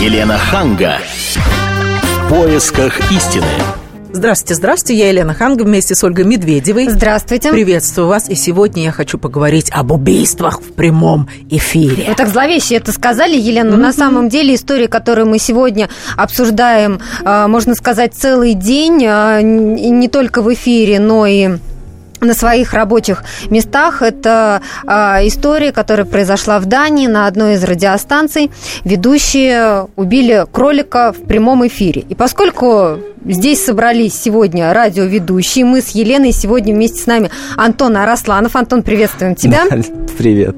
Елена 0.00 0.38
Ханга. 0.38 0.96
В 1.34 2.28
поисках 2.30 3.12
истины. 3.12 3.44
Здравствуйте, 4.14 4.54
здравствуйте, 4.54 4.98
я 4.98 5.08
Елена 5.10 5.34
Ханга 5.34 5.64
вместе 5.64 5.94
с 5.94 6.02
Ольгой 6.02 6.24
Медведевой. 6.24 6.88
Здравствуйте. 6.88 7.50
Приветствую 7.50 8.08
вас, 8.08 8.26
и 8.30 8.34
сегодня 8.34 8.84
я 8.84 8.92
хочу 8.92 9.18
поговорить 9.18 9.70
об 9.70 9.92
убийствах 9.92 10.62
в 10.62 10.72
прямом 10.72 11.28
эфире. 11.50 12.06
Вы 12.08 12.14
так 12.14 12.28
зловеще 12.28 12.76
это 12.76 12.92
сказали, 12.92 13.36
Елена, 13.36 13.72
но 13.72 13.76
mm-hmm. 13.76 13.80
на 13.80 13.92
самом 13.92 14.28
деле 14.30 14.54
история, 14.54 14.88
которую 14.88 15.26
мы 15.26 15.38
сегодня 15.38 15.90
обсуждаем, 16.16 17.00
а, 17.22 17.46
можно 17.46 17.74
сказать, 17.74 18.14
целый 18.14 18.54
день, 18.54 19.04
а, 19.06 19.42
не 19.42 20.08
только 20.08 20.40
в 20.40 20.50
эфире, 20.54 20.98
но 20.98 21.26
и 21.26 21.58
на 22.20 22.34
своих 22.34 22.72
рабочих 22.72 23.24
местах. 23.50 24.02
Это 24.02 24.62
э, 24.86 24.90
история, 25.26 25.72
которая 25.72 26.06
произошла 26.06 26.58
в 26.58 26.66
Дании 26.66 27.06
на 27.06 27.26
одной 27.26 27.54
из 27.54 27.64
радиостанций. 27.64 28.50
Ведущие 28.84 29.88
убили 29.96 30.46
кролика 30.50 31.12
в 31.12 31.26
прямом 31.26 31.66
эфире. 31.66 32.02
И 32.08 32.14
поскольку 32.14 32.98
здесь 33.24 33.64
собрались 33.64 34.14
сегодня 34.14 34.72
радиоведущие, 34.72 35.64
мы 35.64 35.80
с 35.80 35.90
Еленой 35.90 36.32
сегодня 36.32 36.74
вместе 36.74 37.02
с 37.02 37.06
нами 37.06 37.30
Антон 37.56 37.96
Арасланов. 37.96 38.56
Антон, 38.56 38.82
приветствуем 38.82 39.34
тебя. 39.34 39.64
Привет. 40.18 40.56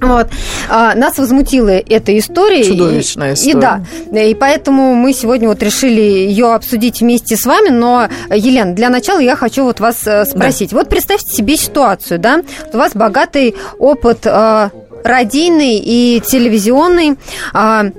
Вот. 0.00 0.28
А, 0.68 0.94
нас 0.94 1.18
возмутила 1.18 1.70
эта 1.70 2.16
история. 2.18 2.64
Чудовищная 2.64 3.34
история. 3.34 3.84
И, 4.06 4.10
да, 4.10 4.22
и 4.22 4.34
поэтому 4.34 4.94
мы 4.94 5.12
сегодня 5.12 5.48
вот 5.48 5.62
решили 5.62 6.00
ее 6.00 6.54
обсудить 6.54 7.00
вместе 7.00 7.36
с 7.36 7.46
вами. 7.46 7.68
Но, 7.70 8.08
Елена, 8.30 8.74
для 8.74 8.90
начала 8.90 9.18
я 9.18 9.36
хочу 9.36 9.64
вот 9.64 9.80
вас 9.80 10.06
э, 10.06 10.24
спросить. 10.24 10.70
Да. 10.70 10.78
Вот 10.78 10.88
представьте 10.88 11.34
себе 11.34 11.56
ситуацию, 11.56 12.18
да? 12.18 12.42
У 12.72 12.76
вас 12.76 12.92
богатый 12.94 13.56
опыт 13.78 14.20
э, 14.24 14.70
радийный 15.04 15.78
и 15.78 16.22
телевизионный. 16.24 17.16
Э, 17.54 17.90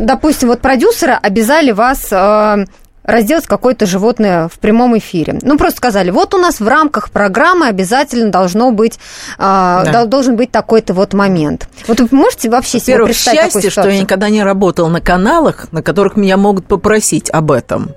допустим, 0.00 0.48
вот 0.48 0.60
продюсеры 0.60 1.12
обязали 1.12 1.72
вас 1.72 2.08
э, 2.10 2.64
разделать 3.10 3.46
какое-то 3.46 3.86
животное 3.86 4.48
в 4.48 4.58
прямом 4.58 4.96
эфире. 4.98 5.38
Ну, 5.42 5.58
просто 5.58 5.78
сказали, 5.78 6.10
вот 6.10 6.34
у 6.34 6.38
нас 6.38 6.60
в 6.60 6.68
рамках 6.68 7.10
программы 7.10 7.66
обязательно 7.66 8.30
должно 8.30 8.70
быть, 8.70 8.98
а, 9.38 9.84
да. 9.84 10.04
должен 10.04 10.36
быть 10.36 10.50
такой-то 10.50 10.94
вот 10.94 11.12
момент. 11.12 11.68
Вот 11.86 12.00
вы 12.00 12.08
можете 12.10 12.50
вообще 12.50 12.80
себе 12.80 13.04
представить 13.04 13.40
счастье, 13.40 13.70
такую 13.70 13.70
что 13.70 13.88
я 13.88 14.00
никогда 14.00 14.28
не 14.28 14.42
работал 14.42 14.88
на 14.88 15.00
каналах, 15.00 15.72
на 15.72 15.82
которых 15.82 16.16
меня 16.16 16.36
могут 16.36 16.66
попросить 16.66 17.30
об 17.30 17.50
этом. 17.50 17.94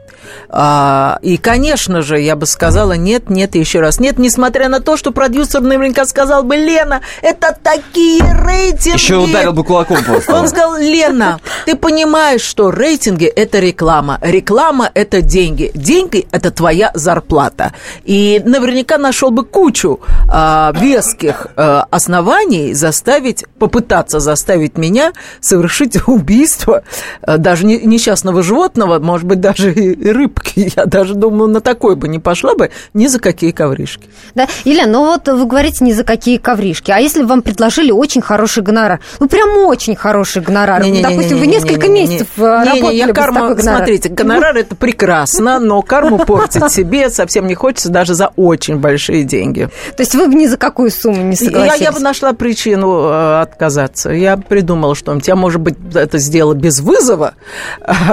А, 0.49 1.19
и, 1.21 1.37
конечно 1.37 2.01
же, 2.01 2.19
я 2.19 2.35
бы 2.35 2.45
сказала 2.45 2.93
нет, 2.93 3.29
нет 3.29 3.55
и 3.55 3.59
еще 3.59 3.79
раз 3.79 3.99
нет, 3.99 4.19
несмотря 4.19 4.69
на 4.69 4.79
то, 4.79 4.97
что 4.97 5.11
продюсер 5.11 5.61
наверняка 5.61 6.05
сказал 6.05 6.43
бы, 6.43 6.55
Лена, 6.55 7.01
это 7.21 7.57
такие 7.61 8.21
рейтинги. 8.21 8.95
Еще 8.95 9.17
ударил 9.17 9.53
бы 9.53 9.63
кулаком 9.63 10.03
просто. 10.03 10.33
Он 10.33 10.47
сказал, 10.47 10.77
Лена, 10.77 11.39
ты 11.65 11.75
понимаешь, 11.75 12.41
что 12.41 12.69
рейтинги– 12.69 13.25
это 13.35 13.59
реклама. 13.59 14.19
Реклама– 14.21 14.89
это 14.93 15.02
деньги. 15.11 15.71
Деньги– 15.73 16.27
это 16.31 16.51
твоя 16.51 16.91
зарплата. 16.93 17.73
И 18.03 18.41
наверняка 18.45 18.97
нашел 18.97 19.31
бы 19.31 19.45
кучу 19.45 19.99
а, 20.29 20.73
веских 20.75 21.47
а, 21.55 21.87
оснований 21.89 22.73
заставить, 22.73 23.45
попытаться 23.59 24.19
заставить 24.19 24.77
меня 24.77 25.13
совершить 25.39 25.97
убийство 26.07 26.83
а, 27.21 27.37
даже 27.37 27.65
не, 27.65 27.79
несчастного 27.79 28.43
животного, 28.43 28.99
может 28.99 29.27
быть, 29.27 29.39
даже 29.39 29.73
и 29.73 30.11
рыбки. 30.11 30.71
Я 30.75 30.85
даже 30.85 31.15
думаю, 31.15 31.49
на 31.49 31.61
такой 31.61 31.95
бы 31.95 32.07
не 32.07 32.19
пошла 32.19 32.55
бы 32.55 32.71
ни 32.93 33.07
за 33.07 33.19
какие 33.19 33.51
ковришки. 33.51 34.09
Да, 34.35 34.47
Елена, 34.65 34.91
ну 34.91 35.05
вот 35.05 35.27
вы 35.27 35.45
говорите 35.45 35.83
ни 35.83 35.91
за 35.91 36.03
какие 36.03 36.37
ковришки. 36.37 36.91
А 36.91 36.99
если 36.99 37.21
бы 37.21 37.27
вам 37.27 37.41
предложили 37.41 37.91
очень 37.91 38.21
хороший 38.21 38.63
гонорар? 38.63 38.99
Ну, 39.19 39.27
прям 39.27 39.57
очень 39.65 39.95
хороший 39.95 40.41
гонорар. 40.41 40.83
Не, 40.83 40.91
не, 40.91 41.01
Допустим, 41.01 41.35
не, 41.35 41.41
вы 41.41 41.47
несколько 41.47 41.87
не, 41.87 42.03
не, 42.03 42.07
месяцев 42.07 42.27
не, 42.37 42.43
работали 42.43 42.81
не, 42.81 42.89
не, 42.89 42.97
я 42.97 43.13
карма, 43.13 43.53
гонорар. 43.53 43.77
Смотрите, 43.77 44.09
гонорар– 44.09 44.57
это 44.57 44.75
прекрасно, 44.93 45.59
но 45.59 45.81
карму 45.81 46.19
портить 46.19 46.71
себе 46.71 47.09
совсем 47.09 47.47
не 47.47 47.55
хочется 47.55 47.89
даже 47.89 48.13
за 48.13 48.27
очень 48.35 48.77
большие 48.77 49.23
деньги. 49.23 49.69
То 49.95 50.03
есть 50.03 50.15
вы 50.15 50.27
бы 50.27 50.35
ни 50.35 50.45
за 50.45 50.57
какую 50.57 50.91
сумму 50.91 51.23
не 51.23 51.35
согласились? 51.35 51.79
Я, 51.79 51.85
я 51.85 51.91
бы 51.91 51.99
нашла 51.99 52.33
причину 52.33 53.09
э, 53.09 53.41
отказаться. 53.41 54.11
Я 54.11 54.37
придумала 54.37 54.95
что-нибудь. 54.95 55.27
Я, 55.27 55.35
может 55.35 55.61
быть, 55.61 55.75
это 55.93 56.17
сделала 56.17 56.53
без 56.53 56.79
вызова, 56.79 57.33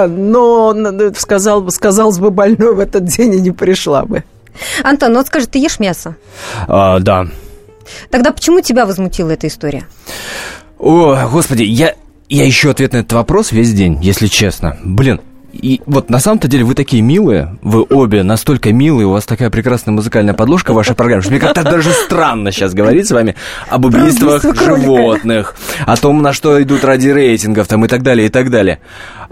но 0.07 0.75
сказал, 1.15 1.69
сказалось 1.71 2.19
бы, 2.19 2.31
больной 2.31 2.75
в 2.75 2.79
этот 2.79 3.05
день 3.05 3.35
и 3.35 3.41
не 3.41 3.51
пришла 3.51 4.03
бы. 4.03 4.23
Антон, 4.83 5.13
ну 5.13 5.19
вот 5.19 5.27
скажи, 5.27 5.47
ты 5.47 5.59
ешь 5.59 5.79
мясо? 5.79 6.15
А, 6.67 6.99
да. 6.99 7.27
Тогда 8.09 8.31
почему 8.31 8.61
тебя 8.61 8.85
возмутила 8.85 9.31
эта 9.31 9.47
история? 9.47 9.85
О, 10.77 11.29
господи, 11.31 11.63
я, 11.63 11.95
я 12.27 12.49
ищу 12.49 12.69
ответ 12.69 12.93
на 12.93 12.97
этот 12.97 13.13
вопрос 13.13 13.51
весь 13.51 13.71
день, 13.73 13.99
если 14.01 14.27
честно. 14.27 14.77
Блин, 14.83 15.21
и 15.51 15.81
вот 15.85 16.09
на 16.09 16.19
самом-то 16.19 16.47
деле 16.47 16.63
вы 16.63 16.75
такие 16.75 17.01
милые, 17.01 17.57
вы 17.61 17.85
обе 17.89 18.23
настолько 18.23 18.71
милые, 18.71 19.07
у 19.07 19.11
вас 19.11 19.25
такая 19.25 19.49
прекрасная 19.49 19.93
музыкальная 19.93 20.33
подложка 20.33 20.71
в 20.71 20.75
вашей 20.75 20.95
программе, 20.95 21.21
что 21.21 21.31
мне 21.31 21.39
как-то 21.39 21.63
даже 21.63 21.91
странно 21.91 22.51
сейчас 22.51 22.73
говорить 22.73 23.07
с 23.07 23.11
вами 23.11 23.35
об 23.67 23.85
убийствах 23.85 24.43
животных, 24.43 25.55
о 25.85 25.97
том, 25.97 26.21
на 26.21 26.33
что 26.33 26.61
идут 26.61 26.83
ради 26.85 27.09
рейтингов 27.09 27.67
там 27.67 27.83
и 27.85 27.87
так 27.87 28.01
далее, 28.01 28.27
и 28.27 28.29
так 28.29 28.49
далее. 28.49 28.79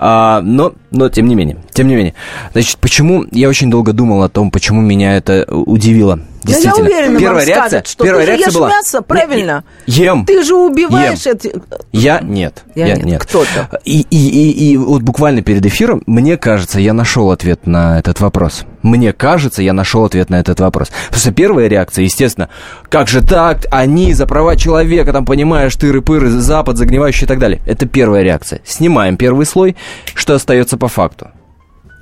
А, 0.02 0.42
но, 0.42 0.74
но 0.92 1.10
тем 1.10 1.28
не 1.28 1.36
менее, 1.36 1.58
тем 1.74 1.90
не 1.90 1.96
менее. 1.96 2.14
Значит, 2.54 2.78
почему 2.78 3.26
я 3.32 3.50
очень 3.50 3.70
долго 3.70 3.92
думал 3.92 4.24
о 4.24 4.30
том, 4.30 4.50
почему 4.50 4.80
меня 4.80 5.18
это 5.18 5.46
удивило. 5.50 6.22
Действительно. 6.42 6.86
Да 6.86 6.92
я 6.92 6.98
уверена, 7.00 7.20
первая 7.20 7.46
реакция, 7.46 7.68
скажет, 7.68 7.88
что 7.88 8.04
первая 8.06 8.26
ты 8.26 8.32
реакция 8.32 8.48
ешь 8.48 8.56
была. 8.56 8.70
мясо, 8.70 9.02
правильно? 9.02 9.64
Ем. 9.88 10.26
Ты 10.26 10.42
же 10.44 10.56
убиваешь 10.56 11.26
ем. 11.26 11.34
эти. 11.36 11.54
Я 11.92 12.22
нет. 12.22 12.64
Я, 12.76 12.88
я 12.88 12.96
нет. 12.96 13.06
нет. 13.06 13.22
Кто-то. 13.24 13.82
И, 13.84 14.06
и, 14.10 14.30
и, 14.30 14.72
и 14.72 14.78
вот 14.78 15.02
буквально 15.02 15.42
перед 15.42 15.66
эфиром, 15.66 16.02
мне 16.06 16.38
кажется, 16.38 16.80
я 16.80 16.94
нашел 16.94 17.32
ответ 17.32 17.68
на 17.68 18.00
этот 18.00 18.22
вопрос. 18.22 18.64
Мне 18.82 19.12
кажется, 19.12 19.62
я 19.62 19.74
нашел 19.74 20.06
ответ 20.06 20.30
на 20.30 20.40
этот 20.40 20.60
вопрос. 20.60 20.90
Потому 21.08 21.20
что 21.20 21.32
первая 21.32 21.68
реакция, 21.68 22.04
естественно, 22.04 22.50
как 22.90 23.08
же 23.08 23.22
так, 23.22 23.66
они 23.72 24.14
за 24.14 24.26
права 24.26 24.56
человека, 24.56 25.12
там, 25.12 25.26
понимаешь, 25.26 25.76
тыры-пыры, 25.76 26.30
Запад, 26.30 26.78
загнивающий 26.78 27.26
и 27.26 27.28
так 27.28 27.40
далее. 27.40 27.62
Это 27.66 27.86
первая 27.86 28.24
реакция. 28.24 28.62
Снимаем 28.64 29.18
первый 29.18 29.46
слой, 29.46 29.76
что 30.14 30.34
остается 30.34 30.78
по 30.78 30.88
факту. 30.88 31.30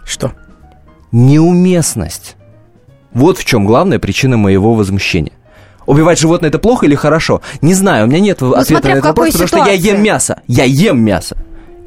Что? 0.05 0.33
Неуместность. 1.11 2.35
Вот 3.13 3.37
в 3.39 3.45
чем 3.45 3.65
главная 3.65 3.97
причина 3.97 4.37
моего 4.37 4.75
возмущения. 4.75 5.33
Убивать 5.87 6.19
животное 6.19 6.49
это 6.49 6.59
плохо 6.59 6.85
или 6.85 6.95
хорошо? 6.95 7.41
Не 7.61 7.73
знаю, 7.73 8.05
у 8.05 8.09
меня 8.09 8.19
нет 8.19 8.41
ну, 8.41 8.51
ответа 8.51 8.89
на 8.89 8.91
этот 8.91 9.05
вопрос, 9.05 9.31
потому 9.31 9.47
что 9.47 9.57
я 9.59 9.71
ем 9.71 10.03
мясо. 10.03 10.41
Я 10.45 10.65
ем 10.65 10.99
мясо. 10.99 11.37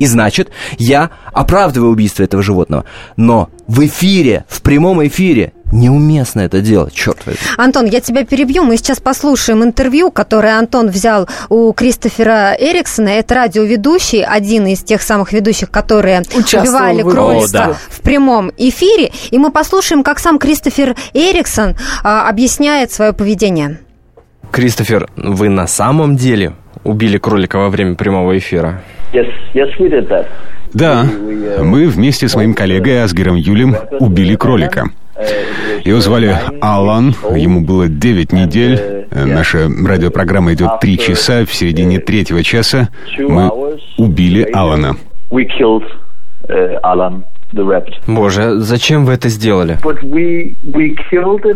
И 0.01 0.07
значит, 0.07 0.49
я 0.79 1.11
оправдываю 1.33 1.93
убийство 1.93 2.23
этого 2.23 2.43
животного. 2.43 2.85
Но 3.17 3.51
в 3.69 3.85
эфире, 3.87 4.47
в 4.49 4.63
прямом 4.63 5.07
эфире, 5.07 5.53
неуместно 5.73 6.41
это 6.41 6.63
делать, 6.63 6.95
черт 6.95 7.19
возьми. 7.27 7.39
Антон, 7.59 7.85
я 7.85 8.01
тебя 8.01 8.25
перебью. 8.25 8.65
Мы 8.65 8.79
сейчас 8.79 8.99
послушаем 8.99 9.63
интервью, 9.63 10.11
которое 10.11 10.59
Антон 10.59 10.89
взял 10.89 11.29
у 11.51 11.71
Кристофера 11.75 12.57
Эриксона. 12.59 13.11
Это 13.11 13.35
радиоведущий, 13.35 14.25
один 14.25 14.67
из 14.67 14.83
тех 14.83 15.03
самых 15.03 15.35
ведущих, 15.35 15.71
которые 15.71 16.23
убивали 16.35 17.03
кролика 17.03 17.53
да. 17.53 17.77
в 17.91 18.01
прямом 18.01 18.51
эфире. 18.57 19.13
И 19.31 19.39
мы 19.39 19.53
послушаем, 19.53 20.03
как 20.03 20.19
сам 20.19 20.39
Кристофер 20.39 20.97
Эриксон 21.13 21.77
а, 22.03 22.27
объясняет 22.27 22.91
свое 22.91 23.13
поведение. 23.13 23.81
Кристофер, 24.51 25.11
вы 25.17 25.51
на 25.51 25.67
самом 25.67 26.17
деле 26.17 26.55
убили 26.85 27.19
кролика 27.19 27.59
во 27.59 27.69
время 27.69 27.97
прямого 27.97 28.37
эфира? 28.39 28.83
Да, 30.73 31.05
мы 31.61 31.89
вместе 31.89 32.29
с 32.29 32.37
моим 32.37 32.55
коллегой 32.55 33.03
Асгером 33.03 33.37
Юлем 33.37 33.77
убили 33.99 34.37
кролика. 34.37 34.91
Его 35.85 36.01
звали 36.01 36.37
Алан, 36.61 37.15
ему 37.35 37.61
было 37.63 37.89
9 37.89 38.33
недель. 38.33 39.07
Наша 39.11 39.69
радиопрограмма 39.69 40.55
идет 40.55 40.81
3 40.81 40.99
часа. 40.99 41.45
В 41.45 41.53
середине 41.53 41.99
третьего 41.99 42.43
часа 42.45 42.89
мы 43.19 43.51
убили 43.99 44.49
Алана. 44.53 44.97
Боже, 48.07 48.61
зачем 48.61 49.05
вы 49.05 49.15
это 49.15 49.29
сделали? 49.29 49.79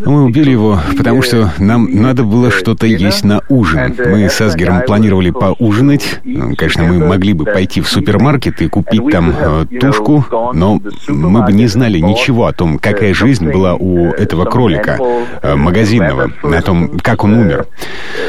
Мы 0.04 0.24
убили 0.24 0.50
его, 0.50 0.80
потому 0.96 1.22
что 1.22 1.52
нам 1.58 1.88
надо 1.90 2.24
было 2.24 2.50
что-то 2.50 2.86
есть 2.86 3.24
на 3.24 3.42
ужин. 3.48 3.94
Мы 3.98 4.28
с 4.28 4.40
Асгером 4.40 4.82
планировали 4.82 5.30
поужинать. 5.30 6.20
Конечно, 6.56 6.84
мы 6.84 7.06
могли 7.06 7.32
бы 7.32 7.44
пойти 7.44 7.80
в 7.80 7.88
супермаркет 7.88 8.60
и 8.62 8.68
купить 8.68 9.08
там 9.10 9.34
э, 9.38 9.66
тушку, 9.80 10.24
но 10.52 10.80
мы 11.08 11.42
бы 11.42 11.52
не 11.52 11.66
знали 11.66 11.98
ничего 11.98 12.46
о 12.46 12.52
том, 12.52 12.78
какая 12.78 13.14
жизнь 13.14 13.50
была 13.50 13.74
у 13.74 14.08
этого 14.12 14.44
кролика 14.44 14.98
э, 15.42 15.54
магазинного, 15.54 16.30
о 16.42 16.62
том, 16.62 16.98
как 16.98 17.24
он 17.24 17.34
умер. 17.34 17.66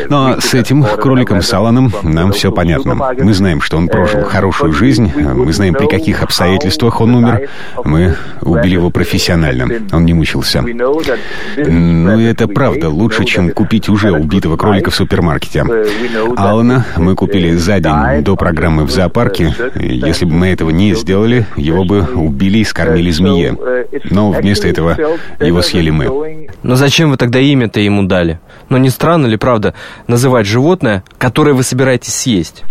Но 0.09 0.39
с 0.39 0.53
этим 0.53 0.83
кроликом 0.83 1.41
Саланом 1.41 1.91
нам 2.03 2.31
все 2.31 2.51
понятно. 2.51 2.95
Мы 3.17 3.33
знаем, 3.33 3.62
что 3.62 3.77
он 3.77 3.88
прожил 3.88 4.23
хорошую 4.23 4.73
жизнь, 4.73 5.12
мы 5.15 5.51
знаем, 5.53 5.73
при 5.73 5.88
каких 5.88 6.23
обстоятельствах 6.23 7.01
он 7.01 7.15
умер. 7.15 7.50
Мы 7.83 8.15
убили 8.41 8.73
его 8.73 8.89
профессионально. 8.89 9.67
Он 9.91 10.05
не 10.05 10.13
мучился. 10.13 10.61
Ну, 10.61 12.19
и 12.19 12.23
это 12.23 12.47
правда 12.47 12.89
лучше, 12.89 13.25
чем 13.25 13.51
купить 13.51 13.89
уже 13.89 14.11
убитого 14.11 14.57
кролика 14.57 14.91
в 14.91 14.95
супермаркете. 14.95 15.63
Алана 16.37 16.85
мы 16.97 17.15
купили 17.15 17.55
за 17.55 17.79
день 17.79 18.23
до 18.23 18.35
программы 18.35 18.85
в 18.85 18.91
зоопарке. 18.91 19.53
Если 19.75 20.25
бы 20.25 20.33
мы 20.33 20.47
этого 20.47 20.69
не 20.69 20.93
сделали, 20.95 21.45
его 21.55 21.83
бы 21.85 22.01
убили 22.01 22.59
и 22.59 22.63
скормили 22.63 23.11
змее. 23.11 23.57
Но 24.09 24.31
вместо 24.31 24.67
этого 24.67 24.97
его 25.39 25.61
съели 25.61 25.89
мы. 25.89 26.49
Но 26.63 26.75
зачем 26.75 27.11
вы 27.11 27.17
тогда 27.17 27.39
имя-то 27.39 27.79
ему 27.79 28.03
дали? 28.03 28.39
Но 28.69 28.77
не 28.77 28.89
странно 28.89 29.27
ли, 29.27 29.37
правда, 29.37 29.73
называть 30.07 30.47
животное, 30.47 31.03
которое 31.17 31.53
вы 31.53 31.63
собираетесь 31.63 32.15
съесть? 32.15 32.63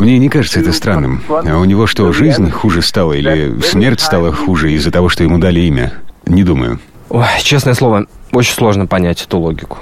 Мне 0.00 0.18
не 0.18 0.28
кажется 0.28 0.60
это 0.60 0.72
странным. 0.72 1.22
А 1.28 1.58
у 1.58 1.64
него 1.64 1.86
что, 1.86 2.12
жизнь 2.12 2.50
хуже 2.50 2.75
стала 2.82 3.12
или 3.12 3.60
смерть 3.60 4.00
стала 4.00 4.32
хуже 4.32 4.72
из-за 4.72 4.90
того, 4.90 5.08
что 5.08 5.22
ему 5.22 5.38
дали 5.38 5.60
имя? 5.60 5.92
Не 6.26 6.42
думаю. 6.44 6.80
Ой, 7.08 7.24
честное 7.40 7.74
слово, 7.74 8.06
очень 8.32 8.52
сложно 8.52 8.86
понять 8.86 9.22
эту 9.22 9.38
логику. 9.38 9.78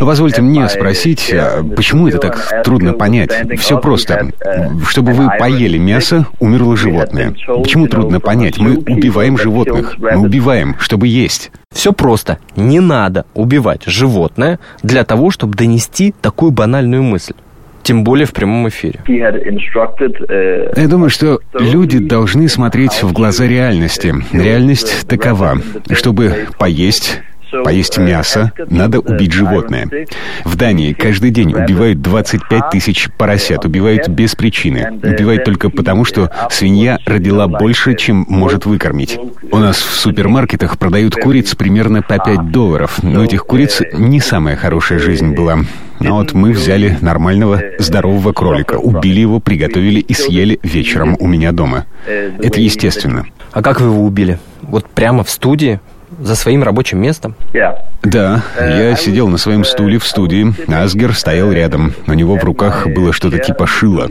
Позвольте 0.00 0.42
мне 0.42 0.68
спросить, 0.68 1.32
а 1.32 1.64
почему 1.64 2.06
это 2.08 2.18
так 2.18 2.62
трудно 2.64 2.92
понять? 2.92 3.32
Все 3.58 3.78
просто. 3.78 4.30
Чтобы 4.86 5.12
вы 5.12 5.28
поели 5.38 5.78
мясо, 5.78 6.26
умерло 6.38 6.76
животное. 6.76 7.34
Почему 7.46 7.86
трудно 7.88 8.20
понять? 8.20 8.58
Мы 8.58 8.76
убиваем 8.76 9.38
животных. 9.38 9.96
Мы 9.98 10.18
убиваем, 10.18 10.76
чтобы 10.78 11.08
есть. 11.08 11.50
Все 11.74 11.92
просто. 11.92 12.38
Не 12.56 12.80
надо 12.80 13.24
убивать 13.34 13.84
животное 13.86 14.58
для 14.82 15.04
того, 15.04 15.30
чтобы 15.30 15.56
донести 15.56 16.14
такую 16.20 16.52
банальную 16.52 17.02
мысль 17.02 17.34
тем 17.82 18.04
более 18.04 18.26
в 18.26 18.32
прямом 18.32 18.68
эфире. 18.68 19.00
Я 19.06 20.88
думаю, 20.88 21.10
что 21.10 21.40
люди 21.58 21.98
должны 21.98 22.48
смотреть 22.48 23.02
в 23.02 23.12
глаза 23.12 23.46
реальности. 23.46 24.14
Реальность 24.32 25.06
такова. 25.08 25.58
Чтобы 25.90 26.46
поесть, 26.58 27.20
Поесть 27.64 27.98
мясо 27.98 28.52
надо 28.68 29.00
убить 29.00 29.32
животное. 29.32 29.88
В 30.44 30.56
Дании 30.56 30.92
каждый 30.92 31.30
день 31.30 31.52
убивают 31.54 32.00
25 32.00 32.70
тысяч 32.70 33.08
поросят, 33.16 33.64
убивают 33.64 34.08
без 34.08 34.34
причины. 34.34 35.00
Убивают 35.02 35.44
только 35.44 35.70
потому, 35.70 36.04
что 36.04 36.30
свинья 36.50 36.98
родила 37.06 37.46
больше, 37.46 37.94
чем 37.94 38.24
может 38.28 38.66
выкормить. 38.66 39.18
У 39.50 39.58
нас 39.58 39.76
в 39.76 39.94
супермаркетах 39.94 40.78
продают 40.78 41.14
куриц 41.14 41.54
примерно 41.54 42.02
по 42.02 42.18
5 42.18 42.50
долларов, 42.50 43.02
но 43.02 43.24
этих 43.24 43.44
куриц 43.44 43.82
не 43.92 44.20
самая 44.20 44.56
хорошая 44.56 44.98
жизнь 44.98 45.34
была. 45.34 45.58
Но 46.00 46.16
вот 46.16 46.32
мы 46.32 46.52
взяли 46.52 46.98
нормального, 47.00 47.62
здорового 47.78 48.32
кролика, 48.32 48.74
убили 48.74 49.20
его, 49.20 49.38
приготовили 49.38 50.00
и 50.00 50.14
съели 50.14 50.58
вечером 50.62 51.16
у 51.20 51.28
меня 51.28 51.52
дома. 51.52 51.86
Это 52.06 52.60
естественно. 52.60 53.26
А 53.52 53.62
как 53.62 53.80
вы 53.80 53.88
его 53.88 54.04
убили? 54.04 54.38
Вот 54.62 54.88
прямо 54.88 55.22
в 55.22 55.30
студии? 55.30 55.80
За 56.22 56.36
своим 56.36 56.62
рабочим 56.62 57.00
местом? 57.00 57.34
Да, 58.02 58.42
я 58.58 58.94
сидел 58.96 59.28
на 59.28 59.38
своем 59.38 59.64
стуле 59.64 59.98
в 59.98 60.06
студии. 60.06 60.54
Асгер 60.72 61.14
стоял 61.14 61.52
рядом. 61.52 61.92
У 62.06 62.12
него 62.12 62.36
в 62.36 62.44
руках 62.44 62.86
было 62.86 63.12
что-то 63.12 63.38
типа 63.38 63.66
шила. 63.66 64.08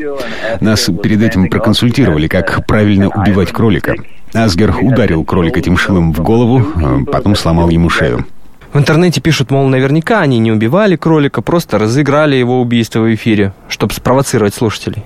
Нас 0.59 0.89
перед 1.01 1.21
этим 1.21 1.49
проконсультировали, 1.49 2.27
как 2.27 2.65
правильно 2.65 3.09
убивать 3.09 3.51
кролика. 3.51 3.95
Асгер 4.33 4.75
ударил 4.81 5.23
кролика 5.23 5.59
этим 5.59 5.77
шилом 5.77 6.13
в 6.13 6.21
голову, 6.21 6.65
а 6.75 6.99
потом 7.11 7.35
сломал 7.35 7.69
ему 7.69 7.89
шею. 7.89 8.25
В 8.73 8.77
интернете 8.77 9.19
пишут, 9.19 9.51
мол, 9.51 9.67
наверняка 9.67 10.21
они 10.21 10.39
не 10.39 10.51
убивали 10.51 10.95
кролика, 10.95 11.41
просто 11.41 11.77
разыграли 11.77 12.35
его 12.37 12.61
убийство 12.61 12.99
в 12.99 13.13
эфире, 13.13 13.53
чтобы 13.67 13.93
спровоцировать 13.93 14.53
слушателей. 14.53 15.03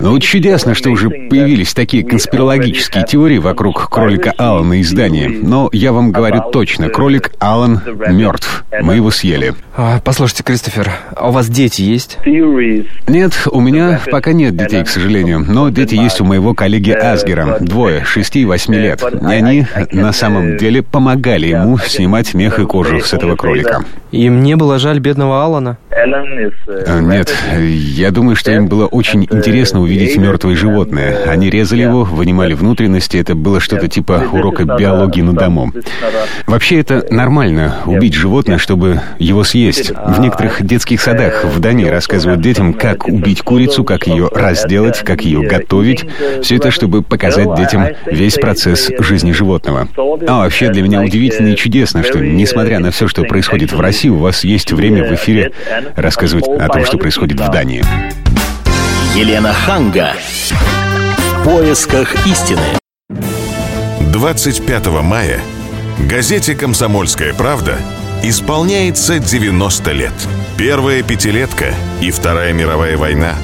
Ну, 0.00 0.18
чудесно, 0.20 0.74
что 0.74 0.88
уже 0.88 1.10
появились 1.10 1.74
такие 1.74 2.02
конспирологические 2.02 3.04
теории 3.04 3.36
вокруг 3.36 3.90
кролика 3.90 4.32
Алана 4.38 4.80
из 4.80 4.90
Дании. 4.90 5.26
Но 5.26 5.68
я 5.72 5.92
вам 5.92 6.12
говорю 6.12 6.44
точно, 6.50 6.88
кролик 6.88 7.32
Алан 7.38 7.82
мертв. 8.08 8.64
Мы 8.80 8.94
его 8.94 9.10
съели. 9.10 9.52
А, 9.76 10.00
послушайте, 10.02 10.44
Кристофер, 10.44 10.90
а 11.14 11.28
у 11.28 11.32
вас 11.32 11.48
дети 11.48 11.82
есть? 11.82 12.18
Нет, 13.06 13.46
у 13.50 13.60
меня 13.60 14.00
пока 14.10 14.32
нет 14.32 14.56
детей, 14.56 14.82
к 14.82 14.88
сожалению. 14.88 15.44
Но 15.46 15.68
дети 15.68 15.94
есть 15.94 16.22
у 16.22 16.24
моего 16.24 16.54
коллеги 16.54 16.92
Асгера. 16.92 17.58
Двое, 17.60 18.04
шести 18.04 18.40
и 18.40 18.44
восьми 18.46 18.78
лет. 18.78 19.02
И 19.02 19.34
они 19.34 19.66
на 19.92 20.12
самом 20.12 20.56
деле 20.56 20.82
помогали 20.82 21.48
ему 21.48 21.76
снимать 21.88 22.34
мех 22.34 22.58
и 22.58 22.66
кожу 22.66 23.00
с 23.00 23.12
этого 23.12 23.36
кролика. 23.36 23.84
Им 24.10 24.42
не 24.42 24.56
было 24.56 24.78
жаль 24.78 24.98
бедного 24.98 25.44
Алана? 25.44 25.78
А, 26.86 27.00
нет, 27.00 27.34
я 27.58 28.10
думаю, 28.10 28.36
что 28.36 28.50
им 28.50 28.66
было 28.66 28.86
очень 28.86 29.24
интересно 29.24 29.80
увидеть 29.80 30.16
мертвое 30.16 30.56
животное. 30.56 31.24
Они 31.26 31.50
резали 31.50 31.82
его, 31.82 32.04
вынимали 32.04 32.54
внутренности, 32.54 33.16
это 33.16 33.34
было 33.34 33.60
что-то 33.60 33.88
типа 33.88 34.24
урока 34.32 34.64
биологии 34.64 35.20
на 35.22 35.32
дому. 35.32 35.72
Вообще 36.46 36.80
это 36.80 37.06
нормально, 37.10 37.76
убить 37.86 38.14
животное, 38.14 38.58
чтобы 38.58 39.00
его 39.18 39.44
съесть. 39.44 39.90
В 39.90 40.20
некоторых 40.20 40.62
детских 40.64 41.00
садах 41.00 41.44
в 41.44 41.60
Дании 41.60 41.86
рассказывают 41.86 42.40
детям, 42.40 42.74
как 42.74 43.06
убить 43.06 43.42
курицу, 43.42 43.84
как 43.84 44.06
ее 44.06 44.28
разделать, 44.32 45.00
как 45.00 45.22
ее 45.22 45.42
готовить. 45.42 46.06
Все 46.42 46.56
это, 46.56 46.70
чтобы 46.70 47.02
показать 47.02 47.54
детям 47.54 47.88
весь 48.06 48.34
процесс 48.34 48.90
жизни 48.98 49.32
животного. 49.32 49.88
А 50.26 50.38
вообще 50.38 50.70
для 50.70 50.82
меня 50.82 51.02
удивительно 51.02 51.48
и 51.48 51.56
чудесно, 51.56 52.02
что 52.02 52.18
несмотря 52.18 52.78
на 52.78 52.90
все, 52.90 53.08
что 53.08 53.24
происходит 53.24 53.72
в 53.72 53.80
России, 53.80 54.08
у 54.08 54.18
вас 54.18 54.44
есть 54.44 54.72
время 54.72 55.04
в 55.08 55.14
эфире 55.14 55.52
рассказывать 55.96 56.46
о 56.48 56.68
том, 56.68 56.84
что 56.84 56.98
происходит 56.98 57.40
в 57.40 57.50
Дании. 57.50 57.84
Елена 59.14 59.52
Ханга. 59.52 60.14
В 60.48 61.44
поисках 61.44 62.26
истины. 62.26 62.62
25 64.12 64.86
мая 65.02 65.40
газете 66.08 66.54
«Комсомольская 66.54 67.34
правда» 67.34 67.78
исполняется 68.22 69.18
90 69.18 69.92
лет. 69.92 70.12
Первая 70.56 71.02
пятилетка 71.02 71.74
и 72.00 72.10
Вторая 72.10 72.52
мировая 72.52 72.96
война. 72.96 73.34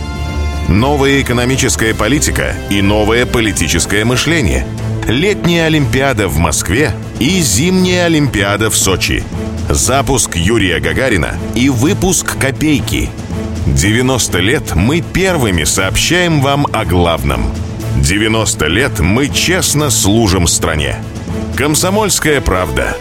Новая 0.69 1.23
экономическая 1.23 1.94
политика 1.94 2.55
и 2.70 2.82
новое 2.82 3.26
политическое 3.26 4.05
мышление. 4.05 4.67
Летняя 5.06 5.67
Олимпиада 5.67 6.29
в 6.29 6.37
Москве 6.38 6.93
и 7.19 7.41
зимняя 7.41 8.06
Олимпиада 8.06 8.70
в 8.70 8.76
Сочи– 8.76 9.25
запуск 9.69 10.37
Юрия 10.37 10.81
Гагарина 10.81 11.37
и 11.55 11.69
выпуск 11.69 12.38
«Копейки». 12.38 13.11
90 13.67 14.38
лет 14.38 14.75
мы 14.75 15.00
первыми 15.00 15.65
сообщаем 15.65 16.41
вам 16.41 16.67
о 16.73 16.85
главном. 16.85 17.44
90 17.97 18.67
лет 18.67 19.00
мы 19.00 19.29
честно 19.29 19.91
служим 19.91 20.47
стране. 20.47 20.97
Комсомольская 21.56 22.41
правда. 22.41 22.97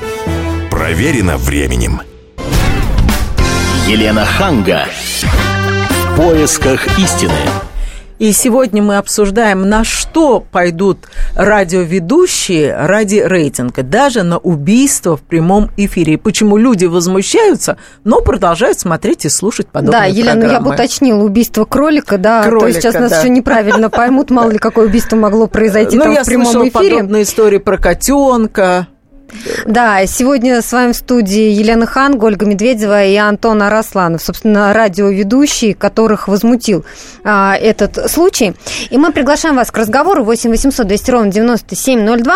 Проверено 0.69 1.37
временем. 1.37 2.01
Елена 3.87 4.25
Ханга. 4.25 4.87
В 5.23 6.15
поисках 6.17 6.99
истины. 6.99 7.33
И 8.19 8.31
сегодня 8.31 8.81
мы 8.81 8.97
обсуждаем, 8.97 9.69
на 9.69 9.83
что 9.83 10.39
пойдут 10.39 11.07
радиоведущие 11.35 12.75
ради 12.75 13.23
рейтинга, 13.23 13.83
даже 13.83 14.23
на 14.23 14.37
убийство 14.37 15.15
в 15.17 15.21
прямом 15.21 15.69
эфире. 15.77 16.13
И 16.13 16.17
почему 16.17 16.57
люди 16.57 16.85
возмущаются, 16.85 17.77
но 18.03 18.21
продолжают 18.21 18.79
смотреть 18.79 19.25
и 19.25 19.29
слушать 19.29 19.67
подобные 19.67 19.99
Да, 20.01 20.05
Елена, 20.05 20.31
программы. 20.41 20.53
я 20.53 20.59
бы 20.61 20.69
уточнила 20.71 21.23
убийство 21.23 21.65
кролика, 21.65 22.17
да, 22.17 22.43
Кролика, 22.43 22.59
то 22.61 22.67
есть 22.67 22.81
сейчас 22.81 22.95
нас 22.95 23.11
да. 23.11 23.19
еще 23.19 23.29
неправильно 23.29 23.89
поймут, 23.91 24.31
мало 24.31 24.49
ли 24.51 24.57
какое 24.57 24.87
убийство 24.87 25.15
могло 25.15 25.47
произойти 25.47 25.95
Ну, 25.97 26.03
там 26.05 26.13
я 26.13 26.23
в 26.23 26.25
прямом 26.25 26.45
слышала 26.47 26.67
эфире. 26.69 26.95
подобные 26.95 27.23
истории 27.23 27.57
про 27.59 27.77
котенка. 27.77 28.87
Да, 29.65 30.05
сегодня 30.05 30.61
с 30.61 30.71
вами 30.71 30.91
в 30.91 30.95
студии 30.95 31.51
Елена 31.51 31.85
Хан, 31.85 32.21
Ольга 32.21 32.45
Медведева 32.45 33.03
и 33.03 33.15
Антон 33.15 33.61
Арасланов, 33.61 34.21
собственно, 34.21 34.73
радиоведущие, 34.73 35.75
которых 35.75 36.27
возмутил 36.27 36.85
а, 37.23 37.55
этот 37.55 38.09
случай. 38.09 38.53
И 38.89 38.97
мы 38.97 39.11
приглашаем 39.11 39.55
вас 39.55 39.71
к 39.71 39.77
разговору 39.77 40.23
8 40.23 40.49
800 40.49 40.87
200 40.87 41.11
ровно 41.11 41.31
9702. 41.31 42.35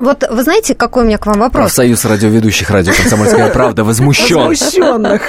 Вот 0.00 0.24
вы 0.30 0.42
знаете, 0.42 0.74
какой 0.74 1.02
у 1.02 1.06
меня 1.06 1.18
к 1.18 1.26
вам 1.26 1.40
вопрос? 1.40 1.64
Профсоюз 1.64 2.06
радиоведущих 2.06 2.70
радио 2.70 2.94
«Комсомольская 2.94 3.50
правда» 3.52 3.84
возмущен. 3.84 4.48
Возмущенных. 4.48 5.20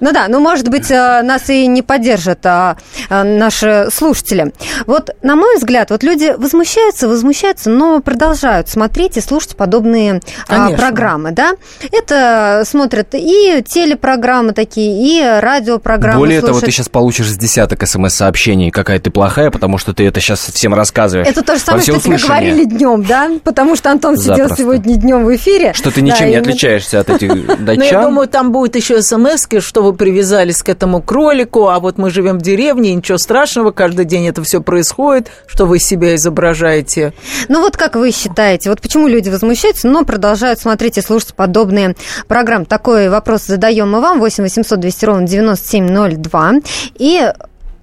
Ну 0.00 0.12
да, 0.12 0.26
ну 0.28 0.40
может 0.40 0.68
быть 0.68 0.90
э, 0.90 1.22
нас 1.22 1.48
и 1.48 1.68
не 1.68 1.82
поддержат 1.82 2.44
а, 2.44 2.76
а, 3.08 3.22
наши 3.22 3.86
слушатели. 3.92 4.52
Вот 4.86 5.10
на 5.22 5.36
мой 5.36 5.56
взгляд, 5.56 5.90
вот 5.90 6.02
люди 6.02 6.34
возмущаются, 6.36 7.06
возмущаются, 7.06 7.70
но 7.70 8.00
продолжают 8.00 8.68
смотреть 8.68 9.16
и 9.16 9.20
слушать 9.20 9.54
подобные 9.54 10.20
а, 10.48 10.70
программы, 10.70 11.30
да? 11.30 11.52
Это 11.92 12.64
смотрят 12.66 13.14
и 13.14 13.62
телепрограммы 13.64 14.54
такие, 14.54 15.06
и 15.06 15.40
радиопрограммы. 15.40 16.18
Более 16.18 16.40
того, 16.40 16.54
слушают. 16.54 16.66
ты 16.66 16.72
сейчас 16.72 16.88
получишь 16.88 17.30
с 17.30 17.36
десяток 17.36 17.86
смс-сообщений, 17.86 18.72
какая 18.72 18.98
ты 18.98 19.10
плохая, 19.10 19.52
потому 19.52 19.78
что 19.78 19.94
ты 19.94 20.04
это 20.04 20.20
сейчас 20.20 20.40
всем 20.40 20.74
рассказываешь. 20.74 21.28
Это 21.28 21.44
то 21.44 21.54
же 21.54 21.60
самое, 21.60 21.84
что 21.84 22.00
тебе 22.00 22.18
говорили 22.18 22.64
днем, 22.64 23.04
да? 23.04 23.30
Потому 23.44 23.76
что 23.76 23.92
Антон 23.92 24.15
он 24.16 24.22
сидел 24.22 24.36
Запросто. 24.36 24.56
сегодня 24.62 24.96
днем 24.96 25.24
в 25.24 25.34
эфире. 25.36 25.72
Что 25.74 25.90
ты 25.90 26.00
Да, 26.00 26.06
ничем 26.06 26.26
не 26.26 26.32
и 26.32 26.36
мы- 26.36 26.40
отличаешься 26.42 27.00
от 27.00 27.10
этих 27.10 27.28
Но 27.34 27.56
датчан. 27.58 27.76
Ну, 27.78 27.84
я 27.84 28.02
думаю, 28.02 28.28
там 28.28 28.52
будет 28.52 28.76
еще 28.76 29.00
смс 29.02 29.46
что 29.60 29.82
вы 29.82 29.92
привязались 29.94 30.62
к 30.62 30.68
этому 30.68 31.02
кролику, 31.02 31.68
а 31.68 31.78
вот 31.80 31.98
мы 31.98 32.10
живем 32.10 32.38
в 32.38 32.42
деревне, 32.42 32.94
ничего 32.94 33.18
страшного, 33.18 33.70
каждый 33.70 34.04
день 34.04 34.26
это 34.26 34.42
все 34.42 34.60
происходит, 34.60 35.28
что 35.46 35.66
вы 35.66 35.78
себя 35.78 36.14
изображаете. 36.16 37.12
Ну 37.48 37.60
вот 37.60 37.76
как 37.76 37.94
вы 37.96 38.10
считаете, 38.12 38.70
вот 38.70 38.80
почему 38.80 39.08
люди 39.08 39.28
возмущаются, 39.30 39.88
но 39.88 40.04
продолжают 40.04 40.58
смотреть 40.58 40.98
и 40.98 41.00
слушать 41.02 41.34
подобные 41.34 41.94
программы? 42.28 42.64
Такой 42.66 43.08
вопрос 43.08 43.44
задаем 43.44 43.90
мы 43.90 44.00
вам, 44.00 44.18
8 44.20 44.42
800 44.44 44.80
200 44.80 45.04
ровно 45.04 45.26
9702. 45.26 46.52
И 46.96 47.32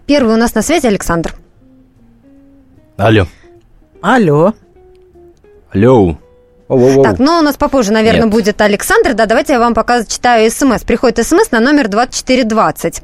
первый 0.06 0.34
у 0.36 0.38
нас 0.38 0.54
на 0.56 0.62
связи 0.62 0.88
Александр. 0.88 1.34
Алло. 2.98 3.26
Алло. 4.02 4.54
Алло. 5.74 6.18
Воу-воу-воу. 6.74 7.04
Так, 7.04 7.20
ну 7.20 7.38
у 7.40 7.42
нас 7.42 7.56
попозже, 7.56 7.92
наверное, 7.92 8.24
Нет. 8.24 8.32
будет 8.32 8.62
Александр. 8.62 9.14
Да, 9.14 9.26
давайте 9.26 9.54
я 9.54 9.60
вам 9.60 9.74
пока 9.74 10.00
зачитаю 10.00 10.50
смс. 10.50 10.84
Приходит 10.84 11.26
смс 11.26 11.52
на 11.52 11.60
номер 11.60 11.88
2420. 11.88 13.02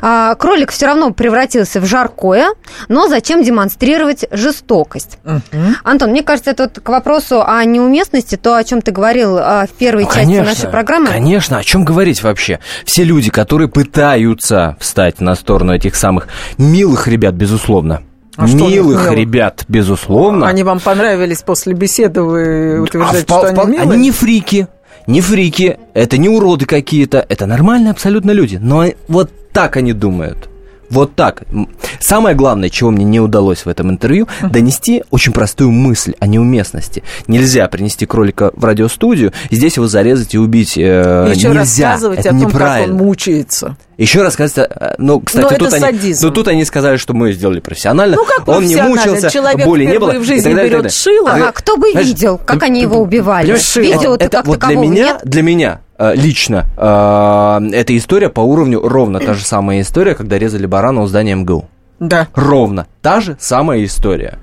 А, 0.00 0.34
кролик 0.34 0.70
все 0.70 0.86
равно 0.86 1.10
превратился 1.10 1.80
в 1.80 1.86
жаркое, 1.86 2.48
но 2.88 3.08
зачем 3.08 3.42
демонстрировать 3.42 4.24
жестокость? 4.30 5.18
Антон, 5.84 6.10
мне 6.10 6.22
кажется, 6.22 6.50
это 6.50 6.64
вот 6.64 6.80
к 6.80 6.88
вопросу 6.88 7.42
о 7.46 7.64
неуместности, 7.64 8.36
то, 8.36 8.56
о 8.56 8.64
чем 8.64 8.82
ты 8.82 8.90
говорил 8.92 9.38
а, 9.38 9.66
в 9.66 9.70
первой 9.70 10.04
Ну, 10.04 10.12
части 10.12 10.40
нашей 10.40 10.68
программы. 10.68 11.08
Конечно, 11.08 11.58
о 11.58 11.64
чем 11.64 11.84
говорить 11.84 12.22
вообще? 12.22 12.58
Все 12.84 13.04
люди, 13.04 13.30
которые 13.30 13.68
пытаются 13.68 14.76
встать 14.80 15.20
на 15.20 15.34
сторону 15.34 15.74
этих 15.74 15.96
самых 15.96 16.28
милых 16.58 17.08
ребят, 17.08 17.34
безусловно. 17.34 18.02
А 18.36 18.46
милых 18.46 19.10
ребят, 19.12 19.64
безусловно. 19.68 20.46
Они 20.46 20.62
вам 20.62 20.80
понравились 20.80 21.42
после 21.42 21.74
беседы, 21.74 22.22
вы 22.22 22.80
утверждаете, 22.80 23.26
А 23.28 23.38
что 23.38 23.46
они 23.48 23.72
милые? 23.72 23.80
Они 23.80 23.96
не 24.04 24.10
фрики, 24.10 24.68
не 25.06 25.20
фрики, 25.20 25.78
это 25.94 26.16
не 26.16 26.28
уроды 26.28 26.64
какие-то, 26.64 27.24
это 27.28 27.46
нормальные 27.46 27.90
абсолютно 27.90 28.30
люди. 28.30 28.56
Но 28.60 28.86
вот 29.08 29.30
так 29.52 29.76
они 29.76 29.92
думают. 29.92 30.48
Вот 30.92 31.14
так. 31.14 31.44
Самое 32.00 32.36
главное, 32.36 32.68
чего 32.68 32.90
мне 32.90 33.04
не 33.06 33.18
удалось 33.18 33.64
в 33.64 33.68
этом 33.68 33.90
интервью, 33.90 34.28
донести 34.42 35.04
очень 35.10 35.32
простую 35.32 35.70
мысль 35.70 36.12
о 36.20 36.26
неуместности. 36.26 37.02
Нельзя 37.26 37.66
принести 37.68 38.04
кролика 38.04 38.50
в 38.54 38.62
радиостудию, 38.62 39.32
здесь 39.50 39.76
его 39.76 39.86
зарезать 39.88 40.34
и 40.34 40.38
убить. 40.38 40.76
э, 40.76 41.32
Еще 41.34 41.48
нельзя. 41.48 41.88
рассказывать 41.92 42.18
это 42.20 42.28
о 42.28 42.32
том, 42.32 42.40
как 42.40 42.46
он 42.46 42.50
неправильно. 42.52 42.94
мучается. 43.02 43.76
Еще 43.96 44.22
рассказать, 44.22 44.68
э, 44.70 44.94
ну, 44.98 45.20
кстати, 45.20 45.42
Но 45.44 45.48
это 45.50 45.64
тут, 45.64 45.72
они, 45.82 46.14
ну, 46.20 46.30
тут 46.30 46.48
они 46.48 46.64
сказали, 46.66 46.96
что 46.98 47.14
мы 47.14 47.32
сделали 47.32 47.60
профессионально. 47.60 48.16
Ну, 48.16 48.24
как 48.26 48.46
Он 48.48 48.64
не 48.64 48.76
мучился, 48.76 49.30
Человек 49.30 49.64
боли 49.64 49.86
не 49.86 49.98
было. 49.98 50.10
в 50.12 50.22
и 50.22 50.24
жизни 50.24 50.42
так 50.44 50.54
далее, 50.56 50.66
и 50.66 50.70
так 50.70 50.80
берет 50.82 50.82
далее. 50.82 50.90
шило. 50.90 51.30
Вы- 51.38 51.48
А 51.48 51.52
кто 51.52 51.76
бы 51.78 51.90
знаешь, 51.92 52.06
видел, 52.08 52.38
как 52.38 52.60
ты- 52.60 52.66
они 52.66 52.82
его 52.82 52.98
убивали? 53.00 53.44
понимаешь, 53.46 53.76
Видео-то 53.76 54.24
это 54.24 54.36
как 54.38 54.46
вот 54.46 54.58
для 54.60 54.76
меня, 54.76 55.04
нет? 55.04 55.20
для 55.24 55.42
меня 55.42 55.80
лично 56.14 56.66
э, 56.76 57.70
эта 57.72 57.96
история 57.96 58.28
по 58.28 58.40
уровню 58.40 58.80
ровно 58.80 59.20
та 59.20 59.34
же 59.34 59.44
самая 59.44 59.80
история, 59.80 60.14
когда 60.14 60.38
резали 60.38 60.66
барана 60.66 61.02
у 61.02 61.06
здания 61.06 61.34
МГУ. 61.34 61.68
Да. 62.02 62.26
Ровно 62.34 62.88
та 63.00 63.20
же 63.20 63.36
самая 63.38 63.84
история 63.84 64.38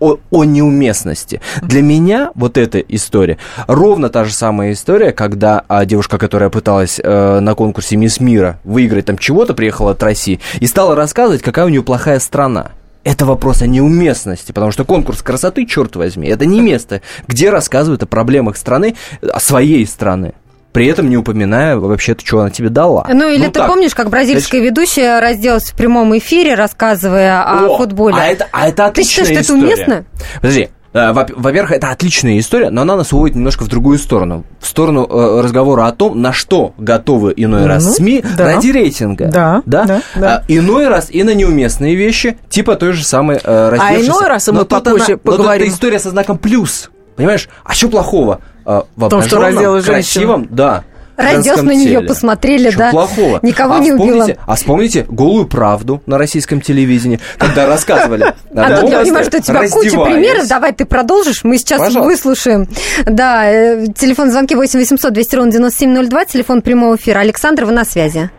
о, 0.00 0.16
о 0.30 0.44
неуместности. 0.44 1.42
Для 1.60 1.82
меня 1.82 2.30
вот 2.34 2.56
эта 2.56 2.78
история 2.78 3.36
ровно 3.66 4.08
та 4.08 4.24
же 4.24 4.32
самая 4.32 4.72
история, 4.72 5.12
когда 5.12 5.62
а, 5.68 5.84
девушка, 5.84 6.16
которая 6.16 6.48
пыталась 6.48 6.98
э, 7.04 7.40
на 7.40 7.54
конкурсе 7.54 7.96
Мисс 7.96 8.18
Мира 8.18 8.60
выиграть 8.64 9.04
там 9.04 9.18
чего-то, 9.18 9.52
приехала 9.52 9.90
от 9.90 10.02
России 10.02 10.40
и 10.58 10.66
стала 10.66 10.96
рассказывать, 10.96 11.42
какая 11.42 11.66
у 11.66 11.68
нее 11.68 11.82
плохая 11.82 12.18
страна. 12.18 12.70
Это 13.04 13.26
вопрос 13.26 13.60
о 13.60 13.66
неуместности, 13.66 14.52
потому 14.52 14.72
что 14.72 14.84
конкурс 14.84 15.20
красоты, 15.20 15.66
черт 15.66 15.96
возьми, 15.96 16.28
это 16.28 16.46
не 16.46 16.60
место, 16.60 17.02
где 17.26 17.50
рассказывают 17.50 18.02
о 18.04 18.06
проблемах 18.06 18.56
страны, 18.56 18.94
о 19.20 19.38
своей 19.38 19.86
страны. 19.86 20.32
При 20.72 20.86
этом 20.86 21.10
не 21.10 21.16
упоминая 21.18 21.76
вообще-то, 21.76 22.24
что 22.26 22.40
она 22.40 22.50
тебе 22.50 22.70
дала. 22.70 23.06
Ну, 23.12 23.28
или 23.28 23.44
ты 23.46 23.50
так. 23.60 23.68
помнишь, 23.68 23.94
как 23.94 24.08
бразильская 24.08 24.60
ведущая 24.62 25.20
разделась 25.20 25.64
в 25.70 25.76
прямом 25.76 26.16
эфире, 26.16 26.54
рассказывая 26.54 27.42
о, 27.42 27.66
О, 27.66 27.76
футболе? 27.76 28.16
А 28.18 28.26
это, 28.26 28.46
а 28.52 28.68
это 28.68 28.76
Ты 28.76 28.82
отличная 29.02 29.24
считаешь, 29.26 29.44
что 29.44 29.54
история. 29.56 29.72
это 29.72 29.82
уместно? 29.82 30.04
Подожди. 30.40 30.68
э, 30.94 31.12
во- 31.12 31.26
Во-первых, 31.36 31.72
это 31.72 31.90
отличная 31.90 32.38
история, 32.38 32.70
но 32.70 32.82
она 32.82 32.96
нас 32.96 33.12
уводит 33.12 33.36
немножко 33.36 33.64
в 33.64 33.68
другую 33.68 33.98
сторону. 33.98 34.44
В 34.60 34.66
сторону 34.66 35.06
э, 35.10 35.40
разговора 35.42 35.86
о 35.88 35.92
том, 35.92 36.20
на 36.22 36.32
что 36.32 36.72
готовы 36.78 37.34
иной 37.36 37.66
раз 37.66 37.84
Ну, 37.84 37.92
СМИ 37.92 38.24
да. 38.38 38.44
ради 38.54 38.68
рейтинга. 38.68 39.26
Да, 39.26 39.62
да, 39.66 40.00
да. 40.14 40.36
А, 40.36 40.42
иной 40.48 40.88
раз 40.88 41.08
и 41.10 41.22
на 41.22 41.34
неуместные 41.34 41.94
вещи, 41.96 42.38
типа 42.48 42.76
той 42.76 42.92
же 42.92 43.04
самой 43.04 43.36
э, 43.44 43.68
раздевшейся. 43.68 44.10
иной 44.10 44.26
раз, 44.28 44.48
и 44.48 44.52
мы 44.52 44.64
попозже 44.64 45.04
она- 45.04 45.06
но 45.08 45.16
тут 45.16 45.22
поговорим. 45.22 45.68
история 45.68 45.98
со 45.98 46.08
знаком 46.08 46.38
плюс. 46.38 46.88
Понимаешь? 47.14 47.50
А 47.62 47.74
что 47.74 47.88
плохого? 47.88 48.40
Э, 48.64 48.82
в 48.96 49.08
том, 49.08 49.22
что 49.22 49.40
женщина. 49.40 49.82
красивом, 49.82 50.48
да. 50.50 50.84
Женском 51.18 51.66
на 51.66 51.72
неё, 51.72 51.98
теле. 51.98 52.08
посмотрели, 52.08 52.70
Чё 52.70 52.78
да. 52.78 52.90
плохого? 52.90 53.38
Никого 53.42 53.74
а 53.74 53.78
не 53.80 53.92
убила. 53.92 54.26
А 54.46 54.54
вспомните 54.54 55.06
«Голую 55.08 55.46
правду» 55.46 56.02
на 56.06 56.18
российском 56.18 56.60
телевидении, 56.60 57.20
когда 57.38 57.66
рассказывали. 57.66 58.34
Антон, 58.54 58.80
том, 58.80 58.90
я 58.90 59.00
понимаю, 59.00 59.24
что 59.24 59.38
у 59.38 59.40
тебя 59.40 59.68
куча 59.68 59.90
примеров. 59.90 60.48
Давай 60.48 60.72
ты 60.72 60.84
продолжишь. 60.84 61.44
Мы 61.44 61.58
сейчас 61.58 61.94
выслушаем. 61.94 62.66
Да, 63.04 63.50
э, 63.50 63.86
телефон 63.94 64.30
звонки 64.30 64.54
8 64.54 64.78
800 64.78 65.12
200 65.12 65.36
ровно 65.36 65.52
9702, 65.52 66.24
телефон 66.24 66.62
прямого 66.62 66.96
эфира. 66.96 67.20
Александр, 67.20 67.66
вы 67.66 67.72
на 67.72 67.84
связи. 67.84 68.30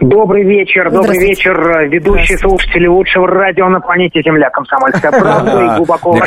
Добрый 0.00 0.44
вечер, 0.44 0.90
добрый 0.90 1.18
вечер, 1.18 1.58
э, 1.80 1.88
ведущие 1.88 2.38
слушатели 2.38 2.86
лучшего 2.86 3.26
радио 3.26 3.68
на 3.68 3.80
планете 3.80 4.22
Земля, 4.22 4.48
Комсомольская 4.50 5.10
правда 5.10 5.64
и 5.64 5.76
глубоко 5.76 6.12
Мне 6.12 6.20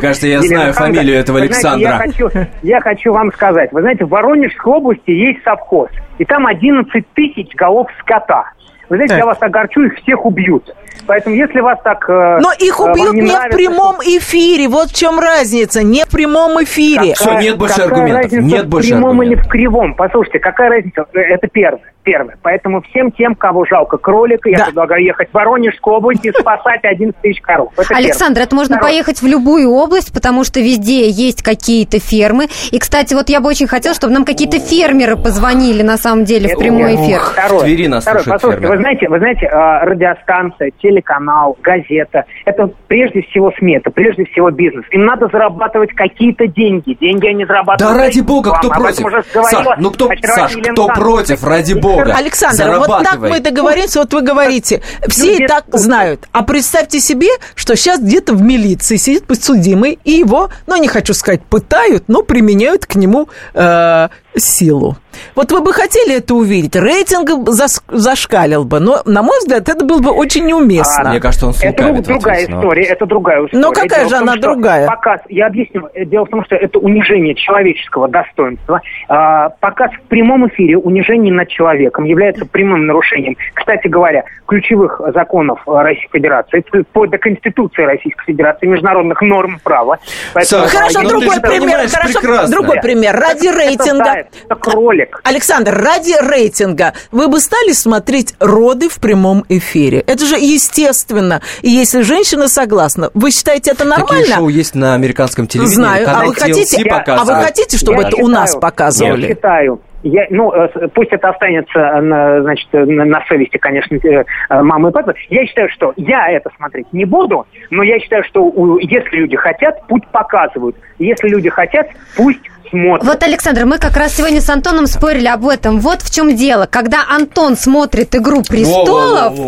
кажется, 0.00 0.26
мне 0.26 0.32
я 0.32 0.40
знаю 0.40 0.72
фамилию 0.72 1.16
этого 1.18 1.38
знаете, 1.38 1.54
Александра. 1.54 1.90
я, 1.90 1.98
хочу, 1.98 2.30
я 2.62 2.80
хочу 2.80 3.12
вам 3.12 3.32
сказать, 3.32 3.72
вы 3.72 3.80
знаете, 3.80 4.04
в 4.04 4.08
Воронежской 4.08 4.72
области 4.72 5.10
есть 5.10 5.42
совхоз, 5.42 5.88
и 6.18 6.24
там 6.24 6.46
11 6.46 7.04
тысяч 7.14 7.54
голов 7.56 7.88
скота. 8.00 8.44
Вы 8.88 8.96
знаете, 8.96 9.16
я 9.16 9.26
вас 9.26 9.38
огорчу, 9.40 9.80
их 9.82 9.94
всех 10.02 10.24
убьют. 10.26 10.70
Поэтому, 11.06 11.34
если 11.34 11.60
вас 11.60 11.78
так... 11.82 12.08
э, 12.08 12.38
Но 12.42 12.52
их 12.52 12.78
э, 12.78 12.82
убьют 12.82 13.14
не 13.14 13.22
в 13.22 13.24
нравится, 13.32 13.56
прямом 13.56 13.96
эфире. 14.02 14.68
Вот 14.68 14.88
в 14.90 14.94
чем 14.94 15.18
разница. 15.18 15.82
Не 15.82 16.04
в 16.04 16.10
прямом 16.10 16.62
эфире. 16.62 17.14
Всё, 17.14 17.38
нет 17.38 17.56
больше 17.56 17.80
какая 17.80 17.88
аргументов, 17.88 18.32
нет 18.32 18.64
в 18.66 18.68
больше 18.68 18.90
прямом 18.90 19.22
или 19.22 19.30
аргументов. 19.30 19.46
в 19.46 19.48
кривом? 19.48 19.94
Послушайте, 19.94 20.38
какая 20.40 20.68
разница? 20.68 21.06
Это 21.14 21.48
первое. 21.48 21.91
Первое. 22.04 22.36
Поэтому 22.42 22.82
всем 22.82 23.12
тем, 23.12 23.34
кого 23.36 23.64
жалко 23.64 23.96
кролика, 23.96 24.48
я 24.48 24.58
Да. 24.58 24.64
предлагаю 24.66 25.04
ехать 25.04 25.30
в 25.30 25.34
Воронежскую 25.34 25.96
область 25.96 26.24
и 26.26 26.32
спасать 26.32 26.80
11 26.82 27.20
тысяч 27.22 27.40
коров. 27.40 27.72
Это 27.76 27.94
Александр, 27.94 28.34
первое. 28.34 28.46
это 28.46 28.56
можно 28.56 28.76
Второе. 28.76 28.92
поехать 28.92 29.22
в 29.22 29.26
любую 29.26 29.70
область, 29.70 30.12
потому 30.12 30.42
что 30.44 30.58
везде 30.60 31.08
есть 31.08 31.42
какие-то 31.42 32.00
фермы. 32.00 32.48
И, 32.72 32.78
кстати, 32.80 33.14
вот 33.14 33.28
я 33.28 33.40
бы 33.40 33.48
очень 33.48 33.66
хотела, 33.68 33.94
чтобы 33.94 34.12
нам 34.14 34.24
какие-то 34.24 34.58
фермеры 34.58 35.16
позвонили 35.16 35.82
на 35.82 35.96
самом 35.96 36.24
деле 36.24 36.48
в 36.48 36.52
Это 36.52 36.60
прямой 36.60 36.96
эфир. 36.96 37.20
Второе. 37.20 37.60
В 37.60 37.62
Твери 37.62 37.86
нас 37.86 38.02
Второе. 38.02 38.24
Послушайте, 38.24 38.62
фермеры. 38.62 38.76
вы 38.76 38.82
знаете, 38.82 39.08
вы 39.08 39.18
знаете, 39.18 39.46
э, 39.46 39.84
радиостанция, 39.84 40.72
телеканал, 40.82 41.56
газета, 41.62 42.24
это 42.44 42.68
прежде 42.88 43.22
всего 43.22 43.52
СМИ, 43.58 43.76
это 43.76 43.90
прежде 43.90 44.24
всего 44.24 44.50
бизнес. 44.50 44.84
Им 44.90 45.04
надо 45.04 45.28
зарабатывать 45.32 45.92
какие-то 45.92 46.46
деньги. 46.48 46.94
Деньги 47.00 47.26
они 47.28 47.44
зарабатывают. 47.44 47.96
Да 47.96 48.02
ради 48.02 48.20
бога, 48.20 48.52
кто 48.58 48.70
против? 48.70 49.06
Саш, 49.32 49.66
ну 49.78 49.90
кто, 49.90 50.08
Саш, 50.22 50.56
кто 50.56 50.88
против, 50.88 51.44
ради 51.44 51.74
бога? 51.74 51.91
Александр, 52.00 52.78
вот 52.78 53.04
так 53.04 53.18
мы 53.18 53.40
договоримся, 53.40 54.00
вот 54.00 54.12
вы 54.12 54.22
говорите, 54.22 54.82
все 55.08 55.36
и 55.36 55.46
так 55.46 55.64
знают. 55.72 56.28
А 56.32 56.42
представьте 56.42 57.00
себе, 57.00 57.28
что 57.54 57.76
сейчас 57.76 58.00
где-то 58.00 58.34
в 58.34 58.42
милиции 58.42 58.96
сидит 58.96 59.24
подсудимый, 59.24 59.98
и 60.04 60.12
его, 60.12 60.50
ну, 60.66 60.76
не 60.76 60.88
хочу 60.88 61.14
сказать, 61.14 61.42
пытают, 61.44 62.04
но 62.08 62.22
применяют 62.22 62.86
к 62.86 62.94
нему 62.94 63.28
э, 63.54 64.08
силу. 64.36 64.96
Вот 65.34 65.52
вы 65.52 65.60
бы 65.60 65.72
хотели 65.74 66.16
это 66.16 66.34
увидеть? 66.34 66.74
Рейтинг 66.74 67.28
зас- 67.50 67.82
зашкалил 67.88 68.64
бы, 68.64 68.80
но, 68.80 69.02
на 69.04 69.22
мой 69.22 69.38
взгляд, 69.40 69.68
это 69.68 69.84
было 69.84 70.00
бы 70.00 70.10
очень 70.10 70.46
неуместно. 70.46 71.02
А, 71.04 71.10
Мне 71.10 71.20
кажется, 71.20 71.46
он 71.48 71.54
Это 71.60 71.92
другая 72.02 72.48
но- 72.48 72.58
история, 72.60 72.84
это 72.84 73.06
другая 73.06 73.44
история. 73.44 73.62
Ну, 73.62 73.72
какая 73.72 73.88
Дело 74.00 74.08
же 74.08 74.14
том, 74.16 74.28
она 74.28 74.36
другая? 74.40 74.86
Показ, 74.86 75.20
я 75.28 75.46
объясню. 75.46 75.88
Дело 76.06 76.24
в 76.24 76.30
том, 76.30 76.44
что 76.46 76.56
это 76.56 76.78
унижение 76.78 77.34
человеческого 77.34 78.08
достоинства. 78.08 78.80
А, 79.08 79.50
показ 79.60 79.90
в 79.92 80.08
прямом 80.08 80.48
эфире, 80.48 80.78
унижение 80.78 81.32
над 81.32 81.48
человеком 81.48 82.04
является 82.04 82.46
прямым 82.46 82.86
нарушением, 82.86 83.36
кстати 83.54 83.88
говоря, 83.88 84.24
ключевых 84.46 85.00
законов 85.14 85.60
э, 85.66 85.70
Российской 85.72 86.18
Федерации, 86.18 86.64
вплоть 86.90 87.10
до 87.10 87.18
Конституции 87.18 87.82
Российской 87.82 88.24
Федерации, 88.24 88.66
международных 88.66 89.20
норм 89.22 89.60
права. 89.62 89.98
Поэтому, 90.34 90.66
Хорошо, 90.66 91.02
ну, 91.02 91.08
другой 91.10 91.40
пример. 91.40 91.88
Хорошо, 91.88 92.20
прекрасно. 92.20 92.56
другой 92.56 92.80
пример. 92.80 93.14
Ради 93.16 93.48
Это 93.48 93.58
рейтинга. 93.58 94.21
Заяц, 94.22 94.44
это 94.44 94.54
кролик. 94.56 95.20
Александр, 95.24 95.72
ради 95.74 96.14
рейтинга 96.20 96.92
вы 97.10 97.28
бы 97.28 97.40
стали 97.40 97.72
смотреть 97.72 98.34
роды 98.40 98.88
в 98.88 99.00
прямом 99.00 99.44
эфире? 99.48 100.00
Это 100.06 100.24
же 100.24 100.36
естественно. 100.36 101.40
И 101.62 101.70
если 101.70 102.02
женщина 102.02 102.48
согласна, 102.48 103.10
вы 103.14 103.30
считаете 103.30 103.72
это 103.72 103.84
Такие 103.88 103.98
нормально? 103.98 104.36
шоу 104.36 104.48
есть 104.48 104.74
на 104.74 104.94
американском 104.94 105.46
телевидении. 105.46 105.74
Знаю. 105.74 106.06
А 106.08 106.24
вы 106.24 106.34
хотите, 106.34 106.82
TLC 106.82 106.88
а 107.06 107.24
вы 107.24 107.34
хотите, 107.44 107.76
чтобы 107.76 108.02
Я 108.02 108.08
это 108.08 108.16
у 108.16 108.28
нас 108.28 108.50
считаю- 108.50 108.60
показывали? 108.60 109.22
Я 109.22 109.28
считаю, 109.34 109.80
я, 110.02 110.26
ну, 110.30 110.52
э, 110.52 110.88
пусть 110.94 111.12
это 111.12 111.28
останется 111.30 111.78
на, 111.78 112.42
значит, 112.42 112.68
на, 112.72 113.04
на 113.04 113.24
совести, 113.28 113.56
конечно, 113.58 113.94
э, 113.96 114.24
мамы 114.62 114.90
и 114.90 114.92
папы. 114.92 115.14
Я 115.30 115.46
считаю, 115.46 115.68
что 115.70 115.92
я 115.96 116.28
это 116.30 116.50
смотреть 116.56 116.92
не 116.92 117.04
буду, 117.04 117.46
но 117.70 117.82
я 117.82 118.00
считаю, 118.00 118.24
что 118.24 118.42
у, 118.42 118.78
если 118.78 119.16
люди 119.16 119.36
хотят, 119.36 119.86
путь 119.86 120.06
показывают. 120.08 120.76
Если 120.98 121.28
люди 121.28 121.48
хотят, 121.50 121.86
пусть 122.16 122.40
смотрит. 122.72 123.04
Вот, 123.04 123.22
Александр, 123.22 123.66
мы 123.66 123.78
как 123.78 123.96
раз 123.96 124.16
сегодня 124.16 124.40
с 124.40 124.48
Антоном 124.48 124.86
спорили 124.86 125.28
об 125.28 125.46
этом. 125.46 125.78
Вот 125.78 126.02
в 126.02 126.12
чем 126.12 126.34
дело. 126.34 126.66
Когда 126.66 127.04
Антон 127.08 127.56
смотрит 127.56 128.14
«Игру 128.16 128.42
престолов», 128.42 129.38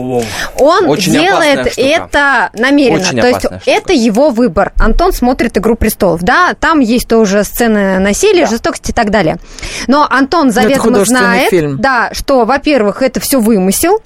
он 0.59 0.88
Очень 0.88 1.12
делает 1.12 1.73
это 1.76 2.50
намеренно. 2.54 3.00
Очень 3.00 3.21
То 3.21 3.26
есть 3.26 3.40
штука. 3.40 3.61
это 3.66 3.93
его 3.93 4.31
выбор. 4.31 4.73
Антон 4.78 5.12
смотрит 5.12 5.57
«Игру 5.59 5.75
престолов». 5.75 6.23
Да, 6.23 6.54
там 6.59 6.81
есть 6.81 7.09
тоже 7.09 7.45
сцены 7.45 7.99
насилия, 7.99 8.47
жестокости 8.47 8.90
и 8.90 8.95
так 8.95 9.11
далее. 9.11 9.38
Но 9.87 10.07
Антон 10.09 10.50
заведомо 10.50 10.83
художественный 10.83 11.21
знает, 11.21 11.50
фильм. 11.50 11.81
да, 11.81 12.11
что, 12.12 12.45
во-первых, 12.45 13.02
это 13.02 13.21
все 13.21 13.40
вымысел, 13.40 14.00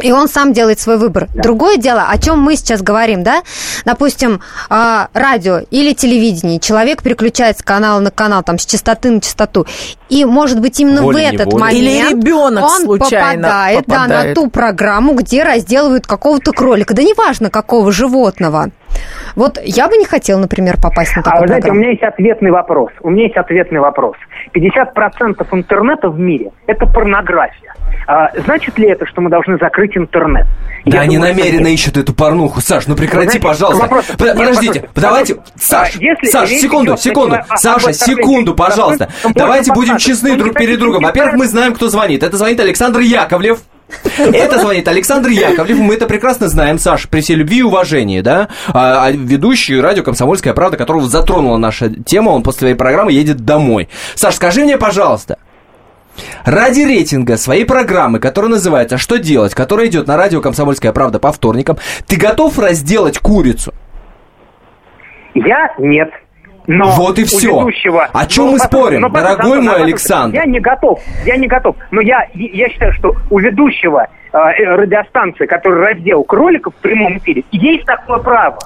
и 0.00 0.12
он 0.12 0.28
сам 0.28 0.52
делает 0.52 0.80
свой 0.80 0.98
выбор. 0.98 1.28
Другое 1.34 1.76
дело, 1.76 2.06
о 2.08 2.18
чем 2.18 2.40
мы 2.40 2.56
сейчас 2.56 2.82
говорим, 2.82 3.22
да? 3.22 3.42
Допустим, 3.84 4.40
а, 4.68 5.08
радио 5.14 5.60
или 5.70 5.92
телевидение. 5.92 6.60
Человек 6.60 7.02
переключается 7.02 7.62
с 7.62 7.64
канала 7.64 8.00
на 8.00 8.10
канал, 8.10 8.42
там, 8.42 8.58
с 8.58 8.66
частоты 8.66 9.10
на 9.10 9.20
частоту. 9.20 9.66
И, 10.08 10.24
может 10.24 10.60
быть, 10.60 10.78
именно 10.80 11.02
в 11.02 11.10
этот 11.10 11.52
Волей-неволей. 11.52 11.60
момент 11.60 11.74
Или 11.78 12.10
ребенок 12.10 12.64
он 12.64 12.82
случайно 12.82 13.42
попадает, 13.48 13.84
Да, 13.86 13.94
на 13.94 14.02
попадает. 14.02 14.34
ту 14.34 14.50
программу, 14.50 15.14
где 15.14 15.42
разделывают 15.42 16.06
какого-то 16.06 16.52
кролика. 16.52 16.94
Да 16.94 17.02
неважно, 17.02 17.50
какого 17.50 17.92
животного. 17.92 18.70
Вот 19.36 19.58
я 19.62 19.88
бы 19.88 19.96
не 19.96 20.04
хотела, 20.06 20.38
например, 20.40 20.76
попасть 20.82 21.14
на 21.16 21.20
А 21.20 21.24
такую 21.24 21.42
вы 21.42 21.46
знаете, 21.48 21.62
у 21.66 21.70
программу. 21.70 21.80
меня 21.80 21.90
есть 21.92 22.02
ответный 22.02 22.50
вопрос. 22.50 22.90
У 23.02 23.10
меня 23.10 23.24
есть 23.24 23.36
ответный 23.36 23.80
вопрос. 23.80 24.16
50% 24.54 25.46
интернета 25.52 26.08
в 26.10 26.18
мире– 26.18 26.50
это 26.66 26.86
порнография. 26.86 27.74
А, 28.06 28.30
значит 28.44 28.78
ли 28.78 28.88
это, 28.88 29.06
что 29.06 29.20
мы 29.20 29.30
должны 29.30 29.58
закрыть 29.58 29.96
интернет? 29.96 30.46
Да 30.86 30.98
Я 30.98 31.02
они 31.02 31.16
думаю, 31.16 31.34
намеренно 31.34 31.66
ищут 31.68 31.96
эту 31.96 32.14
порнуху. 32.14 32.60
Саш, 32.60 32.86
ну 32.86 32.96
прекрати, 32.96 33.38
Знаете, 33.38 33.40
пожалуйста. 33.46 33.82
вопрос- 33.82 34.06
Под- 34.06 34.20
нет, 34.20 34.36
Подождите, 34.36 34.80
вопрос- 34.80 34.90
давайте. 34.94 35.36
Саш, 35.56 35.96
А, 35.96 36.02
если 36.02 36.26
Саш, 36.28 36.48
секунду, 36.50 36.96
секунду. 36.96 37.36
Саша, 37.56 37.92
секунду, 37.92 38.54
пожалуйста. 38.54 39.08
Давайте 39.34 39.72
будем 39.72 39.98
честны 39.98 40.30
Ну, 40.32 40.38
друг 40.38 40.54
перед 40.54 40.78
другом. 40.78 41.02
Во-первых, 41.02 41.34
мы 41.34 41.46
знаем, 41.46 41.74
кто 41.74 41.88
звонит. 41.88 42.22
Это 42.22 42.36
звонит 42.36 42.60
Александр 42.60 43.00
Яковлев. 43.00 43.58
Это 44.18 44.58
звонит 44.58 44.86
Александр 44.88 45.30
Яковлев, 45.30 45.78
мы 45.78 45.94
это 45.94 46.06
прекрасно 46.06 46.48
знаем, 46.48 46.78
Саш, 46.78 47.08
при 47.08 47.20
всей 47.20 47.36
любви 47.36 47.58
и 47.58 47.62
уважении, 47.62 48.20
да, 48.20 48.48
а, 48.68 49.06
а 49.06 49.10
ведущий 49.10 49.80
радио 49.80 50.02
«Комсомольская 50.02 50.52
правда», 50.52 50.76
которого 50.76 51.08
затронула 51.08 51.56
наша 51.56 51.88
тема, 51.88 52.30
он 52.30 52.42
после 52.42 52.60
своей 52.60 52.74
программы 52.74 53.12
едет 53.12 53.38
домой. 53.44 53.88
Саш, 54.14 54.34
скажи 54.34 54.64
мне, 54.64 54.76
пожалуйста, 54.76 55.38
Ради 56.44 56.80
рейтинга 56.80 57.36
своей 57.36 57.64
программы, 57.64 58.18
которая 58.18 58.50
называется 58.50 58.98
«Что 58.98 59.18
делать?», 59.18 59.54
которая 59.54 59.86
идет 59.86 60.06
на 60.06 60.16
радио 60.16 60.40
«Комсомольская 60.40 60.92
правда» 60.92 61.18
по 61.18 61.30
вторникам, 61.32 61.78
ты 62.06 62.16
готов 62.16 62.58
разделать 62.58 63.18
курицу? 63.18 63.72
Я 65.34 65.72
нет. 65.78 66.10
Но 66.68 66.90
Вот 66.92 67.18
и 67.18 67.22
у 67.22 67.26
всё. 67.26 67.60
ведущего- 67.60 68.08
О 68.12 68.26
чём 68.26 68.46
Ну, 68.46 68.52
мы 68.52 68.58
спорим, 68.58 69.02
послушайте, 69.02 69.34
дорогой 69.36 69.58
Антон, 69.58 69.64
мой 69.64 69.82
Александр? 69.84 70.36
Я 70.36 70.44
не 70.44 70.60
готов, 70.60 71.00
я 71.24 71.36
не 71.38 71.46
готов. 71.48 71.76
Но 71.90 72.00
я, 72.02 72.26
я 72.34 72.68
считаю, 72.68 72.92
что 72.92 73.14
у 73.30 73.38
ведущего 73.38 74.06
радиостанции, 74.32 75.46
который 75.46 75.80
раздел 75.80 76.22
кроликов 76.24 76.74
в 76.74 76.78
прямом 76.78 77.18
эфире, 77.18 77.44
есть 77.50 77.84
такое 77.84 78.18
право. 78.18 78.58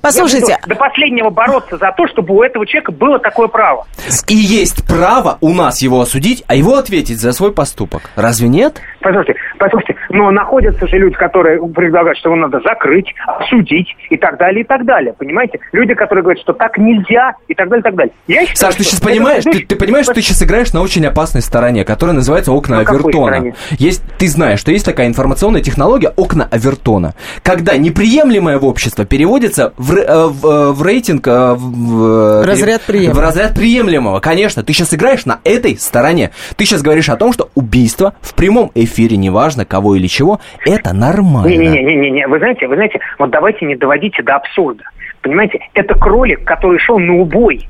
Послушайте, 0.00 0.52
Я 0.52 0.58
буду 0.58 0.68
до 0.68 0.74
последнего 0.76 1.30
бороться 1.30 1.76
за 1.76 1.92
то, 1.96 2.06
чтобы 2.08 2.34
у 2.34 2.42
этого 2.42 2.66
человека 2.66 2.92
было 2.92 3.18
такое 3.18 3.48
право. 3.48 3.86
И 4.28 4.34
есть 4.34 4.86
право 4.86 5.38
у 5.40 5.52
нас 5.52 5.82
его 5.82 6.00
осудить, 6.00 6.44
а 6.46 6.54
его 6.54 6.74
ответить 6.74 7.20
за 7.20 7.32
свой 7.32 7.52
поступок. 7.52 8.02
Разве 8.16 8.48
нет? 8.48 8.80
Послушайте, 9.00 9.40
послушайте, 9.58 9.96
но 10.10 10.30
находятся 10.30 10.86
же 10.86 10.98
люди, 10.98 11.16
которые 11.16 11.60
предлагают, 11.68 12.18
что 12.18 12.30
его 12.30 12.36
надо 12.36 12.60
закрыть, 12.60 13.12
осудить 13.26 13.88
и 14.10 14.16
так 14.16 14.38
далее, 14.38 14.62
и 14.62 14.66
так 14.66 14.84
далее. 14.84 15.14
Понимаете? 15.16 15.58
Люди, 15.72 15.94
которые 15.94 16.22
говорят, 16.22 16.42
что 16.42 16.52
так 16.52 16.78
нельзя 16.78 17.34
и 17.46 17.54
так 17.54 17.68
далее, 17.68 17.80
и 17.80 17.84
так 17.84 17.94
далее. 17.94 18.12
Я 18.26 18.46
считаю, 18.46 18.72
Саш, 18.72 18.74
ты 18.76 18.84
сейчас 18.84 19.00
понимаешь, 19.00 19.44
ты, 19.44 19.64
ты 19.64 19.76
понимаешь, 19.76 20.04
что 20.04 20.14
ты 20.14 20.22
сейчас 20.22 20.42
играешь 20.42 20.72
на 20.72 20.82
очень 20.82 21.04
опасной 21.06 21.42
стороне, 21.42 21.84
которая 21.84 22.14
называется 22.14 22.52
окна 22.52 22.82
На 22.82 22.90
Авертона. 22.90 23.52
Есть, 23.72 24.02
ты 24.18 24.28
знаешь, 24.28 24.60
что 24.60 24.70
есть 24.70 24.84
такая 24.84 25.07
информационная 25.08 25.62
технология 25.62 26.12
окна 26.16 26.48
Авертона, 26.50 27.14
когда 27.42 27.76
неприемлемое 27.76 28.58
в 28.58 28.64
общество 28.64 29.04
переводится 29.04 29.72
в, 29.76 29.94
э, 29.94 30.26
в, 30.26 30.46
э, 30.46 30.72
в 30.72 30.82
рейтинг 30.82 31.26
э, 31.26 31.54
в, 31.54 31.58
в, 31.58 32.04
э, 32.04 32.44
Разряд 32.44 32.82
приемлемого. 32.82 33.20
В 33.20 33.20
разряд 33.20 33.54
приемлемого, 33.54 34.20
конечно. 34.20 34.62
Ты 34.62 34.72
сейчас 34.72 34.94
играешь 34.94 35.26
на 35.26 35.40
этой 35.44 35.76
стороне. 35.76 36.30
Ты 36.56 36.64
сейчас 36.64 36.82
говоришь 36.82 37.08
о 37.08 37.16
том, 37.16 37.32
что 37.32 37.50
убийство 37.54 38.14
в 38.20 38.34
прямом 38.34 38.70
эфире, 38.74 39.16
неважно 39.16 39.64
кого 39.64 39.96
или 39.96 40.06
чего, 40.06 40.40
это 40.64 40.92
нормально. 40.92 41.48
Не-не-не, 41.48 42.26
вы 42.26 42.38
знаете, 42.38 42.66
вы 42.66 42.76
знаете, 42.76 43.00
вот 43.18 43.30
давайте 43.30 43.66
не 43.66 43.76
доводите 43.76 44.22
до 44.22 44.36
абсурда. 44.36 44.84
Понимаете, 45.22 45.58
это 45.74 45.94
кролик, 45.94 46.44
который 46.44 46.78
шел 46.78 46.98
на 46.98 47.14
убой. 47.14 47.68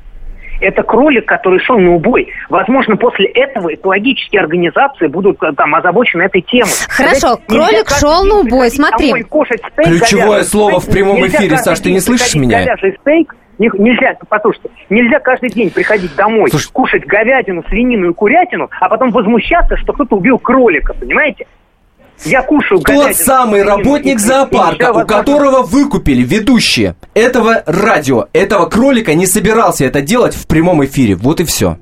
Это 0.61 0.83
кролик, 0.83 1.25
который 1.25 1.59
шел 1.59 1.77
на 1.79 1.95
убой. 1.95 2.27
Возможно, 2.49 2.97
после 2.97 3.27
этого 3.27 3.73
экологические 3.73 4.41
организации 4.41 5.07
будут 5.07 5.41
э, 5.41 5.51
там 5.55 5.73
озабочены 5.75 6.23
этой 6.23 6.41
темой. 6.41 6.69
Хорошо, 6.89 7.39
нельзя 7.47 7.67
кролик 7.71 7.89
шел 7.89 8.23
на 8.25 8.35
убой, 8.39 8.69
смотри. 8.69 9.23
кушать 9.23 9.61
стейк 9.73 9.99
Ключевое 9.99 10.25
говяжий. 10.27 10.45
слово 10.49 10.79
в 10.79 10.85
прямом 10.89 11.25
эфире, 11.27 11.57
Саш, 11.57 11.79
ты 11.79 11.91
не 11.91 11.99
слышишь 11.99 12.35
меня? 12.35 12.59
говяжий 12.63 12.97
стейк, 13.01 13.35
не- 13.57 13.69
нельзя, 13.77 14.15
послушайте, 14.27 14.69
нельзя 14.89 15.19
каждый 15.19 15.49
день 15.49 15.69
приходить 15.69 16.15
домой, 16.15 16.49
Слушай- 16.49 16.71
кушать 16.71 17.05
говядину, 17.05 17.63
свинину 17.69 18.11
и 18.11 18.13
курятину, 18.13 18.69
а 18.79 18.89
потом 18.89 19.11
возмущаться, 19.11 19.77
что 19.77 19.93
кто-то 19.93 20.17
убил 20.17 20.37
кролика, 20.39 20.93
понимаете? 20.93 21.45
Я 22.25 22.41
кушаю 22.41 22.79
Тот 22.81 22.87
говядину, 22.87 23.13
самый 23.13 23.63
работник 23.63 24.15
и 24.15 24.19
зоопарка, 24.19 24.91
у 24.91 25.05
которого 25.05 25.63
выкупили 25.63 26.21
ведущие 26.21 26.95
этого 27.13 27.63
радио, 27.65 28.27
этого 28.33 28.65
кролика, 28.67 29.13
не 29.13 29.25
собирался 29.25 29.85
это 29.85 30.01
делать 30.01 30.35
в 30.35 30.47
прямом 30.47 30.83
эфире. 30.85 31.15
Вот 31.15 31.39
и 31.39 31.45
все. 31.45 31.77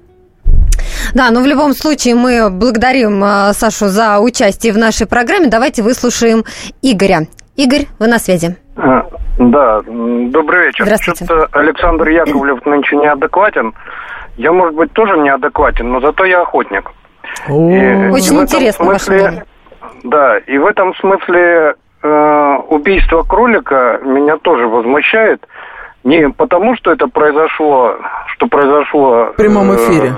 Да, 1.13 1.31
но 1.31 1.41
в 1.41 1.45
любом 1.45 1.73
случае 1.73 2.15
мы 2.15 2.49
благодарим 2.49 3.23
э, 3.23 3.53
Сашу 3.53 3.87
за 3.87 4.19
участие 4.19 4.73
в 4.73 4.77
нашей 4.77 5.07
программе. 5.07 5.47
Давайте 5.47 5.83
выслушаем 5.83 6.43
Игоря. 6.81 7.27
Игорь, 7.55 7.87
вы 7.99 8.07
на 8.07 8.19
связи. 8.19 8.55
А, 8.75 9.03
Да, 9.37 9.81
добрый 9.81 10.67
вечер. 10.67 10.85
Здравствуйте. 10.85 11.25
Что-то 11.25 11.47
Александр 11.51 12.09
Яковлев 12.09 12.65
нынче 12.65 12.95
неадекватен. 12.95 13.73
Я, 14.37 14.51
может 14.51 14.75
быть, 14.75 14.93
тоже 14.93 15.17
неадекватен, 15.17 15.91
но 15.91 15.99
зато 15.99 16.25
я 16.25 16.41
охотник. 16.41 16.91
Очень 17.47 18.35
этом 18.35 18.43
интересно 18.43 18.85
ваше 18.85 19.11
мнение. 19.11 19.45
Да, 20.03 20.37
и 20.37 20.57
в 20.57 20.65
этом 20.65 20.95
смысле 20.95 21.75
э, 22.03 22.55
убийство 22.69 23.23
кролика 23.23 23.99
меня 24.03 24.37
тоже 24.37 24.67
возмущает. 24.67 25.45
Не 26.03 26.29
потому, 26.29 26.75
что 26.75 26.91
это 26.91 27.07
произошло, 27.07 27.97
что 28.27 28.47
произошло... 28.47 29.31
В 29.33 29.35
прямом 29.35 29.71
э, 29.71 29.75
эфире. 29.75 30.13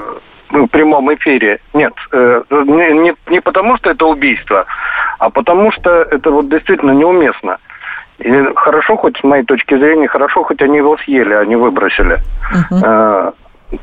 ну, 0.51 0.67
в 0.67 0.69
прямом 0.69 1.13
эфире. 1.15 1.59
Нет, 1.73 1.93
э, 2.11 2.43
не, 2.49 3.15
не, 3.31 3.39
потому, 3.41 3.77
что 3.77 3.89
это 3.89 4.05
убийство, 4.05 4.65
а 5.17 5.29
потому 5.29 5.71
что 5.71 5.89
это 5.89 6.31
вот 6.31 6.49
действительно 6.49 6.91
неуместно. 6.91 7.57
И 8.19 8.29
хорошо, 8.55 8.97
хоть 8.97 9.17
с 9.17 9.23
моей 9.23 9.43
точки 9.43 9.77
зрения, 9.77 10.07
хорошо, 10.07 10.43
хоть 10.43 10.61
они 10.61 10.77
его 10.77 10.97
съели, 10.97 11.33
а 11.33 11.45
не 11.45 11.55
выбросили. 11.55 12.17
Э, 12.83 13.31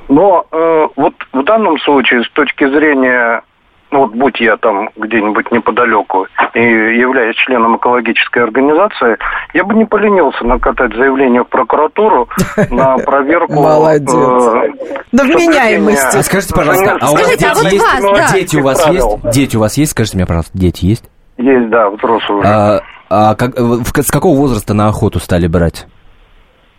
Но 0.09 0.47
э, 0.51 0.89
вот 0.97 1.15
в 1.33 1.43
данном 1.45 1.79
случае, 1.79 2.25
с 2.25 2.31
точки 2.31 2.69
зрения, 2.69 3.43
ну 3.91 4.01
вот 4.01 4.13
будь 4.15 4.41
я 4.41 4.57
там 4.57 4.91
где-нибудь 4.97 5.51
неподалеку 5.53 6.27
и 6.55 6.61
являясь 6.61 7.37
членом 7.37 7.77
экологической 7.77 8.43
организации, 8.43 9.17
я 9.55 9.65
бы 9.65 9.75
не 9.75 9.85
поленился 9.85 10.45
накатать 10.45 10.95
заявление 10.95 11.45
в 11.45 11.49
прокуратуру 11.49 12.29
на 12.71 12.99
проверку... 13.07 13.53
Молодец. 13.55 14.13
э, 14.13 14.71
Да 15.13 15.25
соблюдения- 15.25 15.49
вменяемости. 15.49 16.17
А 16.19 16.23
скажите, 16.23 16.55
пожалуйста, 16.55 16.99
а 17.01 17.11
у 17.11 17.13
вас 17.15 17.27
а 17.27 17.37
дети 17.37 17.47
вот 17.55 17.73
есть? 17.73 17.85
да. 18.03 18.33
Дети 18.33 18.57
у 18.57 18.63
вас 18.63 18.87
есть? 18.89 19.31
Дети 19.33 19.57
у 19.57 19.61
вас 19.61 19.77
есть? 19.79 19.93
Скажите 19.93 20.17
мне, 20.17 20.27
пожалуйста, 20.27 20.51
дети 20.59 20.85
есть? 20.87 21.05
Есть, 21.39 21.69
да, 21.71 21.91
взрослые 21.91 22.41
уже. 22.41 22.49
А, 22.49 22.81
а 23.11 23.35
как- 23.35 23.57
в- 23.59 23.85
с 24.03 24.11
какого 24.11 24.37
возраста 24.37 24.75
на 24.75 24.89
охоту 24.89 25.21
стали 25.21 25.47
брать? 25.47 25.87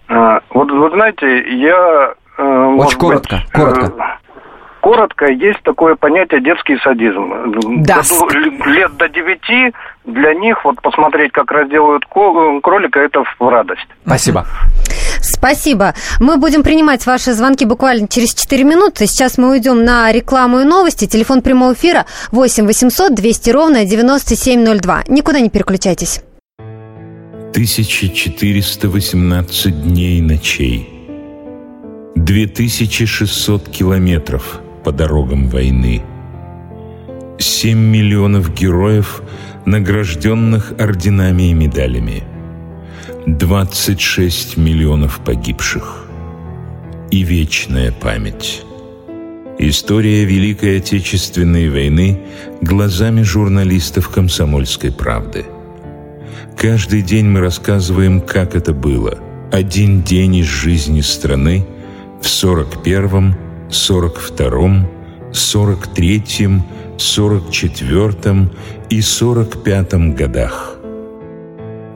А, 0.09 0.39
Вот 0.51 0.71
вы 0.71 0.89
знаете, 0.91 1.25
я... 1.57 2.13
э, 2.37 2.43
может 2.43 2.95
коротко, 2.99 3.35
быть, 3.37 3.51
коротко. 3.51 3.93
Коротко, 4.87 5.25
есть 5.25 5.59
такое 5.63 5.95
понятие 5.95 6.41
детский 6.41 6.77
садизм. 6.81 7.33
Л- 7.33 7.83
Лет 8.71 8.95
до 8.95 9.09
девяти 9.09 9.73
для 10.05 10.33
них 10.33 10.63
вот 10.63 10.81
посмотреть, 10.81 11.33
как 11.33 11.51
разделывают 11.51 12.05
кролика, 12.05 13.01
это 13.01 13.25
в 13.37 13.49
радость. 13.49 13.85
Спасибо. 14.05 14.45
Спасибо. 15.19 15.93
Мы 16.21 16.37
будем 16.37 16.63
принимать 16.63 17.05
ваши 17.05 17.33
звонки 17.33 17.65
буквально 17.65 18.07
через 18.07 18.33
4 18.33 18.63
минуты. 18.63 19.07
Сейчас 19.07 19.37
мы 19.37 19.49
уйдем 19.49 19.83
на 19.83 20.09
рекламу 20.13 20.61
и 20.61 20.63
новости. 20.63 21.05
Телефон 21.05 21.41
прямого 21.41 21.73
эфира 21.73 22.05
8 22.31 22.65
800 22.65 23.13
200 23.13 23.49
ровно 23.49 23.83
9702. 23.83 25.03
Никуда 25.09 25.41
не 25.41 25.49
переключайтесь. 25.49 26.21
1418 27.51 29.83
дней 29.83 30.19
и 30.19 30.21
ночей. 30.21 30.87
2600 32.15 33.67
километров 33.67 34.61
по 34.87 34.93
дорогам 34.93 35.49
войны. 35.49 36.01
7 37.39 37.77
миллионов 37.77 38.53
героев, 38.53 39.21
награжденных 39.65 40.71
орденами 40.79 41.49
и 41.49 41.53
медалями. 41.53 42.23
26 43.25 44.55
миллионов 44.55 45.19
погибших. 45.25 46.07
И 47.11 47.23
вечная 47.23 47.91
память. 47.91 48.61
История 49.59 50.23
Великой 50.23 50.77
Отечественной 50.77 51.67
войны 51.67 52.21
глазами 52.61 53.23
журналистов 53.23 54.07
«Комсомольской 54.07 54.93
правды». 54.93 55.45
Каждый 56.55 57.01
день 57.01 57.25
мы 57.25 57.41
рассказываем, 57.41 58.21
как 58.21 58.55
это 58.55 58.71
было. 58.71 59.19
Один 59.51 60.01
день 60.01 60.35
из 60.35 60.45
жизни 60.45 61.01
страны 61.01 61.67
в 62.21 62.25
41-м, 62.25 63.46
42-м, 63.69 64.87
43-м, 65.31 66.63
44-м 66.97 68.51
и 68.89 68.99
45-м 68.99 70.15
годах. 70.15 70.75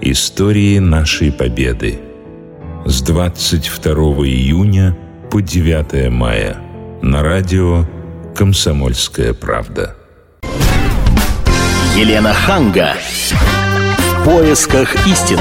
Истории 0.02 0.80
нашей 0.80 1.32
победы 1.32 2.00
с 2.86 3.02
22 3.02 3.94
июня 4.26 4.98
по 5.30 5.42
9 5.42 6.12
мая 6.12 6.58
на 7.02 7.22
радио 7.24 7.86
«Комсомольская 8.36 9.34
правда». 9.34 9.96
Елена 11.96 12.34
Ханга. 12.34 12.96
В 13.30 14.26
поисках 14.26 14.96
истины. 15.08 15.40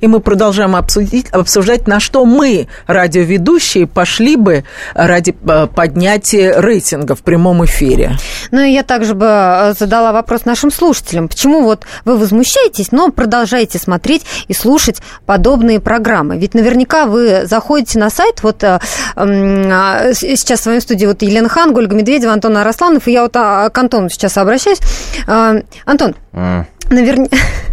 И 0.00 0.06
мы 0.06 0.20
продолжаем 0.20 0.76
обсудить, 0.76 1.28
обсуждать, 1.30 1.86
на 1.86 2.00
что 2.00 2.24
мы, 2.24 2.68
радиоведущие, 2.86 3.86
пошли 3.86 4.36
бы 4.36 4.64
ради 4.94 5.34
э, 5.46 5.66
поднятия 5.74 6.60
рейтинга 6.60 7.14
в 7.14 7.22
прямом 7.22 7.64
эфире. 7.64 8.16
Ну 8.50 8.60
и 8.60 8.70
я 8.70 8.82
также 8.82 9.14
бы 9.14 9.26
э, 9.26 9.74
задала 9.78 10.12
вопрос 10.12 10.44
нашим 10.44 10.70
слушателям. 10.70 11.28
Почему 11.28 11.62
вот 11.62 11.84
вы 12.04 12.16
возмущаетесь, 12.16 12.92
но 12.92 13.10
продолжаете 13.10 13.78
смотреть 13.78 14.24
и 14.46 14.54
слушать 14.54 15.00
подобные 15.26 15.80
программы? 15.80 16.38
Ведь 16.38 16.54
наверняка 16.54 17.06
вы 17.06 17.46
заходите 17.46 17.98
на 17.98 18.10
сайт, 18.10 18.42
вот 18.42 18.62
э, 18.62 18.80
э, 19.16 20.12
сейчас 20.14 20.60
в 20.60 20.62
своей 20.62 20.80
студии 20.80 21.06
вот 21.06 21.22
Елена 21.22 21.48
Хан, 21.48 21.76
Ольга 21.76 21.94
Медведева, 21.94 22.32
Антон 22.32 22.56
Арасланов, 22.56 23.08
и 23.08 23.12
я 23.12 23.22
вот 23.22 23.36
а, 23.36 23.68
к 23.70 23.78
Антону 23.78 24.08
сейчас 24.08 24.36
обращаюсь. 24.36 24.80
Антон, 25.26 26.14
mm. 26.32 26.64
наверняка... 26.90 27.36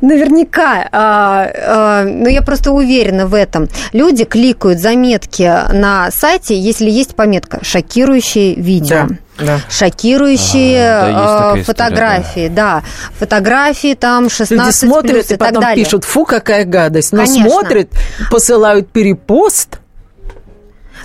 Наверняка, 0.00 0.88
а, 0.92 1.50
а, 1.54 2.04
но 2.04 2.28
я 2.28 2.42
просто 2.42 2.72
уверена 2.72 3.26
в 3.26 3.34
этом. 3.34 3.68
Люди 3.92 4.24
кликают 4.24 4.78
заметки 4.80 5.50
на 5.72 6.10
сайте, 6.10 6.58
если 6.58 6.90
есть 6.90 7.14
пометка 7.14 7.58
«шокирующие 7.62 8.54
видео». 8.54 9.06
Да. 9.08 9.16
Да. 9.38 9.60
шокирующие 9.70 10.82
а, 10.84 11.54
да, 11.54 11.62
фотографии, 11.62 12.30
история, 12.30 12.48
да. 12.48 12.80
да, 12.80 12.82
фотографии 13.20 13.94
там 13.94 14.28
16 14.28 14.50
Люди 14.50 14.74
смотрят 14.74 15.12
плюс 15.12 15.30
и, 15.30 15.34
и 15.34 15.36
потом 15.36 15.54
так 15.54 15.62
далее. 15.62 15.84
пишут, 15.84 16.02
фу, 16.02 16.24
какая 16.24 16.64
гадость, 16.64 17.12
но 17.12 17.24
Конечно. 17.24 17.48
смотрят, 17.48 17.88
посылают 18.32 18.90
перепост, 18.90 19.78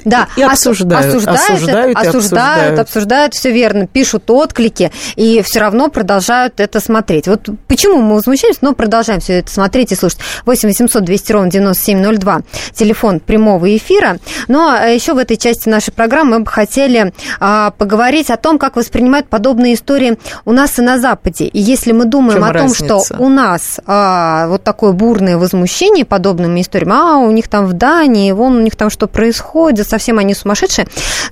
да, 0.05 0.27
и 0.35 0.41
обсуждают, 0.41 1.07
осуждают, 1.07 1.39
осуждают, 1.39 1.97
осуждают, 1.97 1.97
осуждают, 1.97 2.79
обсуждают, 2.79 3.33
все 3.33 3.51
верно, 3.51 3.87
пишут 3.87 4.29
отклики 4.29 4.91
и 5.15 5.41
все 5.41 5.59
равно 5.59 5.89
продолжают 5.89 6.59
это 6.59 6.79
смотреть. 6.79 7.27
Вот 7.27 7.49
почему 7.67 8.01
мы 8.01 8.15
возмущаемся, 8.15 8.59
но 8.61 8.73
продолжаем 8.73 9.19
все 9.19 9.39
это 9.39 9.51
смотреть 9.51 9.91
и 9.91 9.95
слушать. 9.95 10.19
8 10.45 10.69
800 10.69 11.03
200 11.03 11.31
ровно 11.31 11.51
9702, 11.51 12.41
телефон 12.73 13.19
прямого 13.19 13.75
эфира. 13.75 14.17
Но 14.47 14.53
ну, 14.53 14.67
а 14.69 14.87
еще 14.87 15.13
в 15.13 15.17
этой 15.17 15.37
части 15.37 15.69
нашей 15.69 15.91
программы 15.91 16.33
мы 16.33 16.39
бы 16.41 16.51
хотели 16.51 17.13
а, 17.39 17.71
поговорить 17.71 18.29
о 18.29 18.37
том, 18.37 18.57
как 18.57 18.75
воспринимают 18.75 19.27
подобные 19.27 19.75
истории 19.75 20.17
у 20.45 20.51
нас 20.51 20.79
и 20.79 20.81
на 20.81 20.99
Западе. 20.99 21.45
И 21.45 21.59
если 21.59 21.91
мы 21.91 22.05
думаем 22.05 22.43
о 22.43 22.47
том, 22.47 22.55
разница? 22.55 22.85
что 23.05 23.23
у 23.23 23.29
нас 23.29 23.79
а, 23.85 24.47
вот 24.47 24.63
такое 24.63 24.93
бурное 24.93 25.37
возмущение 25.37 26.05
подобными 26.05 26.61
историями, 26.61 26.93
а 26.93 27.17
у 27.17 27.31
них 27.31 27.47
там 27.47 27.65
в 27.65 27.73
Дании, 27.73 28.31
вон 28.31 28.57
у 28.57 28.61
них 28.61 28.75
там 28.75 28.89
что 28.89 29.07
происходит, 29.07 29.85
совсем 29.93 30.17
они 30.17 30.33
сумасшедшие, 30.33 30.87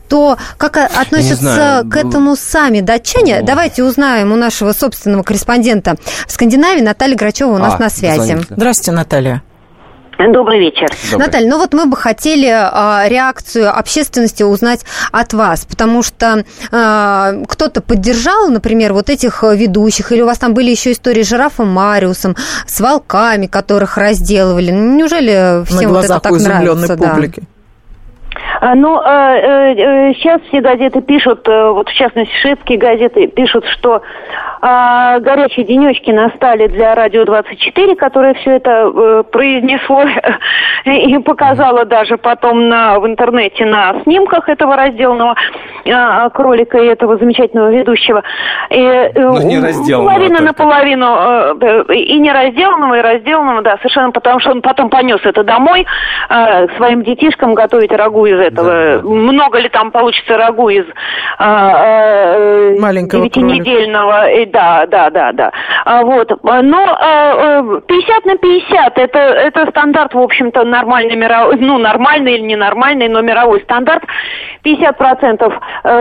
то 0.07 0.37
как 0.57 0.77
относятся 0.77 1.83
к 1.89 1.95
этому 1.95 2.35
сами 2.35 2.81
датчане? 2.81 3.39
О. 3.39 3.43
Давайте 3.43 3.83
узнаем 3.83 4.31
у 4.31 4.35
нашего 4.35 4.71
собственного 4.71 5.23
корреспондента 5.23 5.95
в 6.27 6.31
Скандинавии 6.31 6.81
Наталья 6.81 7.15
Грачева 7.15 7.53
у 7.53 7.57
нас 7.57 7.75
а, 7.75 7.79
на 7.79 7.89
связи. 7.89 8.39
Здравствуйте, 8.49 8.91
Наталья. 8.91 9.41
Добрый 10.19 10.59
вечер. 10.59 10.87
Добрый. 11.11 11.25
Наталья, 11.25 11.49
ну 11.49 11.57
вот 11.57 11.73
мы 11.73 11.87
бы 11.87 11.97
хотели 11.97 12.47
а, 12.47 13.05
реакцию 13.07 13.75
общественности 13.75 14.43
узнать 14.43 14.81
от 15.11 15.33
вас, 15.33 15.65
потому 15.65 16.03
что 16.03 16.45
а, 16.71 17.33
кто-то 17.47 17.81
поддержал, 17.81 18.49
например, 18.49 18.93
вот 18.93 19.09
этих 19.09 19.41
ведущих, 19.41 20.11
или 20.11 20.21
у 20.21 20.27
вас 20.27 20.37
там 20.37 20.53
были 20.53 20.69
еще 20.69 20.91
истории 20.91 21.23
с 21.23 21.27
жирафом 21.27 21.69
Мариусом, 21.69 22.35
с 22.67 22.79
волками, 22.79 23.47
которых 23.47 23.97
разделывали. 23.97 24.69
Ну, 24.69 24.97
неужели 24.97 25.65
всем 25.65 25.93
На 25.93 25.95
вот 25.95 26.05
это 26.05 26.19
так 26.19 26.33
нравится? 26.33 26.95
Публики. 26.95 27.39
Да? 27.39 27.60
А, 28.61 28.75
ну, 28.75 28.95
сейчас 29.01 30.39
э, 30.39 30.47
все 30.49 30.61
газеты 30.61 31.01
пишут, 31.01 31.47
э, 31.47 31.71
вот 31.71 31.89
в 31.89 31.93
частности 31.95 32.31
шведские 32.41 32.77
газеты 32.77 33.25
пишут, 33.25 33.65
что 33.65 34.03
а, 34.61 35.17
горячие 35.17 35.65
денечки 35.65 36.11
настали 36.11 36.67
для 36.67 36.93
Радио 36.93 37.25
24, 37.25 37.95
которое 37.95 38.35
все 38.35 38.57
это 38.57 38.69
э, 38.69 39.23
произнесло 39.31 40.03
и 40.85 41.17
показало 41.17 41.85
даже 41.85 42.17
потом 42.17 42.69
на, 42.69 42.99
в 42.99 43.07
интернете 43.07 43.65
на 43.65 43.99
снимках 44.03 44.47
этого 44.47 44.75
разделанного 44.75 45.35
а, 45.91 46.29
кролика 46.29 46.77
и 46.77 46.85
этого 46.85 47.17
замечательного 47.17 47.71
ведущего. 47.71 48.21
И, 48.69 49.11
ну, 49.15 49.41
не 49.41 49.59
разделанного 49.59 50.11
Половина 50.11 50.37
только. 50.37 50.43
на 50.43 50.53
половину 50.53 51.93
и 51.95 52.19
не 52.19 52.31
разделанного, 52.31 52.99
и 52.99 53.01
разделанного, 53.01 53.63
да, 53.63 53.77
совершенно, 53.77 54.11
потому 54.11 54.39
что 54.39 54.51
он 54.51 54.61
потом 54.61 54.91
понес 54.91 55.19
это 55.23 55.43
домой 55.43 55.87
своим 56.77 57.03
детишкам 57.03 57.55
готовить 57.55 57.91
рагу 57.91 58.27
из 58.27 58.39
этого. 58.39 58.50
Да. 58.51 59.01
Много 59.03 59.59
ли 59.59 59.69
там 59.69 59.91
получится 59.91 60.37
рагу 60.37 60.69
из 60.69 60.85
э, 61.39 62.75
маленького 62.79 63.23
девятинедельного? 63.23 64.25
Да, 64.47 64.85
да, 64.87 65.09
да, 65.09 65.31
да. 65.31 65.51
А, 65.85 66.03
вот. 66.03 66.31
Но 66.43 67.81
50 67.87 68.25
на 68.25 68.37
50 68.37 68.97
это, 68.97 69.19
это 69.19 69.67
стандарт, 69.71 70.13
в 70.13 70.19
общем-то, 70.19 70.63
нормальный 70.63 71.15
мировой, 71.15 71.57
ну, 71.57 71.77
нормальный 71.77 72.35
или 72.35 72.43
ненормальный, 72.43 73.07
но 73.07 73.21
мировой 73.21 73.61
стандарт. 73.61 74.03
50% 74.63 75.51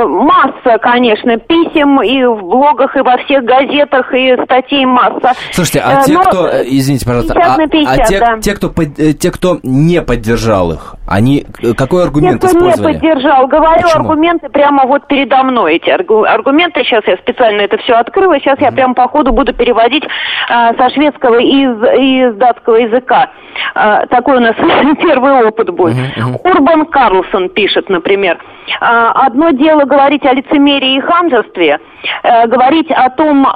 масса, 0.07 0.79
конечно, 0.79 1.39
писем 1.39 2.03
и 2.03 2.25
в 2.25 2.43
блогах, 2.43 2.97
и 2.97 3.01
во 3.01 3.17
всех 3.19 3.45
газетах, 3.45 4.13
и 4.15 4.37
статей 4.45 4.85
масса. 4.85 5.33
Слушайте, 5.53 5.83
а 5.85 6.03
те, 6.03 6.13
но 6.13 6.23
кто, 6.23 6.49
извините, 6.65 7.07
пожалуйста, 7.07 7.35
50 7.35 7.59
на 7.59 7.69
50, 7.69 7.99
а, 7.99 8.03
а 8.03 8.07
те, 8.07 8.19
да. 8.21 8.39
те, 8.41 8.55
кто, 8.55 8.73
те, 9.13 9.31
кто 9.31 9.59
не 9.63 10.03
поддержал 10.03 10.73
их, 10.73 10.95
они 11.07 11.47
какой 11.77 12.05
аргумент 12.05 12.40
Никто 12.43 12.59
использовали? 12.59 12.93
не 12.93 12.99
поддержал. 12.99 13.47
Говорю 13.47 13.83
Почему? 13.83 14.01
аргументы 14.01 14.49
прямо 14.49 14.87
вот 14.87 15.07
передо 15.07 15.43
мной. 15.43 15.77
Эти 15.77 15.91
аргументы, 15.91 16.83
сейчас 16.85 17.05
я 17.07 17.17
специально 17.17 17.63
это 17.63 17.79
все 17.79 17.95
открыла, 17.95 18.39
сейчас 18.39 18.59
mm-hmm. 18.59 18.65
я 18.65 18.73
прямо 18.73 18.95
по 18.95 19.09
ходу 19.09 19.33
буду 19.33 19.53
переводить 19.53 20.05
а, 20.49 20.75
со 20.75 20.91
шведского 20.91 21.39
и 21.39 21.47
из, 21.47 22.33
из 22.33 22.37
датского 22.37 22.77
языка. 22.77 23.31
А, 23.75 24.07
такой 24.07 24.37
у 24.37 24.41
нас 24.41 24.55
первый 25.01 25.47
опыт 25.47 25.71
будет. 25.71 25.97
Mm-hmm. 25.97 26.41
Урбан 26.45 26.87
Карлсон 26.87 27.49
пишет, 27.51 27.89
например, 27.89 28.39
а, 28.81 29.27
одно 29.27 29.51
дело 29.51 29.85
говорить 29.85 30.25
о 30.25 30.33
лицемерии 30.33 30.97
и 30.97 31.01
ханжестве, 31.01 31.81
а, 32.23 32.47
говорить 32.47 32.91
о 32.91 33.11
том, 33.11 33.47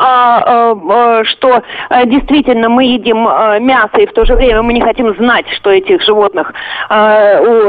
что 1.25 1.63
а, 1.89 2.05
действительно 2.05 2.69
мы 2.69 2.85
едим 2.85 3.27
а, 3.29 3.59
мясо, 3.59 3.99
и 3.99 4.07
в 4.07 4.13
то 4.13 4.25
же 4.25 4.35
время 4.35 4.63
мы 4.63 4.73
не 4.73 4.81
хотим 4.81 5.15
знать, 5.17 5.47
что 5.57 5.71
этих 5.71 6.03
животных 6.03 6.53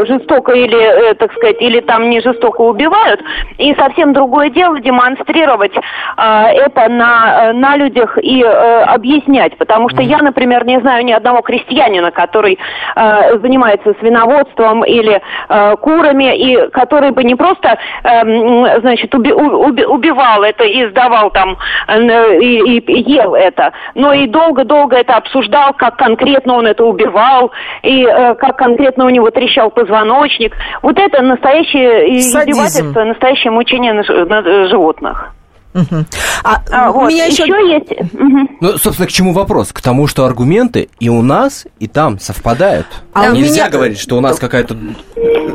жестоко 0.07 0.53
или, 0.53 0.77
э, 0.77 1.04
так 1.13 1.33
сказать, 1.33 1.61
или 1.61 1.79
там 1.81 2.09
не 2.09 2.21
жестоко 2.21 2.61
убивают. 2.61 3.21
И 3.57 3.73
совсем 3.75 4.13
другое 4.13 4.49
дело 4.49 4.79
демонстрировать 4.79 5.73
а, 6.17 6.49
это 6.49 6.89
на, 6.89 7.53
на 7.53 7.75
людях 7.77 8.17
и 8.21 8.43
а, 8.43 8.85
объяснять. 8.93 9.57
Потому 9.57 9.89
что 9.89 10.01
я, 10.01 10.19
например, 10.19 10.65
не 10.65 10.79
знаю 10.79 11.05
ни 11.05 11.11
одного 11.11 11.41
крестьянина, 11.41 12.11
который 12.11 12.59
а, 12.95 13.37
занимается 13.37 13.93
свиноводством 13.99 14.83
или 14.83 15.21
а, 15.49 15.75
курами, 15.75 16.35
и 16.35 16.69
который 16.71 17.11
бы 17.11 17.23
не 17.23 17.35
просто, 17.35 17.77
а, 18.03 18.79
значит, 18.79 19.13
уби, 19.13 19.31
уби, 19.31 19.85
убивал 19.85 20.43
это 20.43 20.63
и 20.63 20.85
сдавал 20.89 21.31
там, 21.31 21.57
э, 21.87 22.39
и, 22.39 22.79
и 22.79 23.11
ел 23.11 23.35
это, 23.35 23.73
но 23.95 24.13
и 24.13 24.27
долго-долго 24.27 24.97
это 24.97 25.15
обсуждал, 25.15 25.73
как 25.73 25.97
конкретно 25.97 26.55
он 26.55 26.67
это 26.67 26.85
убивал, 26.85 27.51
и 27.83 28.05
э, 28.05 28.35
как 28.35 28.57
конкретно 28.57 29.05
у 29.05 29.09
него 29.09 29.29
трещал 29.31 29.69
позвоночник. 29.71 30.55
Вот 30.85 30.99
это 30.99 31.19
настоящее 31.23 32.21
Садизм. 32.21 32.61
издевательство, 32.61 33.03
настоящее 33.05 33.49
мучение 33.49 33.91
на, 33.91 34.03
на 34.03 34.67
животных. 34.67 35.34
Угу. 35.75 36.05
А, 36.43 36.61
а 36.71 36.91
вот, 36.91 37.09
меня 37.09 37.25
еще... 37.25 37.43
еще 37.43 37.73
есть... 37.73 38.13
Угу. 38.13 38.57
Ну, 38.61 38.77
собственно, 38.77 39.07
к 39.07 39.11
чему 39.11 39.33
вопрос? 39.33 39.73
К 39.73 39.81
тому, 39.81 40.07
что 40.07 40.25
аргументы 40.25 40.87
и 41.01 41.09
у 41.09 41.21
нас, 41.21 41.65
и 41.79 41.87
там 41.87 42.17
совпадают. 42.17 42.87
А 43.13 43.31
Нельзя 43.31 43.63
меня... 43.63 43.69
говорить, 43.69 43.99
что 43.99 44.17
у 44.17 44.21
нас 44.21 44.39
какая-то 44.39 44.77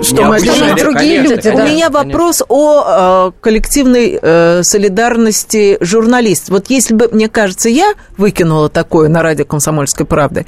Что 0.02 0.24
мы 0.24 0.38
Что 0.38 0.74
другие 0.76 1.22
Конечно, 1.22 1.34
люди, 1.34 1.48
У 1.48 1.56
да. 1.56 1.68
меня 1.68 1.88
вопрос 1.88 2.42
о 2.48 3.30
э, 3.30 3.40
коллективной 3.40 4.18
э, 4.20 4.62
солидарности 4.62 5.78
журналистов. 5.80 6.50
Вот 6.50 6.66
если 6.68 6.94
бы, 6.94 7.08
мне 7.10 7.28
кажется, 7.28 7.70
я 7.70 7.94
выкинула 8.18 8.68
такое 8.68 9.08
на 9.08 9.22
радио 9.22 9.46
«Комсомольской 9.46 10.04
правды», 10.04 10.44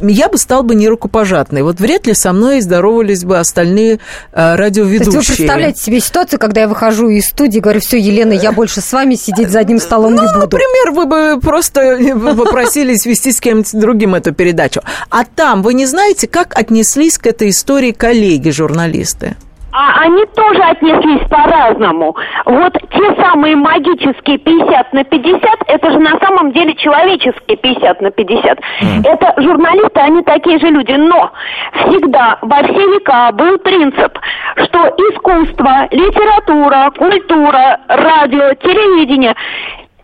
я 0.00 0.28
бы 0.28 0.38
стал 0.38 0.62
бы 0.62 0.76
не 0.76 0.88
рукопожатной. 0.88 1.62
Вот 1.62 1.80
вряд 1.80 2.06
ли 2.06 2.14
со 2.14 2.32
мной 2.32 2.60
здоровались 2.60 3.24
бы 3.24 3.38
остальные 3.38 3.94
э, 3.94 3.98
То 4.32 4.56
радиоведущие. 4.56 5.16
есть 5.16 5.30
вы 5.30 5.36
представляете 5.36 5.82
себе 5.82 6.00
ситуацию, 6.00 6.38
когда 6.38 6.60
я 6.60 6.68
выхожу 6.68 7.08
из 7.08 7.26
студии 7.26 7.58
и 7.58 7.60
говорю, 7.60 7.80
все, 7.80 7.98
Елена, 7.98 8.32
я 8.32 8.52
больше 8.52 8.80
с 8.80 8.92
вами 8.92 9.15
сидеть 9.16 9.50
за 9.50 9.60
одним 9.60 9.78
столом 9.78 10.14
не 10.14 10.20
буду. 10.20 10.38
Например, 10.38 10.90
вы 10.92 11.06
бы 11.06 11.40
просто 11.40 11.98
попросились 12.36 13.06
вести 13.06 13.32
с 13.32 13.40
кем-нибудь 13.40 13.72
другим 13.74 14.14
эту 14.14 14.32
передачу. 14.32 14.82
А 15.10 15.24
там 15.24 15.62
вы 15.62 15.74
не 15.74 15.86
знаете, 15.86 16.26
как 16.26 16.56
отнеслись 16.58 17.18
к 17.18 17.26
этой 17.26 17.50
истории 17.50 17.92
коллеги-журналисты? 17.92 19.36
А 19.78 20.04
они 20.04 20.24
тоже 20.34 20.62
отнеслись 20.62 21.28
по-разному. 21.28 22.16
Вот 22.46 22.72
те 22.90 23.22
самые 23.22 23.56
магические 23.56 24.38
50 24.38 24.92
на 24.94 25.04
50, 25.04 25.42
это 25.66 25.90
же 25.90 25.98
на 25.98 26.18
самом 26.18 26.52
деле 26.52 26.74
человеческие 26.76 27.58
50 27.58 28.00
на 28.00 28.10
50. 28.10 28.58
Это 29.04 29.34
журналисты, 29.36 30.00
они 30.00 30.22
такие 30.22 30.58
же 30.60 30.68
люди. 30.68 30.92
Но 30.92 31.30
всегда 31.74 32.38
во 32.40 32.62
все 32.62 32.86
века 32.94 33.30
был 33.32 33.58
принцип, 33.58 34.18
что 34.64 34.78
искусство, 34.96 35.88
литература, 35.90 36.90
культура, 36.96 37.78
радио, 37.86 38.54
телевидение 38.54 39.34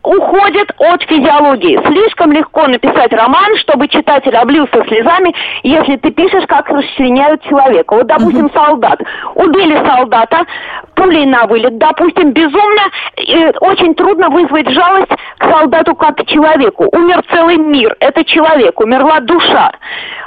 уходит 0.03 0.73
от 0.79 1.03
физиологии. 1.05 1.81
Слишком 1.87 2.33
легко 2.33 2.67
написать 2.67 3.13
роман, 3.13 3.57
чтобы 3.59 3.89
читатель 3.89 4.37
облился 4.37 4.85
слезами, 4.87 5.35
если 5.63 5.97
ты 5.97 6.11
пишешь, 6.11 6.45
как 6.47 6.69
расчленяют 6.69 7.43
человека. 7.43 7.95
Вот, 7.95 8.07
допустим, 8.07 8.51
солдат. 8.53 9.01
Убили 9.35 9.77
солдата, 9.87 10.45
пулей 10.95 11.27
на 11.27 11.47
вылет, 11.47 11.79
допустим, 11.79 12.33
безумно, 12.33 12.83
э, 13.17 13.53
очень 13.61 13.95
трудно 13.95 14.29
вызвать 14.29 14.69
жалость 14.71 15.13
к 15.39 15.45
солдату 15.51 15.95
как 15.95 16.17
к 16.17 16.27
человеку. 16.27 16.89
Умер 16.93 17.23
целый 17.31 17.57
мир, 17.57 17.97
это 18.01 18.25
человек, 18.25 18.81
умерла 18.81 19.21
душа. 19.21 19.73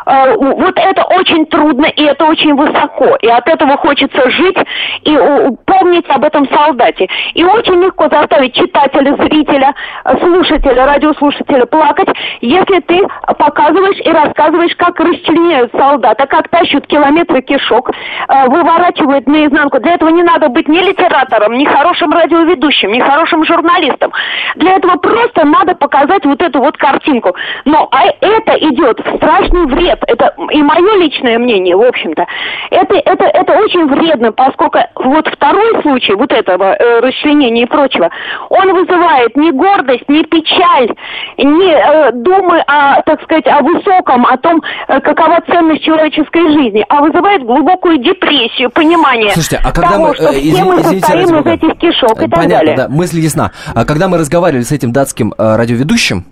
Э, 0.05 0.35
вот 0.35 0.77
это 0.77 1.03
очень 1.03 1.45
трудно, 1.47 1.85
и 1.85 2.03
это 2.03 2.25
очень 2.25 2.55
высоко. 2.55 3.15
И 3.21 3.27
от 3.27 3.47
этого 3.47 3.77
хочется 3.77 4.29
жить 4.29 4.57
и 5.03 5.17
помнить 5.65 6.05
об 6.09 6.23
этом 6.23 6.47
солдате. 6.49 7.07
И 7.33 7.43
очень 7.43 7.81
легко 7.83 8.07
заставить 8.09 8.53
читателя, 8.53 9.15
зрителя, 9.15 9.64
э, 10.05 10.17
слушателя, 10.19 10.85
радиослушателя 10.85 11.65
плакать, 11.65 12.09
если 12.41 12.79
ты 12.81 13.01
показываешь 13.37 13.99
и 14.03 14.09
рассказываешь, 14.11 14.75
как 14.75 14.99
расчленяют 14.99 15.71
солдата, 15.71 16.25
как 16.27 16.49
тащат 16.49 16.87
километры 16.87 17.41
кишок, 17.41 17.89
э, 17.89 18.47
выворачивают 18.47 19.27
наизнанку. 19.27 19.79
Для 19.79 19.93
этого 19.93 20.09
не 20.09 20.23
надо 20.23 20.49
быть 20.49 20.67
ни 20.67 20.79
литератором, 20.79 21.53
ни 21.53 21.65
хорошим 21.65 22.11
радиоведущим, 22.11 22.91
ни 22.91 22.99
хорошим 22.99 23.43
журналистом. 23.45 24.11
Для 24.55 24.75
этого 24.75 24.97
просто 24.97 25.45
надо 25.45 25.75
показать 25.75 26.25
вот 26.25 26.41
эту 26.41 26.59
вот 26.59 26.77
картинку. 26.77 27.35
Но 27.65 27.87
а 27.91 28.05
это 28.21 28.53
идет 28.69 28.99
в 28.99 29.15
страшный 29.17 29.65
вред. 29.65 29.99
Это 30.07 30.33
и 30.51 30.61
мое 30.61 30.97
личное 30.97 31.39
мнение, 31.39 31.75
в 31.75 31.81
общем-то. 31.81 32.25
Это, 32.71 32.95
это, 32.95 33.25
это 33.25 33.53
очень 33.53 33.87
вредно, 33.87 34.31
поскольку 34.31 34.79
вот 34.95 35.27
второй 35.27 35.81
случай 35.81 36.13
вот 36.13 36.31
этого 36.31 36.75
э, 36.75 36.99
расчленения 36.99 37.63
и 37.63 37.67
прочего, 37.67 38.09
он 38.49 38.73
вызывает 38.73 39.35
не 39.35 39.51
гордость, 39.55 40.07
не 40.07 40.23
печаль, 40.23 40.89
не 41.37 41.71
э, 41.71 42.11
думы 42.13 42.59
о, 42.67 43.01
так 43.03 43.21
сказать, 43.23 43.47
о 43.47 43.61
высоком, 43.61 44.25
о 44.25 44.37
том, 44.37 44.61
э, 44.87 44.99
какова 45.01 45.41
ценность 45.47 45.83
человеческой 45.83 46.53
жизни, 46.53 46.85
а 46.89 47.01
вызывает 47.01 47.43
глубокую 47.43 47.97
депрессию, 47.97 48.69
понимание 48.69 49.31
Слушайте, 49.31 49.61
а 49.63 49.71
когда 49.71 49.91
того, 49.91 50.07
мы... 50.07 50.15
что 50.15 50.29
э, 50.29 50.39
все 50.39 50.63
мы 50.63 50.83
состоим 50.83 51.39
из 51.39 51.45
этих 51.45 51.77
кишок 51.79 52.17
и 52.17 52.27
так 52.27 52.35
Понятно, 52.35 52.57
далее. 52.57 52.75
да, 52.77 52.89
мысль 52.89 53.19
ясна. 53.19 53.51
А 53.73 53.85
когда 53.85 54.07
мы 54.07 54.17
разговаривали 54.17 54.63
с 54.63 54.71
этим 54.71 54.91
датским 54.91 55.33
э, 55.37 55.55
радиоведущим, 55.55 56.25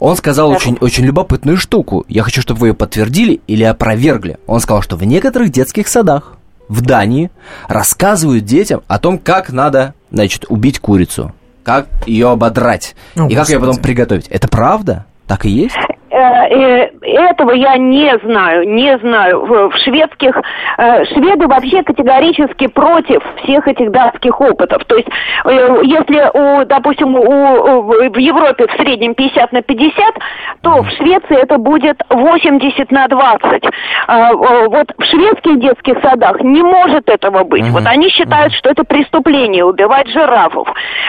он 0.00 0.16
сказал 0.16 0.50
очень, 0.50 0.76
очень 0.80 1.04
любопытную 1.04 1.56
штуку. 1.56 2.04
Я 2.08 2.22
хочу, 2.22 2.42
чтобы 2.42 2.60
вы 2.60 2.68
ее 2.68 2.74
подтвердили 2.74 3.40
или 3.46 3.62
опровергли. 3.62 4.38
Он 4.46 4.60
сказал, 4.60 4.82
что 4.82 4.96
в 4.96 5.04
некоторых 5.04 5.50
детских 5.50 5.88
садах 5.88 6.34
в 6.68 6.82
Дании 6.82 7.30
рассказывают 7.68 8.44
детям 8.44 8.82
о 8.88 8.98
том, 8.98 9.18
как 9.18 9.50
надо, 9.50 9.94
значит, 10.10 10.46
убить 10.48 10.78
курицу, 10.78 11.32
как 11.62 11.86
ее 12.06 12.30
ободрать 12.30 12.94
О, 13.16 13.28
и 13.28 13.34
как 13.34 13.48
ее 13.48 13.60
потом 13.60 13.76
приготовить. 13.76 14.26
Это 14.28 14.48
правда? 14.48 15.06
Так 15.26 15.46
и 15.46 15.50
есть? 15.50 15.76
Э, 16.12 16.90
Этого 17.02 17.52
я 17.52 17.76
не 17.78 18.14
знаю, 18.22 18.68
не 18.68 18.98
знаю. 18.98 19.46
В 19.46 19.72
шведских 19.78 20.36
э, 20.76 21.04
шведы 21.06 21.46
вообще 21.46 21.82
категорически 21.82 22.66
против 22.66 23.22
всех 23.42 23.66
этих 23.66 23.90
датских 23.90 24.38
опытов. 24.40 24.84
То 24.84 24.96
есть, 24.96 25.08
э, 25.44 25.78
если, 25.84 26.30
у, 26.34 26.64
допустим, 26.66 27.14
у, 27.14 27.82
в 28.10 28.18
Европе 28.18 28.66
в 28.66 28.72
среднем 28.72 29.14
50 29.14 29.52
на 29.52 29.62
50, 29.62 30.14
то 30.60 30.82
в 30.82 30.90
Швеции 30.90 31.36
это 31.36 31.56
будет 31.56 31.96
80 32.10 32.90
на 32.90 33.08
20. 33.08 33.64
А, 34.06 34.32
э, 34.32 34.68
Вот 34.68 34.92
в 34.98 35.04
шведских 35.04 35.60
детских 35.60 35.98
садах 36.02 36.42
не 36.42 36.62
может 36.62 37.08
этого 37.08 37.44
быть. 37.44 37.68
Вот 37.70 37.86
они 37.86 38.10
считают, 38.10 38.52
что 38.52 38.70
это 38.70 38.84
преступление 38.84 39.64
убивать 39.64 40.08
жирафов, 40.08 40.68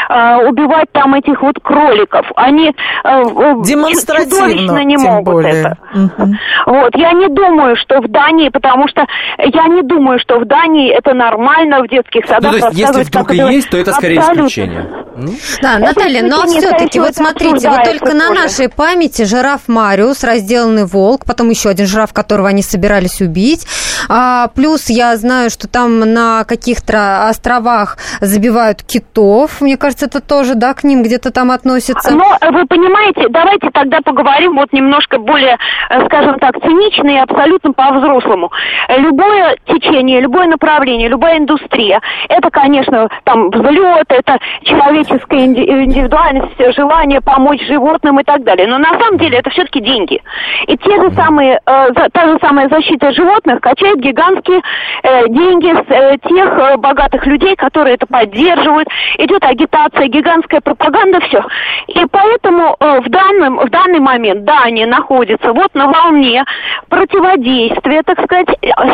убивать 0.09 0.91
там 0.91 1.13
этих 1.15 1.41
вот 1.41 1.59
кроликов. 1.61 2.31
Они 2.35 2.73
Демонстративно, 3.03 4.92
не 4.97 5.03
тем 5.03 5.12
могут 5.13 5.34
более. 5.34 5.53
это. 5.62 5.77
Мгм. 5.93 6.34
Вот, 6.65 6.95
я 6.95 7.12
не 7.13 7.27
думаю, 7.27 7.75
что 7.75 7.99
в 8.01 8.08
Дании, 8.10 8.49
потому 8.49 8.88
что 8.88 9.06
я 9.38 9.67
не 9.67 9.82
думаю, 9.84 10.19
что 10.19 10.39
в 10.39 10.45
Дании 10.45 10.91
это 10.91 11.13
нормально 11.13 11.82
в 11.84 11.88
детских 11.88 12.21
Ну, 12.27 12.27
садах 12.34 12.51
то 12.51 12.58
есть, 12.58 12.77
если 12.77 13.03
вдруг 13.03 13.32
и 13.34 13.38
есть, 13.38 13.69
то 13.69 13.77
это 13.77 13.91
скорее 13.93 14.19
абсолютно. 14.19 14.47
исключение. 14.47 14.86
Ну, 15.15 15.27
Да, 15.62 15.73
Это 15.75 15.86
Наталья, 15.86 16.23
но 16.23 16.45
все-таки, 16.47 16.99
вот 16.99 17.15
смотрите, 17.15 17.69
вот 17.69 17.84
только 17.84 18.13
на 18.13 18.29
тоже. 18.29 18.41
нашей 18.41 18.69
памяти 18.69 19.23
жираф 19.23 19.62
Мариус, 19.67 20.23
разделанный 20.23 20.86
волк, 20.86 21.25
потом 21.25 21.49
еще 21.49 21.69
один 21.69 21.86
жираф, 21.86 22.13
которого 22.13 22.47
они 22.49 22.62
собирались 22.63 23.21
убить. 23.21 23.65
А, 24.10 24.47
плюс 24.56 24.89
я 24.89 25.15
знаю, 25.17 25.49
что 25.49 25.67
там 25.67 25.99
на 25.99 26.43
каких-то 26.45 27.27
островах 27.29 27.97
забивают 28.21 28.82
китов. 28.84 29.62
Мне 29.62 29.77
кажется, 29.77 30.06
это 30.08 30.19
тоже, 30.19 30.56
да, 30.56 30.73
к 30.73 30.84
ним 30.84 31.03
где-то 31.03 31.32
там 31.32 31.51
относится. 31.51 32.12
Но 32.12 32.38
э, 32.41 32.51
вы 32.51 32.65
понимаете, 32.65 33.27
давайте 33.29 33.69
тогда 33.71 33.99
поговорим 34.03 34.56
вот 34.56 34.71
немножко 34.84 35.17
более, 35.17 35.58
э, 35.89 36.06
скажем 36.06 36.39
так, 36.39 36.60
цинично 36.62 37.10
и 37.10 37.17
абсолютно 37.17 37.74
по-взрослому. 37.74 38.52
Любое 38.89 39.58
течение, 39.65 40.22
любое 40.22 40.48
направление, 40.48 41.08
любая 41.08 41.38
индустрия, 41.38 42.02
это, 42.30 42.50
конечно, 42.50 43.10
там 43.24 43.50
взлет, 43.50 44.06
это 44.10 44.38
человеческая 44.63 45.46
инди- 45.46 45.65
индивидуальность, 45.65 46.76
желание 46.76 47.22
помочь 47.22 47.62
животным 47.65 48.19
и 48.19 48.24
так 48.24 48.43
далее. 48.43 48.67
Но 48.67 48.78
на 48.78 49.00
самом 49.00 49.17
деле 49.17 49.39
это 49.39 49.50
все-таки 49.50 49.80
деньги. 49.80 50.22
И 50.67 50.78
те 50.78 51.02
же 51.02 51.12
самые, 51.12 51.60
э, 51.65 51.88
та 52.12 52.28
же 52.28 52.38
самая 52.41 52.69
защита 52.69 53.12
животных 53.12 53.62
качает 53.62 54.00
гигантские 54.00 54.62
э, 55.04 55.28
деньги 55.30 55.74
с 55.74 56.28
тех 56.28 56.80
богатых 56.80 57.26
людей, 57.26 57.56
которые 57.56 57.96
это 57.96 58.06
поддерживают. 58.06 58.88
Идет 59.17 59.43
агитация, 59.43 60.08
гигантская 60.08 60.62
пропаганда, 60.62 61.19
все. 61.22 61.43
И 61.88 62.06
поэтому 62.12 62.76
в, 62.80 63.10
данном, 63.10 63.58
в 63.58 63.69
данный 63.69 64.00
момент 64.00 64.43
Дания 64.73 64.88
находится 64.88 65.53
вот 65.53 65.73
на 65.75 65.88
волне 65.88 66.43
противодействия, 66.89 68.01
так 68.03 68.19
сказать, 68.23 68.47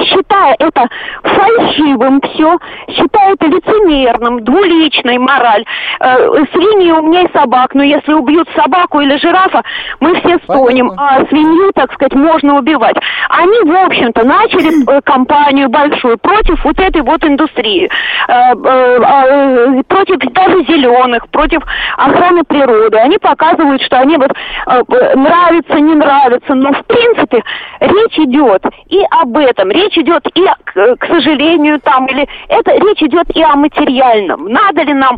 считая 0.06 0.56
это 0.60 0.88
фальшивым 1.24 2.22
все, 2.22 2.58
считая 2.90 3.34
это 3.34 3.48
лицемерным, 3.48 4.44
двуличной 4.44 5.18
мораль. 5.18 5.64
Э, 6.02 6.44
свиньи 6.52 6.92
умнее 6.92 7.30
собак, 7.34 7.74
но 7.74 7.84
если 7.84 8.14
убьют 8.14 8.50
собаку 8.56 9.00
или 9.00 9.18
жирафа, 9.18 9.64
мы 10.00 10.16
все 10.20 10.38
стонем, 10.44 10.92
а 10.98 11.26
свинью, 11.28 11.72
так 11.74 11.94
сказать, 11.94 12.14
можно 12.14 12.58
убивать. 12.58 12.98
Они, 13.30 13.60
в 13.62 13.86
общем-то, 13.86 14.26
начали 14.26 14.98
э, 14.98 15.02
кампанию 15.02 15.70
большую 15.70 16.18
против 16.18 16.64
вот 16.66 16.80
этой 16.80 17.02
вот 17.02 17.24
индустрии, 17.24 17.90
э, 18.28 18.34
э, 18.34 19.84
против 19.88 20.18
даже 20.34 20.66
зеленых, 20.66 21.30
против 21.30 21.62
охраны 21.98 22.44
природы. 22.44 22.98
Они 22.98 23.18
показывают, 23.18 23.82
что 23.84 24.00
они 24.00 24.18
вот 24.18 24.32
э, 24.32 25.16
нравится, 25.60 25.80
не 25.80 25.96
нравится, 25.96 26.56
но 26.56 26.72
в 26.72 26.86
принципе 26.86 27.42
речь 27.80 28.18
идет 28.20 28.64
и 28.90 29.00
об 29.12 29.38
этом, 29.38 29.72
речь 29.72 29.98
идет 29.98 30.26
и, 30.36 30.42
к, 30.66 31.06
сожалению, 31.08 31.80
там, 31.82 32.06
или 32.08 32.28
это 32.48 32.72
речь 32.72 33.02
идет 33.02 33.26
и 33.36 33.42
о 33.42 33.56
материальном. 33.56 34.46
Надо 34.46 34.82
ли 34.84 34.94
нам 34.94 35.18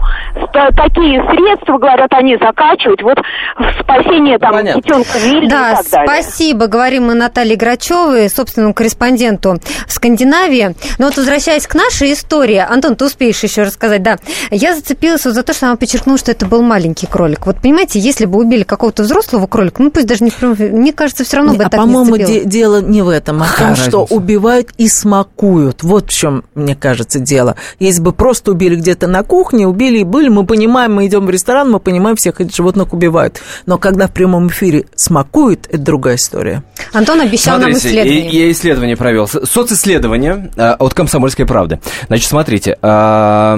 такие 0.75 1.21
средства, 1.29 1.77
говорят 1.77 2.11
они, 2.13 2.37
закачивать 2.37 3.01
вот 3.03 3.19
в 3.57 3.81
спасение 3.81 4.37
там 4.39 4.51
Понятно. 4.53 4.81
детенка 4.81 5.17
Мильны 5.25 5.49
Да, 5.49 5.71
и 5.71 5.75
так 5.75 5.89
далее. 5.91 6.23
спасибо. 6.23 6.67
Говорим 6.67 7.07
мы 7.07 7.13
Наталье 7.15 7.55
Грачевой, 7.55 8.29
собственному 8.29 8.73
корреспонденту 8.73 9.55
в 9.87 9.91
Скандинавии. 9.91 10.75
Но 10.99 11.07
вот 11.07 11.17
возвращаясь 11.17 11.67
к 11.67 11.75
нашей 11.75 12.13
истории, 12.13 12.57
Антон, 12.57 12.95
ты 12.95 13.05
успеешь 13.05 13.41
еще 13.43 13.63
рассказать, 13.63 14.03
да. 14.03 14.17
Я 14.49 14.73
зацепилась 14.75 15.25
вот 15.25 15.33
за 15.33 15.43
то, 15.43 15.53
что 15.53 15.67
она 15.67 15.75
подчеркнула, 15.75 16.17
что 16.17 16.31
это 16.31 16.45
был 16.45 16.61
маленький 16.61 17.07
кролик. 17.07 17.45
Вот 17.45 17.57
понимаете, 17.61 17.99
если 17.99 18.25
бы 18.25 18.39
убили 18.39 18.63
какого-то 18.63 19.03
взрослого 19.03 19.47
кролика, 19.47 19.81
ну 19.81 19.91
пусть 19.91 20.07
даже 20.07 20.23
не 20.23 20.30
мне 20.41 20.93
кажется, 20.93 21.23
все 21.23 21.37
равно 21.37 21.53
бы 21.55 21.63
а 21.63 21.69
так 21.69 21.79
не 21.79 21.85
по-моему, 21.85 22.15
зацепило. 22.15 22.39
де- 22.39 22.45
дело 22.45 22.81
не 22.81 23.01
в 23.01 23.09
этом, 23.09 23.41
а 23.41 23.45
в 23.45 23.55
том, 23.57 23.75
что 23.75 24.05
убивают 24.09 24.69
и 24.77 24.87
смакуют. 24.87 25.83
Вот 25.83 26.09
в 26.09 26.13
чем, 26.13 26.43
мне 26.55 26.75
кажется, 26.75 27.19
дело. 27.19 27.55
Если 27.79 28.01
бы 28.01 28.11
просто 28.13 28.51
убили 28.51 28.75
где-то 28.75 29.07
на 29.07 29.23
кухне, 29.23 29.67
убили 29.67 29.99
и 29.99 30.03
были, 30.03 30.29
мы 30.29 30.45
понимаем, 30.45 30.95
мы 30.95 31.07
идем 31.07 31.25
в 31.25 31.29
ресторан, 31.29 31.69
мы 31.71 31.79
понимаем, 31.79 32.15
всех 32.15 32.41
этих 32.41 32.55
животных 32.55 32.93
убивают. 32.93 33.41
Но 33.65 33.77
когда 33.77 34.07
в 34.07 34.11
прямом 34.11 34.47
эфире 34.49 34.85
смакуют, 34.95 35.67
это 35.69 35.79
другая 35.79 36.15
история. 36.15 36.63
Антон 36.93 37.21
обещал 37.21 37.59
нам 37.59 37.71
Смотрите, 37.71 37.89
исследование. 37.89 38.29
и- 38.31 38.37
я 38.45 38.51
исследование 38.51 38.97
провел. 38.97 39.27
Социсследование 39.27 40.51
э, 40.55 40.71
от 40.71 40.93
«Комсомольской 40.93 41.45
правды». 41.45 41.79
Значит, 42.07 42.27
смотрите, 42.29 42.77
а, 42.81 43.55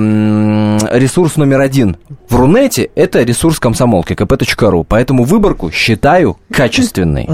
ресурс 0.91 1.35
номер 1.37 1.61
один 1.61 1.97
в 2.29 2.35
Рунете– 2.35 2.89
это 2.95 3.23
ресурс 3.23 3.59
комсомолки, 3.59 4.13
kp.ru. 4.13 4.85
Поэтому 4.87 5.23
выборку 5.23 5.71
считаю 5.71 6.37
качественной. 6.63 7.27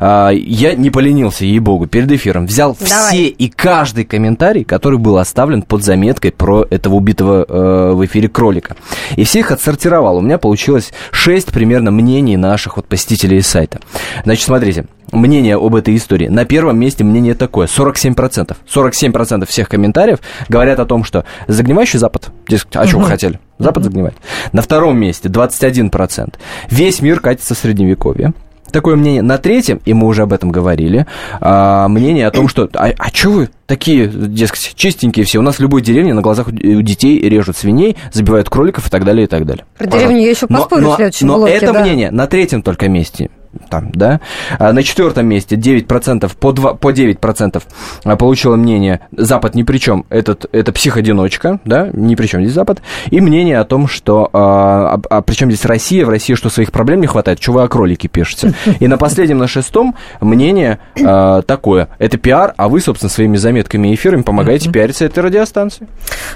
А, 0.00 0.30
Я 0.30 0.74
не 0.74 0.90
поленился, 0.90 1.44
ей-богу, 1.44 1.86
перед 1.86 2.10
эфиром. 2.10 2.46
Взял 2.46 2.74
все 2.74 3.26
и 3.26 3.48
каждый 3.48 4.04
комментарий, 4.04 4.64
который 4.64 4.98
был 4.98 5.18
оставлен 5.18 5.62
под 5.62 5.82
заметкой 5.82 6.32
про 6.32 6.66
этого 6.70 6.94
убитого 6.94 7.44
э, 7.46 7.92
в 7.94 8.04
эфире 8.06 8.28
кролика. 8.28 8.76
И 9.16 9.24
все 9.24 9.40
их 9.40 9.50
отсортировал. 9.50 10.16
У 10.16 10.20
меня 10.20 10.38
получилось 10.38 10.92
6 11.12 11.52
примерно 11.52 11.90
мнений 11.90 12.36
наших 12.36 12.76
вот 12.76 12.86
посетителей 12.86 13.40
сайта. 13.42 13.80
Значит, 14.24 14.44
смотрите. 14.44 14.86
Мнение 15.12 15.56
об 15.56 15.76
этой 15.76 15.94
истории. 15.94 16.26
На 16.26 16.44
первом 16.44 16.78
месте 16.78 17.04
мнение 17.04 17.34
такое, 17.34 17.68
47%. 17.68 18.56
47% 18.74 19.46
всех 19.46 19.68
комментариев 19.68 20.18
говорят 20.48 20.80
о 20.80 20.86
том, 20.86 21.04
что 21.04 21.24
загнивающий 21.46 21.98
Запад, 22.00 22.30
дескать, 22.48 22.74
а 22.76 22.86
что 22.86 22.98
вы 22.98 23.04
хотели? 23.04 23.38
Запад 23.58 23.84
загнивает. 23.84 24.14
На 24.52 24.62
втором 24.62 24.98
месте 24.98 25.28
21%. 25.28 26.34
Весь 26.70 27.00
мир 27.00 27.20
катится 27.20 27.54
в 27.54 27.58
Средневековье. 27.58 28.32
Такое 28.74 28.96
мнение. 28.96 29.22
На 29.22 29.38
третьем, 29.38 29.80
и 29.84 29.94
мы 29.94 30.08
уже 30.08 30.22
об 30.22 30.32
этом 30.32 30.50
говорили, 30.50 31.06
а, 31.40 31.86
мнение 31.86 32.26
о 32.26 32.32
том, 32.32 32.48
что 32.48 32.68
а, 32.74 32.90
а 32.98 33.08
что 33.12 33.30
вы 33.30 33.48
такие, 33.66 34.08
дескать, 34.08 34.72
чистенькие 34.74 35.24
все? 35.24 35.38
У 35.38 35.42
нас 35.42 35.58
в 35.58 35.60
любой 35.60 35.80
деревне 35.80 36.12
на 36.12 36.22
глазах 36.22 36.48
у 36.48 36.50
детей 36.50 37.20
режут 37.20 37.56
свиней, 37.56 37.96
забивают 38.12 38.50
кроликов 38.50 38.88
и 38.88 38.90
так 38.90 39.04
далее, 39.04 39.26
и 39.26 39.28
так 39.28 39.46
далее. 39.46 39.64
Про 39.78 39.86
деревню 39.86 40.16
я 40.22 40.30
еще 40.30 40.46
Но- 40.48 40.58
поспорю 40.58 40.82
но, 40.82 40.92
в 40.94 40.96
следующем 40.96 41.26
но 41.28 41.36
блоке. 41.36 41.52
это 41.52 41.72
да. 41.72 41.82
мнение 41.82 42.10
на 42.10 42.26
третьем 42.26 42.62
только 42.62 42.88
месте. 42.88 43.30
Там, 43.68 43.90
да? 43.92 44.20
А 44.58 44.72
на 44.72 44.82
четвертом 44.82 45.26
месте 45.26 45.56
9%, 45.56 46.30
по, 46.38 46.52
2, 46.52 46.74
по 46.74 46.92
9% 46.92 47.62
а, 48.04 48.16
получило 48.16 48.56
мнение 48.56 49.00
«Запад 49.12 49.54
ни 49.54 49.62
при 49.62 49.78
чем, 49.78 50.06
этот, 50.08 50.46
это 50.52 50.72
психодиночка», 50.72 51.60
да, 51.64 51.88
ни 51.92 52.14
при 52.14 52.26
чем 52.26 52.42
здесь 52.42 52.54
Запад, 52.54 52.82
и 53.10 53.20
мнение 53.20 53.58
о 53.58 53.64
том, 53.64 53.88
что 53.88 54.30
а, 54.32 54.94
а, 54.94 55.00
а 55.10 55.22
при 55.22 55.34
чем 55.34 55.50
здесь 55.50 55.64
Россия, 55.64 56.04
в 56.04 56.08
России 56.08 56.34
что, 56.34 56.48
своих 56.50 56.72
проблем 56.72 57.00
не 57.00 57.06
хватает, 57.06 57.42
что 57.42 57.52
вы 57.52 57.62
о 57.62 57.68
кролике 57.68 58.08
пишете. 58.08 58.54
И 58.80 58.88
на 58.88 58.98
последнем, 58.98 59.38
на 59.38 59.48
шестом, 59.48 59.94
мнение 60.20 60.78
а, 61.02 61.42
такое, 61.42 61.88
это 61.98 62.16
пиар, 62.18 62.54
а 62.56 62.68
вы, 62.68 62.80
собственно, 62.80 63.10
своими 63.10 63.36
заметками 63.36 63.88
и 63.88 63.94
эфирами 63.94 64.22
помогаете 64.22 64.70
пиариться 64.70 65.04
этой 65.04 65.20
радиостанции. 65.20 65.88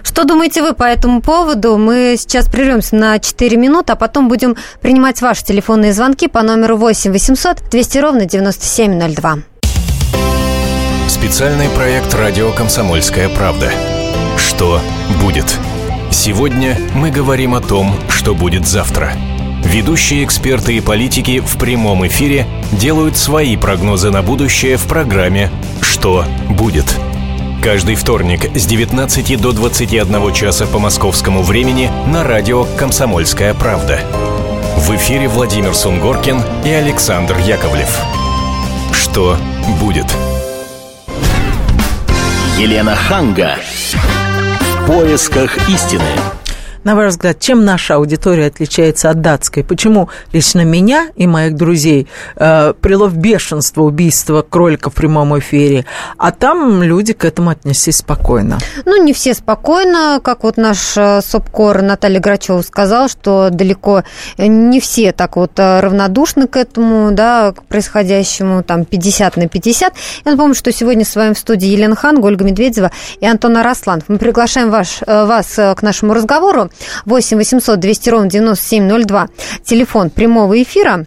Что 0.02 0.24
думаете 0.24 0.62
вы 0.62 0.74
по 0.74 0.84
этому 0.84 1.20
поводу? 1.20 1.76
Мы 1.76 2.16
сейчас 2.18 2.48
прервемся 2.48 2.96
на 2.96 3.18
4 3.18 3.56
минуты, 3.56 3.92
а 3.92 3.96
потом 3.96 4.28
будем 4.28 4.56
принимать 4.80 5.20
ваши 5.22 5.44
телефонные 5.44 5.92
звонки 5.92 6.28
по 6.28 6.42
номеру 6.42 6.76
8 6.76 7.07
800 7.12 7.62
200 7.70 7.98
ровно 7.98 8.24
9702. 8.26 9.38
Специальный 11.08 11.68
проект 11.70 12.14
«Радио 12.14 12.52
Комсомольская 12.52 13.28
правда». 13.28 13.70
Что 14.36 14.80
будет? 15.22 15.46
Сегодня 16.10 16.78
мы 16.94 17.10
говорим 17.10 17.54
о 17.54 17.60
том, 17.60 17.94
что 18.08 18.34
будет 18.34 18.66
завтра. 18.66 19.12
Ведущие 19.64 20.24
эксперты 20.24 20.76
и 20.76 20.80
политики 20.80 21.40
в 21.40 21.58
прямом 21.58 22.06
эфире 22.06 22.46
делают 22.72 23.16
свои 23.16 23.56
прогнозы 23.56 24.10
на 24.10 24.22
будущее 24.22 24.76
в 24.76 24.86
программе 24.86 25.50
«Что 25.80 26.24
будет?». 26.48 26.86
Каждый 27.62 27.96
вторник 27.96 28.56
с 28.56 28.64
19 28.66 29.40
до 29.40 29.52
21 29.52 30.32
часа 30.32 30.66
по 30.66 30.78
московскому 30.78 31.42
времени 31.42 31.90
на 32.06 32.22
радио 32.22 32.64
«Комсомольская 32.64 33.52
правда». 33.52 34.00
В 34.78 34.94
эфире 34.94 35.26
Владимир 35.26 35.74
Сунгоркин 35.74 36.40
и 36.64 36.70
Александр 36.70 37.36
Яковлев. 37.38 37.98
Что 38.92 39.36
будет? 39.80 40.06
Елена 42.56 42.94
Ханга. 42.94 43.56
В 43.90 44.86
поисках 44.86 45.68
истины. 45.68 46.04
На 46.88 46.94
ваш 46.94 47.08
взгляд, 47.10 47.38
чем 47.38 47.66
наша 47.66 47.96
аудитория 47.96 48.46
отличается 48.46 49.10
от 49.10 49.20
датской? 49.20 49.62
Почему 49.62 50.08
лично 50.32 50.64
меня 50.64 51.08
и 51.16 51.26
моих 51.26 51.54
друзей 51.54 52.08
э, 52.36 52.72
прило 52.80 53.08
в 53.08 53.16
бешенство 53.18 53.82
убийство 53.82 54.40
кролика 54.40 54.88
в 54.88 54.94
прямом 54.94 55.38
эфире, 55.38 55.84
а 56.16 56.32
там 56.32 56.82
люди 56.82 57.12
к 57.12 57.26
этому 57.26 57.50
отнеслись 57.50 57.98
спокойно? 57.98 58.56
Ну, 58.86 59.04
не 59.04 59.12
все 59.12 59.34
спокойно, 59.34 60.18
как 60.24 60.44
вот 60.44 60.56
наш 60.56 60.96
э, 60.96 61.20
СОПКОР 61.20 61.82
Наталья 61.82 62.20
Грачева 62.20 62.62
сказал, 62.62 63.10
что 63.10 63.50
далеко 63.50 64.04
не 64.38 64.80
все 64.80 65.12
так 65.12 65.36
вот 65.36 65.58
э, 65.58 65.80
равнодушны 65.80 66.46
к 66.46 66.56
этому, 66.56 67.10
да, 67.12 67.52
к 67.52 67.64
происходящему, 67.64 68.62
там, 68.62 68.86
50 68.86 69.36
на 69.36 69.46
50. 69.46 69.92
Я 70.24 70.32
напомню, 70.32 70.54
что 70.54 70.72
сегодня 70.72 71.04
с 71.04 71.14
вами 71.14 71.34
в 71.34 71.38
студии 71.38 71.68
Елена 71.68 71.96
Хан, 71.96 72.24
Ольга 72.24 72.46
Медведева 72.46 72.92
и 73.20 73.26
Антон 73.26 73.58
Арасланов. 73.58 74.04
Мы 74.08 74.16
приглашаем 74.16 74.70
ваш, 74.70 75.02
э, 75.06 75.26
вас 75.26 75.48
к 75.48 75.82
нашему 75.82 76.14
разговору. 76.14 76.70
8 77.04 77.36
800 77.36 77.78
200 77.78 78.10
ровно 78.10 78.30
9702. 78.30 79.28
Телефон 79.64 80.10
прямого 80.10 80.62
эфира. 80.62 81.06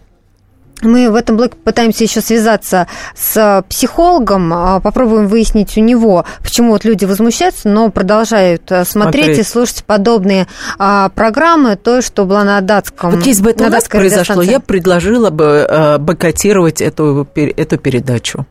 Мы 0.82 1.10
в 1.10 1.14
этом 1.14 1.36
блоке 1.36 1.54
пытаемся 1.62 2.02
еще 2.04 2.20
связаться 2.20 2.88
с 3.14 3.64
психологом, 3.68 4.52
а, 4.52 4.80
попробуем 4.80 5.28
выяснить 5.28 5.76
у 5.76 5.80
него, 5.80 6.24
почему 6.42 6.72
вот 6.72 6.84
люди 6.84 7.04
возмущаются, 7.04 7.68
но 7.68 7.88
продолжают 7.90 8.70
э, 8.72 8.84
смотреть, 8.84 9.26
Смотреть. 9.26 9.38
и 9.38 9.42
слушать 9.48 9.84
подобные 9.84 10.48
а, 10.78 11.08
программы, 11.10 11.76
то, 11.76 12.02
что 12.02 12.24
было 12.24 12.42
на 12.42 12.60
датском. 12.60 13.12
Вот 13.12 13.24
если 13.24 13.44
бы 13.44 13.50
это 13.50 13.62
на 13.62 13.68
у 13.68 13.70
нас 13.70 13.84
произошло, 13.84 14.42
я 14.42 14.58
предложила 14.58 15.30
бы 15.30 15.66
э, 15.68 15.98
бойкотировать 15.98 16.80
эту, 16.80 17.28
эту 17.34 17.78
передачу. 17.78 18.44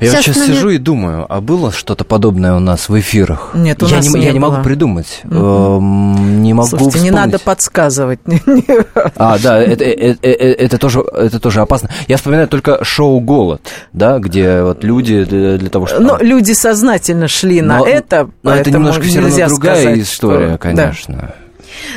Я 0.00 0.10
вот 0.10 0.16
Сейчас 0.16 0.24
сейчас 0.24 0.36
с 0.36 0.38
нами- 0.40 0.54
сижу 0.54 0.70
и 0.70 0.78
думаю, 0.78 1.26
а 1.28 1.40
было 1.40 1.72
что-то 1.72 2.04
подобное 2.04 2.54
у 2.54 2.60
нас 2.60 2.88
в 2.88 2.98
эфирах? 2.98 3.50
Нет, 3.54 3.82
у 3.82 3.86
я 3.86 3.96
нас 3.96 4.06
не, 4.08 4.20
не 4.20 4.26
я 4.26 4.32
не 4.32 4.38
было. 4.38 4.50
могу 4.52 4.62
придумать. 4.62 5.20
Эм, 5.24 6.42
Не 6.42 6.54
могу 6.54 6.68
Слушайте, 6.68 7.00
не 7.00 7.10
вспомнить. 7.10 7.32
надо 7.32 7.38
подсказывать. 7.38 8.20
А, 9.16 9.38
да, 9.38 9.60
это, 9.60 9.84
э- 9.84 10.14
э- 10.14 10.16
э- 10.22 10.52
это, 10.54 10.78
тоже, 10.78 11.00
это 11.00 11.40
тоже 11.40 11.60
опасно. 11.60 11.90
Я 12.06 12.16
вспоминаю 12.16 12.48
только 12.48 12.84
шоу 12.84 13.20
«Голод», 13.20 13.60
да, 13.92 14.18
где 14.18 14.62
вот 14.62 14.84
люди 14.84 15.24
для, 15.24 15.56
для 15.58 15.70
того, 15.70 15.86
чтобы... 15.86 16.04
Но 16.04 16.18
люди 16.20 16.52
сознательно 16.52 17.26
шли 17.28 17.60
на 17.62 17.78
Но- 17.78 17.86
это, 17.86 18.30
но 18.42 18.54
это 18.54 18.70
немножко 18.70 19.02
все 19.02 19.20
равно 19.20 19.46
другая 19.46 19.76
сказать, 19.82 19.98
история, 19.98 20.48
что- 20.50 20.58
конечно. 20.58 21.14
Да, 21.16 21.34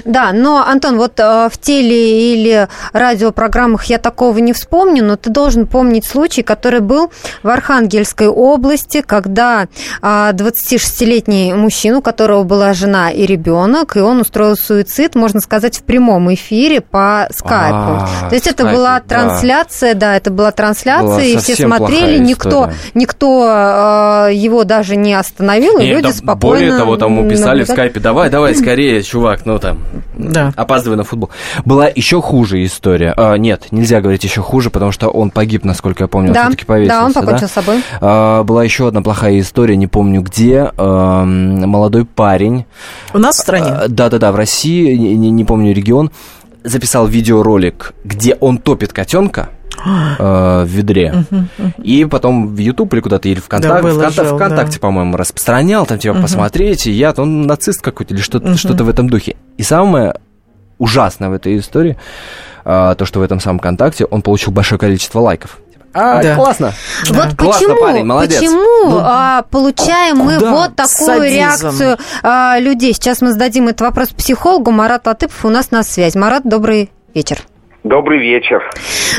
но, 0.06 0.66
Антон, 0.66 0.98
вот 0.98 1.20
э, 1.20 1.50
в 1.52 1.58
теле 1.60 2.34
или 2.34 2.68
радиопрограммах 2.94 3.86
я 3.86 3.98
такого 3.98 4.38
не 4.40 4.54
вспомню, 4.54 5.04
но 5.04 5.16
ты 5.16 5.30
должен 5.30 5.68
помнить 5.68 6.06
случай, 6.06 6.44
который 6.44 6.80
был 6.80 7.12
в 7.44 7.50
Архангельской 7.50 8.28
области, 8.28 9.02
когда 9.02 9.68
а, 10.02 10.32
26-летний 10.34 11.54
мужчина, 11.54 12.00
у 12.00 12.02
которого 12.02 12.44
была 12.44 12.74
жена 12.74 13.12
и 13.12 13.26
ребенок, 13.26 13.96
и 13.96 14.00
он 14.00 14.22
устроил 14.22 14.56
суицид, 14.56 15.16
можно 15.16 15.42
сказать, 15.42 15.78
в 15.78 15.84
прямом 15.84 16.34
эфире 16.34 16.82
по 16.82 17.28
скайпу. 17.32 17.76
А, 17.76 18.30
То 18.30 18.36
есть 18.36 18.48
это 18.48 18.64
скайпе, 18.64 18.78
была 18.78 19.00
да. 19.00 19.16
трансляция, 19.16 19.94
да, 19.94 20.16
это 20.16 20.32
была 20.32 20.52
трансляция, 20.52 21.06
Была 21.08 21.22
и 21.22 21.38
все 21.38 21.56
смотрели, 21.56 22.18
никто, 22.18 22.72
никто 22.94 23.48
э, 23.48 24.34
его 24.34 24.64
даже 24.64 24.96
не 24.96 25.14
остановил, 25.14 25.78
и 25.78 25.86
Нет, 25.86 25.98
люди 25.98 26.08
да 26.08 26.14
спокойно... 26.14 26.38
Более 26.38 26.78
того, 26.78 26.98
там 26.98 27.18
ему 27.18 27.30
писали 27.30 27.64
в 27.64 27.70
наблюдали. 27.70 27.76
скайпе, 27.76 28.00
давай, 28.00 28.30
давай, 28.30 28.56
скорее, 28.56 29.02
чувак, 29.04 29.46
ну 29.46 29.60
там, 29.62 29.80
Да. 30.18 30.52
опаздывай 30.58 30.98
на 30.98 31.04
футбол. 31.04 31.30
Была 31.64 31.88
еще 31.88 32.22
хуже 32.22 32.64
история. 32.66 33.14
А, 33.16 33.36
нет, 33.36 33.68
нельзя 33.72 34.02
говорить 34.02 34.24
еще 34.24 34.42
хуже, 34.42 34.70
потому 34.70 34.92
что 34.92 35.08
он 35.10 35.30
погиб, 35.32 35.64
насколько 35.64 36.04
я 36.04 36.08
помню, 36.08 36.34
Да, 36.34 36.44
все-таки 36.44 36.66
повесился. 36.66 37.00
да, 37.00 37.06
он 37.06 37.14
покончил 37.14 37.48
с 37.48 37.52
собой. 37.52 37.82
А, 38.02 38.44
была 38.44 38.64
еще 38.64 38.88
одна 38.88 39.02
плохая 39.02 39.40
история, 39.40 39.76
не 39.78 39.88
помню 39.88 40.22
где. 40.22 40.72
Ам, 40.78 41.62
молодой 41.70 42.06
парень. 42.06 42.66
У 43.14 43.18
нас 43.20 43.38
в 43.38 43.40
стране. 43.40 43.68
а, 43.70 43.88
Да-да-да, 43.88 44.32
в 44.32 44.36
России, 44.36 44.96
не- 44.96 45.32
не 45.32 45.46
помню 45.46 45.74
регион, 45.74 46.12
записал 46.64 47.08
видеоролик, 47.08 47.94
где 48.04 48.36
он 48.40 48.58
топит 48.58 48.94
котенка 48.94 49.50
э, 49.86 50.64
в 50.64 50.68
ведре. 50.68 51.24
И 51.84 52.06
потом 52.06 52.56
в 52.56 52.58
YouTube 52.58 52.94
или 52.94 53.02
куда-то, 53.02 53.28
или 53.30 53.40
ВКонтакте, 53.40 53.82
выложил, 53.82 54.02
ВКонтакте, 54.12 54.36
ВКонтакте, 54.36 54.78
да. 54.78 54.80
по-моему, 54.82 55.18
распространял, 55.18 55.86
там, 55.86 56.00
типа, 56.00 56.22
посмотрите, 56.22 56.92
я, 56.92 57.14
он 57.18 57.44
нацист 57.44 57.82
какой-то, 57.82 58.14
или 58.14 58.22
что-то, 58.22 58.84
в 58.84 58.90
этом 58.90 59.10
духе. 59.10 59.36
И 59.58 59.64
самое 59.64 60.16
ужасное 60.78 61.30
в 61.30 61.34
этой 61.34 61.58
истории, 61.60 61.98
а, 62.66 62.96
то, 62.96 63.06
что 63.06 63.20
в 63.20 63.24
этом 63.24 63.40
самом 63.40 63.60
ВКонтакте 63.60 64.06
он 64.06 64.22
получил 64.22 64.52
большое 64.52 64.80
количество 64.80 65.20
лайков. 65.20 65.60
А, 65.94 66.24
Да. 66.24 66.36
классно. 66.36 66.72
Вот 67.10 67.36
Классно, 67.36 67.68
почему, 67.68 67.82
парень, 67.82 68.06
молодец. 68.06 68.40
почему 68.40 68.90
Ну, 68.90 68.98
а, 69.02 69.44
получаем 69.44 70.18
мы 70.18 70.36
куда? 70.36 70.52
вот 70.52 70.76
такую 70.76 71.06
Садизм. 71.20 71.36
реакцию 71.36 71.98
а, 72.24 72.58
людей? 72.60 72.94
Сейчас 72.94 73.22
мы 73.22 73.32
зададим 73.34 73.68
этот 73.68 73.82
вопрос 73.82 74.10
психологу. 74.10 74.72
Марат 74.72 75.06
Латыпов 75.06 75.44
у 75.44 75.50
нас 75.50 75.72
на 75.72 75.84
связь. 75.84 76.16
Марат, 76.16 76.44
добрый 76.46 76.92
вечер. 77.14 77.40
Добрый 77.84 78.20
вечер. 78.20 78.62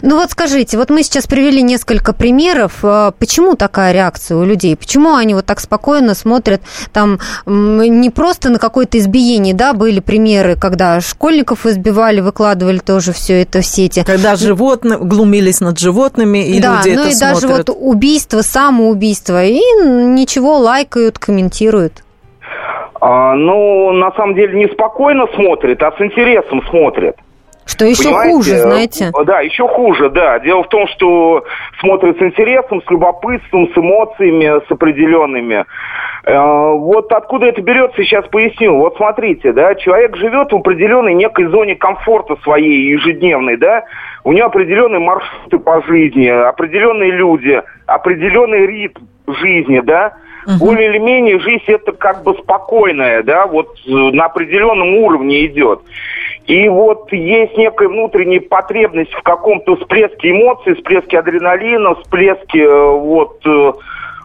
Ну 0.02 0.16
вот 0.16 0.30
скажите, 0.30 0.78
вот 0.78 0.88
мы 0.88 1.02
сейчас 1.02 1.26
привели 1.26 1.62
несколько 1.62 2.12
примеров. 2.12 2.84
Э, 2.84 3.10
почему 3.18 3.56
такая 3.56 3.92
реакция 3.92 4.36
у 4.36 4.44
людей? 4.44 4.76
Почему 4.76 5.14
они 5.14 5.34
вот 5.34 5.46
так 5.46 5.58
спокойно 5.58 6.14
смотрят 6.14 6.62
там 6.92 7.18
не 7.44 8.10
просто 8.10 8.50
на 8.50 8.60
какое-то 8.60 8.98
избиение, 8.98 9.52
да, 9.52 9.72
были 9.72 9.98
примеры, 9.98 10.54
когда 10.54 11.00
школьников 11.00 11.66
избивали, 11.66 12.20
выкладывали 12.20 12.78
тоже 12.78 13.12
все 13.12 13.42
это 13.42 13.62
в 13.62 13.66
сети. 13.66 14.04
Когда 14.06 14.36
животные 14.36 14.96
глумились 14.98 15.60
над 15.60 15.80
животными, 15.80 16.38
и 16.38 16.60
да, 16.60 16.82
люди 16.84 16.94
ну 16.94 17.02
это 17.02 17.10
и 17.10 17.14
смотрят. 17.14 17.42
даже 17.42 17.48
вот 17.48 17.70
убийство, 17.76 18.42
самоубийство, 18.42 19.44
и 19.44 19.58
ничего, 19.58 20.58
лайкают, 20.58 21.18
комментируют. 21.18 22.04
А, 23.00 23.34
ну, 23.34 23.90
на 23.90 24.12
самом 24.12 24.36
деле, 24.36 24.56
не 24.56 24.72
спокойно 24.72 25.26
смотрит, 25.34 25.82
а 25.82 25.90
с 25.90 26.00
интересом 26.00 26.62
смотрит. 26.70 27.16
Что 27.64 27.84
еще 27.84 28.04
Понимаете? 28.04 28.32
хуже, 28.32 28.58
знаете? 28.58 29.04
Э, 29.16 29.24
Да, 29.24 29.40
еще 29.40 29.68
хуже, 29.68 30.10
да. 30.10 30.38
Дело 30.40 30.64
в 30.64 30.68
том, 30.68 30.86
что 30.88 31.44
смотрят 31.80 32.18
с 32.18 32.22
интересом, 32.22 32.82
с 32.82 32.90
любопытством, 32.90 33.68
с 33.72 33.78
эмоциями, 33.78 34.60
с 34.66 34.70
определенными. 34.70 35.64
Э, 36.24 36.72
Вот 36.72 37.12
откуда 37.12 37.46
это 37.46 37.62
берется, 37.62 38.02
сейчас 38.02 38.26
поясню. 38.28 38.76
Вот 38.76 38.96
смотрите, 38.96 39.52
да, 39.52 39.74
человек 39.74 40.16
живет 40.16 40.52
в 40.52 40.56
определенной 40.56 41.14
некой 41.14 41.46
зоне 41.46 41.76
комфорта 41.76 42.36
своей 42.42 42.90
ежедневной, 42.92 43.56
да, 43.56 43.84
у 44.24 44.32
него 44.32 44.46
определенные 44.46 45.00
маршруты 45.00 45.58
по 45.58 45.82
жизни, 45.82 46.26
определенные 46.26 47.10
люди, 47.10 47.62
определенный 47.86 48.66
ритм 48.66 49.02
жизни, 49.26 49.80
да, 49.80 50.14
более 50.58 50.88
или 50.90 50.98
менее 50.98 51.38
жизнь 51.38 51.64
это 51.68 51.92
как 51.92 52.22
бы 52.24 52.34
спокойная, 52.34 53.22
да, 53.22 53.46
вот 53.46 53.68
э, 53.86 53.90
на 53.90 54.24
определенном 54.26 54.96
уровне 54.96 55.46
идет. 55.46 55.80
И 56.46 56.68
вот 56.68 57.12
есть 57.12 57.56
некая 57.56 57.88
внутренняя 57.88 58.40
потребность 58.40 59.12
в 59.12 59.22
каком-то 59.22 59.76
всплеске 59.76 60.32
эмоций, 60.32 60.74
всплеске 60.74 61.18
адреналина, 61.18 61.94
всплеске 61.96 62.64
э, 62.64 62.90
вот 62.90 63.40
э, 63.46 63.72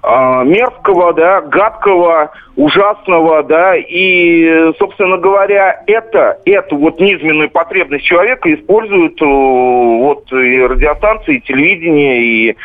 э, 0.04 0.44
мерзкого, 0.46 1.14
да, 1.14 1.42
гадкого, 1.42 2.32
ужасного, 2.56 3.44
да, 3.44 3.76
и, 3.76 4.74
собственно 4.80 5.18
говоря, 5.18 5.84
это, 5.86 6.40
эту 6.46 6.78
вот 6.78 7.00
низменную 7.00 7.52
потребность 7.52 8.06
человека 8.06 8.52
используют 8.52 9.22
э, 9.22 9.26
вот 9.26 10.32
и 10.34 10.62
радиостанции, 10.64 11.36
и 11.38 11.42
телевидение, 11.42 12.22
и, 12.22 12.58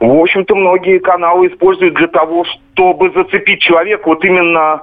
в 0.00 0.18
общем-то, 0.18 0.54
многие 0.54 0.98
каналы 0.98 1.48
используют 1.48 1.94
для 1.94 2.08
того, 2.08 2.46
чтобы 2.72 3.10
зацепить 3.10 3.60
человека 3.60 4.04
вот 4.06 4.24
именно 4.24 4.60
а, 4.60 4.82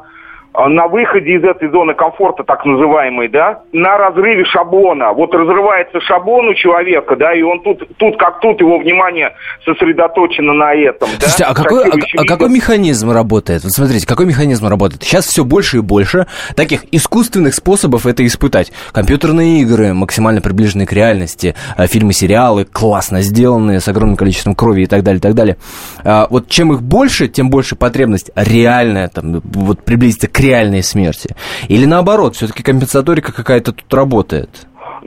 на 0.67 0.87
выходе 0.87 1.35
из 1.35 1.43
этой 1.43 1.69
зоны 1.69 1.93
комфорта, 1.93 2.43
так 2.43 2.65
называемой, 2.65 3.27
да, 3.27 3.61
на 3.71 3.97
разрыве 3.97 4.45
шаблона. 4.45 5.13
Вот 5.13 5.33
разрывается 5.33 5.99
шаблон 6.01 6.47
у 6.49 6.53
человека, 6.53 7.15
да, 7.15 7.33
и 7.33 7.41
он 7.41 7.61
тут, 7.61 7.83
тут 7.97 8.17
как 8.17 8.39
тут 8.39 8.59
его 8.61 8.79
внимание 8.79 9.33
сосредоточено 9.65 10.53
на 10.53 10.73
этом. 10.73 11.09
да, 11.19 11.27
Слушайте, 11.27 11.43
а 11.43 11.53
какой, 11.53 11.83
а, 11.83 11.93
а 12.17 12.25
какой 12.25 12.49
механизм 12.49 13.11
работает? 13.11 13.63
Вот 13.63 13.71
смотрите, 13.71 14.07
какой 14.07 14.25
механизм 14.25 14.67
работает? 14.67 15.03
Сейчас 15.03 15.25
все 15.25 15.43
больше 15.43 15.77
и 15.77 15.81
больше 15.81 16.27
таких 16.55 16.83
искусственных 16.91 17.53
способов 17.53 18.05
это 18.05 18.25
испытать. 18.25 18.71
Компьютерные 18.91 19.61
игры, 19.61 19.93
максимально 19.93 20.41
приближенные 20.41 20.87
к 20.87 20.93
реальности, 20.93 21.55
а, 21.77 21.87
фильмы, 21.87 22.13
сериалы, 22.13 22.65
классно 22.65 23.21
сделанные, 23.21 23.79
с 23.79 23.87
огромным 23.87 24.17
количеством 24.17 24.55
крови 24.55 24.83
и 24.83 24.87
так 24.87 25.03
далее, 25.03 25.19
и 25.19 25.21
так 25.21 25.33
далее. 25.33 25.57
А, 26.03 26.27
Вот 26.29 26.49
чем 26.49 26.73
их 26.73 26.81
больше, 26.81 27.27
тем 27.27 27.49
больше 27.49 27.75
потребность 27.75 28.31
реальная, 28.35 29.09
там, 29.09 29.41
вот 29.43 29.83
приблизиться 29.83 30.27
к 30.27 30.39
реальной 30.45 30.83
смерти. 30.83 31.35
Или 31.67 31.85
наоборот, 31.85 32.35
все-таки 32.35 32.63
компенсаторика 32.63 33.33
какая-то 33.33 33.73
тут 33.73 33.93
работает. 33.93 34.49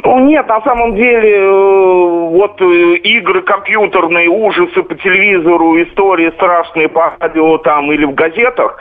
Ну 0.04 0.20
нет, 0.20 0.46
на 0.46 0.60
самом 0.60 0.94
деле, 0.94 1.38
э, 1.38 2.28
вот 2.30 2.60
э, 2.60 2.94
игры 3.02 3.42
компьютерные, 3.42 4.28
ужасы 4.28 4.82
по 4.84 4.94
телевизору, 4.94 5.82
истории 5.82 6.30
страшные 6.36 6.88
по 6.88 7.14
радио 7.18 7.58
там 7.58 7.90
или 7.90 8.04
в 8.04 8.14
газетах, 8.14 8.78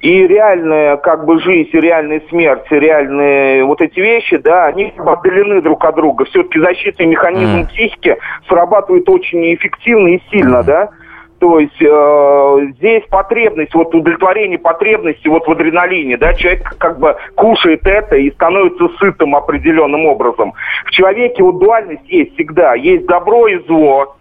и 0.00 0.26
реальная 0.26 0.96
как 0.96 1.24
бы 1.24 1.40
жизнь, 1.40 1.70
реальная 1.72 2.20
смерть, 2.30 2.66
реальные 2.70 3.64
вот 3.64 3.80
эти 3.80 4.00
вещи, 4.00 4.38
да, 4.38 4.66
они 4.66 4.92
отдалены 4.98 5.60
друг 5.62 5.84
от 5.84 5.94
друга. 5.94 6.24
Все-таки 6.24 6.58
защитный 6.58 7.06
механизм 7.06 7.68
психики 7.68 8.16
срабатывает 8.48 9.08
очень 9.08 9.54
эффективно 9.54 10.08
и 10.08 10.20
сильно, 10.30 10.64
да. 10.64 10.90
То 11.38 11.58
есть 11.58 11.80
э, 11.80 12.72
здесь 12.78 13.02
потребность, 13.10 13.74
вот 13.74 13.94
удовлетворение 13.94 14.58
потребности 14.58 15.28
вот 15.28 15.46
в 15.46 15.50
адреналине, 15.50 16.16
да, 16.16 16.34
человек 16.34 16.76
как 16.78 16.98
бы 16.98 17.16
кушает 17.34 17.86
это 17.86 18.16
и 18.16 18.30
становится 18.30 18.88
сытым 18.98 19.36
определенным 19.36 20.06
образом. 20.06 20.54
В 20.86 20.90
человеке 20.90 21.42
вот 21.42 21.58
дуальность 21.58 22.08
есть 22.08 22.34
всегда, 22.34 22.74
есть 22.74 23.06
добро 23.06 23.48
и 23.48 23.58
зло, 23.66 24.16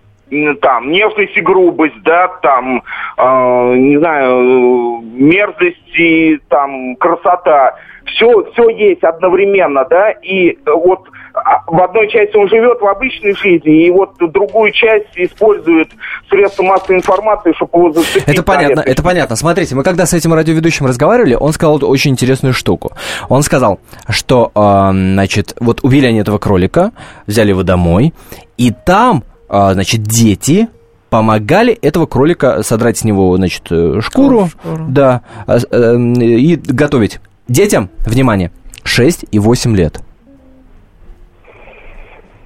там, 0.62 0.92
нежность 0.92 1.38
и 1.38 1.42
грубость, 1.42 2.02
да, 2.04 2.28
там, 2.42 2.84
э, 3.18 3.76
не 3.76 3.98
знаю, 3.98 5.04
э, 5.16 5.22
мерзость 5.22 6.00
и 6.00 6.40
там 6.50 6.96
красота. 6.98 7.76
Все, 8.06 8.46
все 8.54 8.70
есть 8.70 9.04
одновременно, 9.04 9.86
да, 9.90 10.12
и 10.12 10.52
э, 10.52 10.56
вот 10.66 11.08
а, 11.34 11.64
в 11.68 11.82
одной 11.82 12.08
части 12.10 12.36
он 12.38 12.48
живет 12.48 12.80
в 12.80 12.86
обычной 12.86 13.34
жизни, 13.36 13.88
и 13.88 13.92
вот 13.92 14.16
другую 14.20 14.72
часть 14.72 15.08
использует 15.16 15.90
средства 16.30 16.64
массовой 16.64 16.98
информации, 16.98 17.52
чтобы 17.54 17.80
его 17.80 17.92
зацепить. 17.92 18.28
Это 18.28 18.44
понятно, 18.44 18.82
это. 18.82 18.90
это 18.92 19.04
понятно. 19.04 19.36
Смотрите, 19.36 19.76
мы 19.76 19.84
когда 19.84 20.06
с 20.06 20.14
этим 20.14 20.34
радиоведущим 20.34 20.86
разговаривали, 20.86 21.36
он 21.36 21.52
сказал 21.52 21.84
очень 21.84 22.12
интересную 22.12 22.54
штуку. 22.54 22.94
Он 23.28 23.42
сказал, 23.42 23.80
что, 24.08 24.52
э, 24.54 24.90
значит, 24.92 25.56
вот 25.60 25.84
убили 25.84 26.06
они 26.06 26.20
этого 26.20 26.38
кролика, 26.38 26.92
взяли 27.26 27.50
его 27.50 27.64
домой, 27.64 28.14
и 28.58 28.72
там, 28.72 29.24
э, 29.50 29.74
значит, 29.74 30.04
дети 30.04 30.70
помогали 31.10 31.74
этого 31.74 32.06
кролика 32.06 32.64
содрать 32.64 32.98
с 32.98 33.04
него, 33.04 33.36
значит, 33.38 33.64
э, 33.72 34.00
шкуру, 34.02 34.50
да, 34.88 35.22
э, 35.48 35.58
э, 35.72 35.96
и 35.98 36.56
готовить. 36.56 37.20
Детям, 37.48 37.90
внимание, 38.06 38.52
6 38.84 39.26
и 39.32 39.40
8 39.40 39.76
лет. 39.76 40.02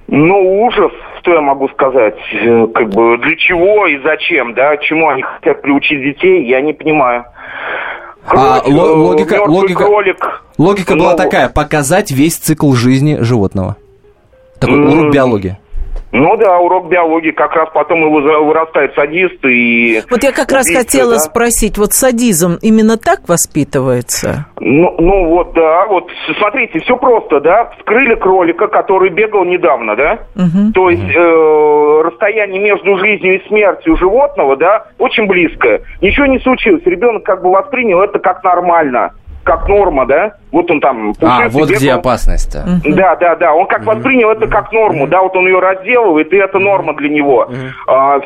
Ну, 0.08 0.62
ужас, 0.64 0.90
что 1.20 1.34
я 1.34 1.40
могу 1.40 1.68
сказать. 1.68 2.16
Э, 2.32 2.66
Как 2.74 2.88
бы 2.90 3.16
для 3.18 3.36
чего 3.36 3.86
и 3.86 3.98
зачем, 4.02 4.54
да? 4.54 4.76
Чему 4.78 5.08
они 5.08 5.22
хотят 5.22 5.62
приучить 5.62 6.02
детей, 6.02 6.48
я 6.48 6.60
не 6.60 6.72
понимаю. 6.72 7.24
А, 8.26 8.60
Кролик, 8.60 8.76
логика, 8.96 9.42
логика, 9.46 9.84
кролик. 9.84 10.42
логика 10.58 10.94
была 10.94 11.12
Ну, 11.12 11.16
такая, 11.16 11.48
показать 11.48 12.10
весь 12.10 12.36
цикл 12.36 12.72
жизни 12.72 13.18
животного. 13.20 13.76
Такой 14.58 14.78
урок 14.84 15.14
биологии. 15.14 15.58
Ну 16.12 16.36
да, 16.36 16.58
урок 16.58 16.88
биологии, 16.88 17.30
как 17.30 17.54
раз 17.54 17.68
потом 17.72 18.00
его 18.00 18.20
за- 18.22 18.38
вырастает 18.40 18.94
садист 18.94 19.44
и... 19.44 20.02
Вот 20.10 20.22
я 20.24 20.32
как 20.32 20.50
раз 20.50 20.66
убийца, 20.66 20.80
хотела 20.80 21.12
да. 21.12 21.18
спросить, 21.20 21.78
вот 21.78 21.92
садизм 21.92 22.58
именно 22.62 22.96
так 22.96 23.28
воспитывается? 23.28 24.46
Ну, 24.58 24.94
ну 24.98 25.26
вот, 25.26 25.52
да, 25.54 25.86
вот 25.86 26.10
смотрите, 26.38 26.80
все 26.80 26.96
просто, 26.96 27.40
да. 27.40 27.70
Вскрыли 27.78 28.16
кролика, 28.16 28.66
который 28.66 29.10
бегал 29.10 29.44
недавно, 29.44 29.94
да. 29.94 30.18
То 30.74 30.90
есть 30.90 31.02
э, 31.14 32.02
расстояние 32.04 32.60
между 32.60 32.98
жизнью 32.98 33.40
и 33.40 33.48
смертью 33.48 33.96
животного, 33.96 34.56
да, 34.56 34.86
очень 34.98 35.26
близкое. 35.26 35.82
Ничего 36.00 36.26
не 36.26 36.40
случилось. 36.40 36.82
Ребенок 36.84 37.22
как 37.22 37.42
бы 37.42 37.50
воспринял 37.50 38.00
это 38.02 38.18
как 38.18 38.42
нормально, 38.42 39.12
как 39.44 39.68
норма, 39.68 40.06
да. 40.06 40.34
Вот 40.52 40.70
он 40.70 40.80
там... 40.80 41.12
А, 41.20 41.48
вот 41.48 41.68
где 41.70 41.86
бегал. 41.86 42.00
опасность-то. 42.00 42.80
Да, 42.84 43.16
да, 43.16 43.36
да. 43.36 43.52
Он 43.54 43.66
как 43.66 43.84
воспринял 43.84 44.30
это 44.30 44.46
как 44.48 44.72
норму, 44.72 45.06
да, 45.06 45.22
вот 45.22 45.36
он 45.36 45.46
ее 45.46 45.60
разделывает, 45.60 46.32
и 46.32 46.36
это 46.36 46.58
норма 46.58 46.94
для 46.96 47.08
него. 47.08 47.48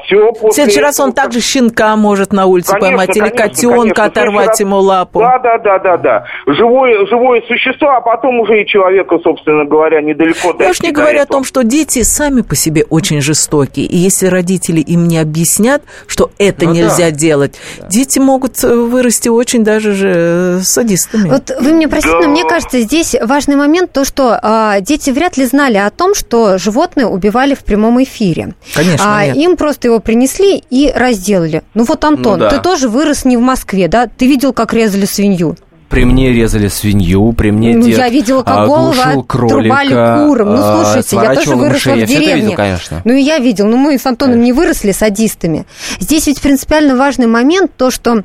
все 0.04 0.32
В 0.32 0.52
следующий 0.52 0.80
раз 0.80 1.00
он 1.00 1.12
также 1.12 1.40
щенка 1.40 1.96
может 1.96 2.32
на 2.32 2.46
улице 2.46 2.72
Конечно, 2.72 2.88
поймать 2.88 3.16
или 3.16 3.28
конечно, 3.28 3.42
котенка 3.48 3.78
конечно. 3.78 4.04
оторвать 4.04 4.44
Следующий 4.56 4.62
ему 4.64 4.76
раз- 4.76 4.84
лапу. 4.86 5.18
Да, 5.20 5.38
да, 5.38 5.58
да, 5.58 5.78
да, 5.78 5.96
да. 5.96 6.24
Живое, 6.46 7.06
живое 7.06 7.42
существо, 7.46 7.90
а 7.90 8.00
потом 8.00 8.40
уже 8.40 8.62
и 8.62 8.66
человека, 8.66 9.18
собственно 9.22 9.64
говоря, 9.64 10.00
недалеко 10.00 10.54
Я 10.58 10.70
уж 10.70 10.80
не 10.82 10.92
говорю 10.92 11.20
о 11.20 11.26
том, 11.26 11.44
что 11.44 11.62
дети 11.62 12.02
сами 12.02 12.40
по 12.42 12.54
себе 12.56 12.84
очень 12.88 13.20
жестокие. 13.20 13.86
И 13.86 13.96
если 13.96 14.26
родители 14.26 14.80
им 14.80 15.06
не 15.08 15.18
объяснят, 15.18 15.82
что 16.06 16.30
это 16.38 16.64
Ну 16.66 16.72
нельзя 16.72 17.10
да. 17.10 17.10
делать, 17.10 17.58
дети 17.88 18.18
могут 18.18 18.62
э, 18.64 18.74
вырасти 18.74 19.28
очень 19.28 19.64
даже 19.64 19.92
же 19.92 20.12
э, 20.14 20.58
садистами. 20.60 21.28
Вот 21.28 21.50
вы 21.60 21.72
мне 21.72 21.88
простите, 21.88 22.13
но 22.22 22.28
мне 22.28 22.44
кажется, 22.44 22.80
здесь 22.80 23.14
важный 23.20 23.56
момент 23.56 23.92
то, 23.92 24.04
что 24.04 24.38
а, 24.42 24.80
дети 24.80 25.10
вряд 25.10 25.36
ли 25.36 25.44
знали 25.46 25.76
о 25.76 25.90
том, 25.90 26.14
что 26.14 26.58
животные 26.58 27.06
убивали 27.06 27.54
в 27.54 27.64
прямом 27.64 28.02
эфире. 28.02 28.54
Конечно, 28.74 29.04
А, 29.18 29.26
нет. 29.26 29.36
им 29.36 29.56
просто 29.56 29.88
его 29.88 30.00
принесли 30.00 30.62
и 30.70 30.92
разделали. 30.94 31.62
Ну 31.74 31.84
вот, 31.84 32.04
Антон, 32.04 32.38
Ну 32.38 32.44
да. 32.44 32.50
ты 32.50 32.58
тоже 32.60 32.88
вырос 32.88 33.24
не 33.24 33.36
в 33.36 33.40
Москве, 33.40 33.88
да? 33.88 34.06
Ты 34.06 34.26
видел, 34.26 34.52
как 34.52 34.72
резали 34.72 35.04
свинью? 35.06 35.56
При 35.90 36.04
мне 36.04 36.32
резали 36.32 36.66
свинью, 36.68 37.32
при 37.34 37.50
мне 37.52 37.74
Ну, 37.76 37.86
дед 37.86 37.98
я 37.98 38.08
видела, 38.08 38.42
как 38.42 38.56
а, 38.56 38.62
отрубали 38.64 39.22
кролика, 39.28 40.24
курам. 40.26 40.48
Ну, 40.48 40.60
а, 40.60 40.84
слушайте, 40.84 41.16
я 41.16 41.34
тоже 41.36 41.54
выросла 41.54 41.92
в 41.92 41.96
Я 41.98 42.06
деревне. 42.06 42.34
видел, 42.36 42.52
конечно. 42.56 43.02
Ну, 43.04 43.12
и 43.12 43.20
я 43.20 43.38
видел. 43.38 43.66
Ну, 43.68 43.76
мы 43.76 43.96
с 43.96 44.04
Антоном 44.04 44.40
не 44.40 44.52
выросли 44.52 44.90
садистами. 44.90 45.66
Здесь 46.00 46.26
ведь 46.26 46.40
принципиально 46.40 46.96
важный 46.96 47.26
момент 47.28 47.70
то, 47.76 47.90
что 47.92 48.24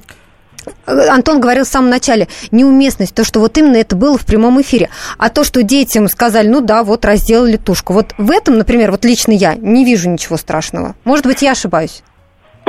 Антон 0.85 1.39
говорил 1.39 1.65
в 1.65 1.67
самом 1.67 1.89
начале, 1.89 2.27
неуместность, 2.51 3.13
то, 3.13 3.23
что 3.23 3.39
вот 3.39 3.57
именно 3.57 3.77
это 3.77 3.95
было 3.95 4.17
в 4.17 4.25
прямом 4.25 4.61
эфире. 4.61 4.89
А 5.17 5.29
то, 5.29 5.43
что 5.43 5.63
детям 5.63 6.07
сказали, 6.07 6.47
ну 6.47 6.61
да, 6.61 6.83
вот 6.83 7.05
разделали 7.05 7.57
тушку. 7.57 7.93
Вот 7.93 8.13
в 8.17 8.31
этом, 8.31 8.57
например, 8.57 8.91
вот 8.91 9.05
лично 9.05 9.31
я 9.31 9.55
не 9.55 9.85
вижу 9.85 10.09
ничего 10.09 10.37
страшного. 10.37 10.95
Может 11.03 11.25
быть, 11.25 11.41
я 11.41 11.51
ошибаюсь. 11.51 12.03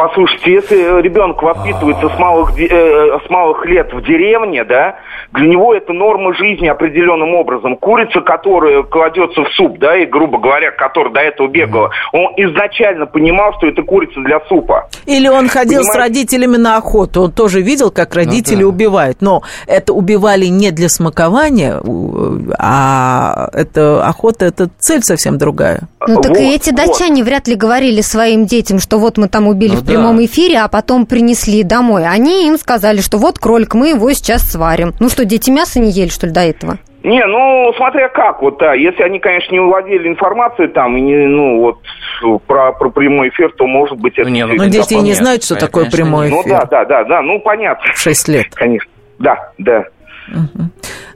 Послушайте, 0.01 0.53
если 0.55 1.03
ребенок 1.03 1.43
воспитывается 1.43 2.09
с 2.09 2.19
малых, 2.19 2.55
де- 2.55 2.69
э, 2.71 3.19
с 3.27 3.29
малых 3.29 3.67
лет 3.67 3.93
в 3.93 4.01
деревне, 4.03 4.65
да, 4.65 4.97
для 5.35 5.47
него 5.47 5.75
это 5.75 5.93
норма 5.93 6.33
жизни 6.33 6.69
определенным 6.69 7.35
образом. 7.35 7.77
Курица, 7.77 8.23
которая 8.23 8.83
кладется 8.83 9.43
в 9.45 9.49
суп, 9.53 9.79
да, 9.79 9.99
и, 9.99 10.07
грубо 10.07 10.39
говоря, 10.39 10.71
которая 10.71 11.13
до 11.13 11.21
этого 11.21 11.49
бегала, 11.49 11.91
он 12.15 12.33
изначально 12.39 13.05
понимал, 13.05 13.53
что 13.59 13.67
это 13.67 13.83
курица 13.83 14.21
для 14.23 14.41
супа. 14.49 14.89
Или 15.05 15.29
он 15.29 15.49
ходил 15.51 15.83
с 15.83 15.89
Понимаете? 15.89 15.99
родителями 15.99 16.57
на 16.57 16.79
охоту, 16.79 17.21
он 17.25 17.33
тоже 17.33 17.61
видел, 17.61 17.91
как 17.91 18.15
родители 18.15 18.63
убивают. 18.65 19.19
Но 19.21 19.43
это 19.67 19.93
убивали 19.93 20.47
не 20.47 20.71
для 20.71 20.89
смакования, 20.89 21.79
у- 21.79 22.39
а 22.59 23.51
это 23.53 24.03
охота, 24.07 24.47
это 24.47 24.71
цель 24.79 25.03
совсем 25.03 25.37
другая. 25.37 25.81
Ну 26.07 26.21
так 26.23 26.31
Вот, 26.31 26.39
и 26.39 26.55
эти 26.55 26.71
вот. 26.71 26.77
датчане 26.77 27.23
вряд 27.23 27.47
ли 27.47 27.55
говорили 27.57 28.01
своим 28.01 28.47
детям, 28.47 28.79
что 28.79 28.99
вот 28.99 29.19
мы 29.19 29.29
там 29.29 29.47
убили 29.49 29.75
Ну 29.75 29.81
в 29.81 29.87
прямом 29.87 30.17
да. 30.17 30.25
эфире, 30.25 30.59
а 30.61 30.69
потом 30.69 31.05
принесли 31.07 31.63
домой. 31.63 32.07
Они 32.07 32.47
им 32.47 32.57
сказали, 32.57 33.01
что 33.01 33.19
вот 33.19 33.39
кролик, 33.39 33.75
мы 33.75 33.91
его 33.91 34.11
сейчас 34.13 34.43
сварим. 34.51 34.95
Ну 34.99 35.09
что, 35.11 35.25
дети 35.25 35.51
мясо 35.51 35.79
не 35.79 35.91
ели, 35.91 36.09
что 36.09 36.27
ли, 36.27 36.33
до 36.33 36.41
этого? 36.41 36.79
Не, 37.03 37.25
ну, 37.25 37.73
смотря 37.79 38.09
как, 38.11 38.43
вот, 38.43 38.59
да, 38.59 38.75
если 38.75 39.03
они, 39.03 39.21
конечно, 39.21 39.53
не 39.53 39.61
владели 39.61 40.07
информацией 40.07 40.69
там, 40.69 40.99
и 40.99 41.01
не, 41.01 41.17
ну, 41.27 41.59
вот, 41.61 41.79
про, 42.47 42.73
про 42.73 42.91
прямой 42.91 43.31
эфир, 43.31 43.51
то, 43.57 43.67
может 43.67 43.99
быть, 43.99 44.19
это... 44.19 44.29
Ну, 44.29 44.35
не, 44.35 44.45
ну, 44.45 44.67
дети 44.69 44.93
не 44.95 45.15
знают, 45.15 45.43
что 45.43 45.55
Конечно, 45.55 45.67
такое 45.67 45.85
конечно, 45.85 45.97
прямой 46.05 46.29
Ну, 46.29 46.43
эфир. 46.43 46.51
да, 46.53 46.65
да, 46.67 46.85
да, 46.85 47.05
да, 47.05 47.23
ну, 47.23 47.41
понятно, 47.41 47.91
В 47.95 47.99
6 47.99 48.29
лет. 48.29 48.47
конечно. 48.55 48.91
Да, 49.19 49.51
да. 49.57 49.85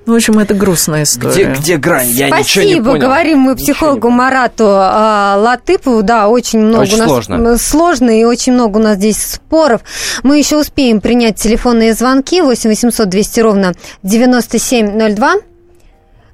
Ну, 0.07 0.13
в 0.13 0.17
общем, 0.17 0.39
это 0.39 0.53
грустная 0.55 1.05
Где, 1.05 1.11
история. 1.11 1.55
где 1.59 1.77
грань? 1.79 2.09
Я 2.09 2.27
ничего 2.29 2.63
не 2.65 2.71
Спасибо, 2.73 2.91
понял. 2.91 3.01
говорим 3.01 3.39
мы 3.39 3.57
психологу. 3.57 4.11
Марату 4.11 4.65
а, 4.69 5.37
Латыпову. 5.39 6.03
Да, 6.03 6.29
очень 6.29 6.59
много 6.61 6.83
Очень 6.83 6.95
у 6.95 6.99
нас 6.99 7.09
сложно. 7.09 7.59
сложно 7.59 8.21
и 8.21 8.25
очень 8.25 8.53
много 8.53 8.79
у 8.79 8.81
нас 8.83 8.97
здесь 8.97 9.23
споров. 9.23 9.81
Мы 10.23 10.39
еще 10.39 10.59
успеем 10.59 11.01
принять 11.01 11.37
телефонные 11.37 11.95
звонки 11.95 12.43
8 12.43 12.69
800 12.69 13.09
200 13.09 13.41
ровно 13.41 13.73
9702. 14.03 15.35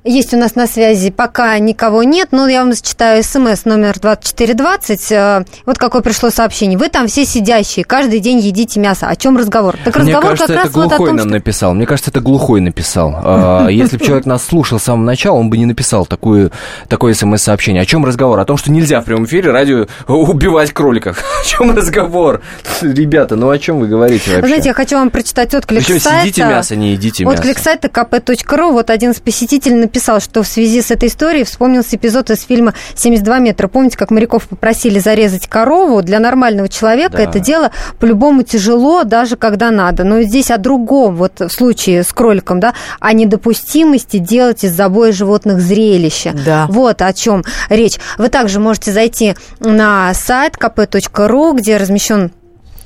Есть 0.03 0.32
у 0.32 0.38
нас 0.38 0.55
на 0.55 0.66
связи 0.66 1.11
пока 1.11 1.59
никого 1.59 2.03
нет, 2.03 2.28
но 2.30 2.48
я 2.48 2.62
вам 2.64 2.72
зачитаю 2.72 3.22
смс 3.22 3.66
номер 3.66 3.98
2420. 4.01 5.12
Э, 5.12 5.44
Вот 5.66 5.76
какое 5.76 6.01
пришло 6.01 6.30
сообщение. 6.30 6.78
Вы 6.78 6.88
там 6.88 7.07
все 7.07 7.26
сидящие, 7.26 7.84
каждый 7.84 8.20
день 8.20 8.38
едите 8.38 8.80
мясо. 8.80 9.09
О 9.09 9.16
чем 9.16 9.36
разговор? 9.36 9.76
Так 9.84 9.96
Мне 9.96 10.07
разговор 10.14 10.30
кажется, 10.38 10.46
как 10.46 10.57
это 10.57 10.64
раз 10.64 10.74
вот 10.74 10.84
о 10.86 10.88
глухой 10.88 11.07
том, 11.09 11.16
нам 11.16 11.26
что... 11.26 11.34
написал. 11.34 11.74
Мне 11.74 11.84
кажется, 11.84 12.11
это 12.11 12.20
глухой 12.20 12.62
написал. 12.62 13.14
А, 13.22 13.66
Если 13.70 13.98
бы 13.98 14.05
человек 14.07 14.24
нас 14.24 14.42
слушал 14.42 14.78
с 14.80 14.84
самого 14.84 15.05
начала, 15.05 15.36
он 15.36 15.51
бы 15.51 15.59
не 15.59 15.66
написал 15.66 16.07
такую, 16.07 16.51
такое 16.88 17.12
смс-сообщение. 17.12 17.82
О 17.82 17.86
чем 17.86 18.07
разговор? 18.07 18.38
О 18.40 18.46
том, 18.46 18.57
что 18.57 18.72
нельзя 18.72 19.03
в 19.03 19.05
прямом 19.05 19.26
эфире 19.26 19.51
радио 19.51 19.86
убивать 20.09 20.72
кроликов. 20.72 21.18
О 21.42 21.44
чем 21.44 21.76
разговор? 21.76 22.40
Ребята, 22.80 23.36
ну 23.36 23.51
о 23.51 23.59
чем 23.59 23.80
вы 23.80 23.86
говорите 23.86 24.30
вообще? 24.30 24.46
знаете, 24.46 24.68
я 24.70 24.74
хочу 24.74 24.96
вам 24.96 25.11
прочитать 25.11 25.55
отклик 25.55 25.84
Причем 25.84 26.01
сайта. 26.01 26.22
сидите 26.22 26.44
мясо, 26.44 26.74
не 26.74 26.92
едите 26.92 27.24
мясо. 27.24 27.36
Отклик 27.36 27.59
сайта 27.59 27.88
kp.ru. 27.88 28.72
Вот 28.72 28.88
один 28.88 29.11
из 29.11 29.20
посетителей 29.20 29.89
написал, 29.91 30.20
что 30.20 30.45
в 30.45 30.47
связи 30.47 30.82
с 30.82 30.93
этой 30.93 31.09
историей 31.09 31.43
вспомнился 31.43 31.97
эпизод 31.97 32.30
из 32.30 32.45
фильма 32.45 32.74
«72 32.95 33.41
метра». 33.41 33.66
Помните, 33.66 33.97
как 33.99 34.12
моряков 34.12 34.47
попросили 34.47 35.01
зарезать 35.01 35.49
корову? 35.49 36.01
Для 36.03 36.20
нормального 36.20 36.68
человека 36.68 37.16
Да. 37.16 37.24
это 37.24 37.41
дело 37.41 37.72
по-любому 37.99 38.45
тяжело, 38.45 39.03
даже 39.03 39.36
когда 39.36 39.72
надо. 39.72 40.05
Но 40.05 40.22
здесь 40.22 40.53
о 40.53 40.59
другом, 40.59 41.16
вот 41.16 41.41
в 41.41 41.49
случае 41.49 42.05
с 42.05 42.12
кроликом, 42.12 42.61
да, 42.61 42.74
о 43.01 43.12
недопустимости 43.12 44.18
делать 44.18 44.62
из 44.62 44.76
забоя 44.76 45.11
животных 45.11 45.61
зрелища. 45.61 46.36
Да. 46.45 46.66
Вот 46.68 47.03
о 47.03 47.12
чем 47.12 47.43
речь. 47.68 47.99
Вы 48.16 48.28
также 48.28 48.61
можете 48.61 48.93
зайти 48.93 49.34
на 49.59 50.14
сайт 50.14 50.55
kp.ru, 50.57 51.57
где 51.57 51.78
размещен 51.78 52.30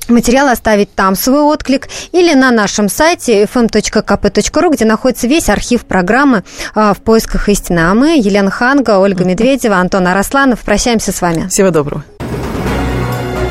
материал, 0.09 0.47
оставить 0.47 0.93
там 0.93 1.15
свой 1.15 1.41
отклик, 1.41 1.87
или 2.11 2.33
на 2.33 2.51
нашем 2.51 2.89
сайте 2.89 3.43
fm.kp.ru, 3.43 4.73
где 4.73 4.85
находится 4.85 5.27
весь 5.27 5.49
архив 5.49 5.85
программы 5.85 6.43
а, 6.73 6.93
«В 6.93 6.97
поисках 6.97 7.49
истины». 7.49 7.79
А 7.79 7.93
мы, 7.93 8.17
Елена 8.17 8.51
Ханга, 8.51 8.99
Ольга 8.99 9.25
Медведева, 9.25 9.77
Антон 9.77 10.07
Арасланов, 10.07 10.61
прощаемся 10.61 11.11
с 11.11 11.21
вами. 11.21 11.47
Всего 11.47 11.71
доброго. 11.71 12.03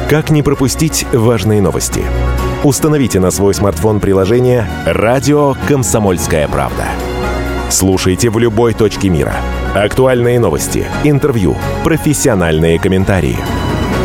Как 0.08 0.30
не 0.30 0.42
пропустить 0.42 1.06
важные 1.12 1.62
новости? 1.62 2.02
Установите 2.62 3.20
на 3.20 3.30
свой 3.30 3.54
смартфон 3.54 4.00
приложение 4.00 4.66
«Радио 4.86 5.54
Комсомольская 5.66 6.48
правда». 6.48 6.84
Слушайте 7.70 8.30
в 8.30 8.38
любой 8.38 8.74
точке 8.74 9.08
мира. 9.08 9.34
Актуальные 9.74 10.38
новости, 10.38 10.86
интервью, 11.02 11.56
профессиональные 11.82 12.78
комментарии. 12.78 13.38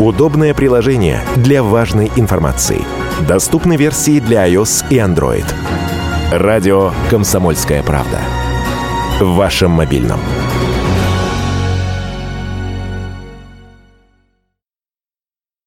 Удобное 0.00 0.54
приложение 0.54 1.20
для 1.36 1.62
важной 1.62 2.10
информации. 2.16 2.80
Доступны 3.28 3.76
версии 3.76 4.18
для 4.18 4.48
iOS 4.48 4.86
и 4.88 4.96
Android. 4.96 5.44
Радио 6.32 6.92
«Комсомольская 7.10 7.82
правда». 7.82 8.18
В 9.20 9.34
вашем 9.34 9.72
мобильном. 9.72 10.20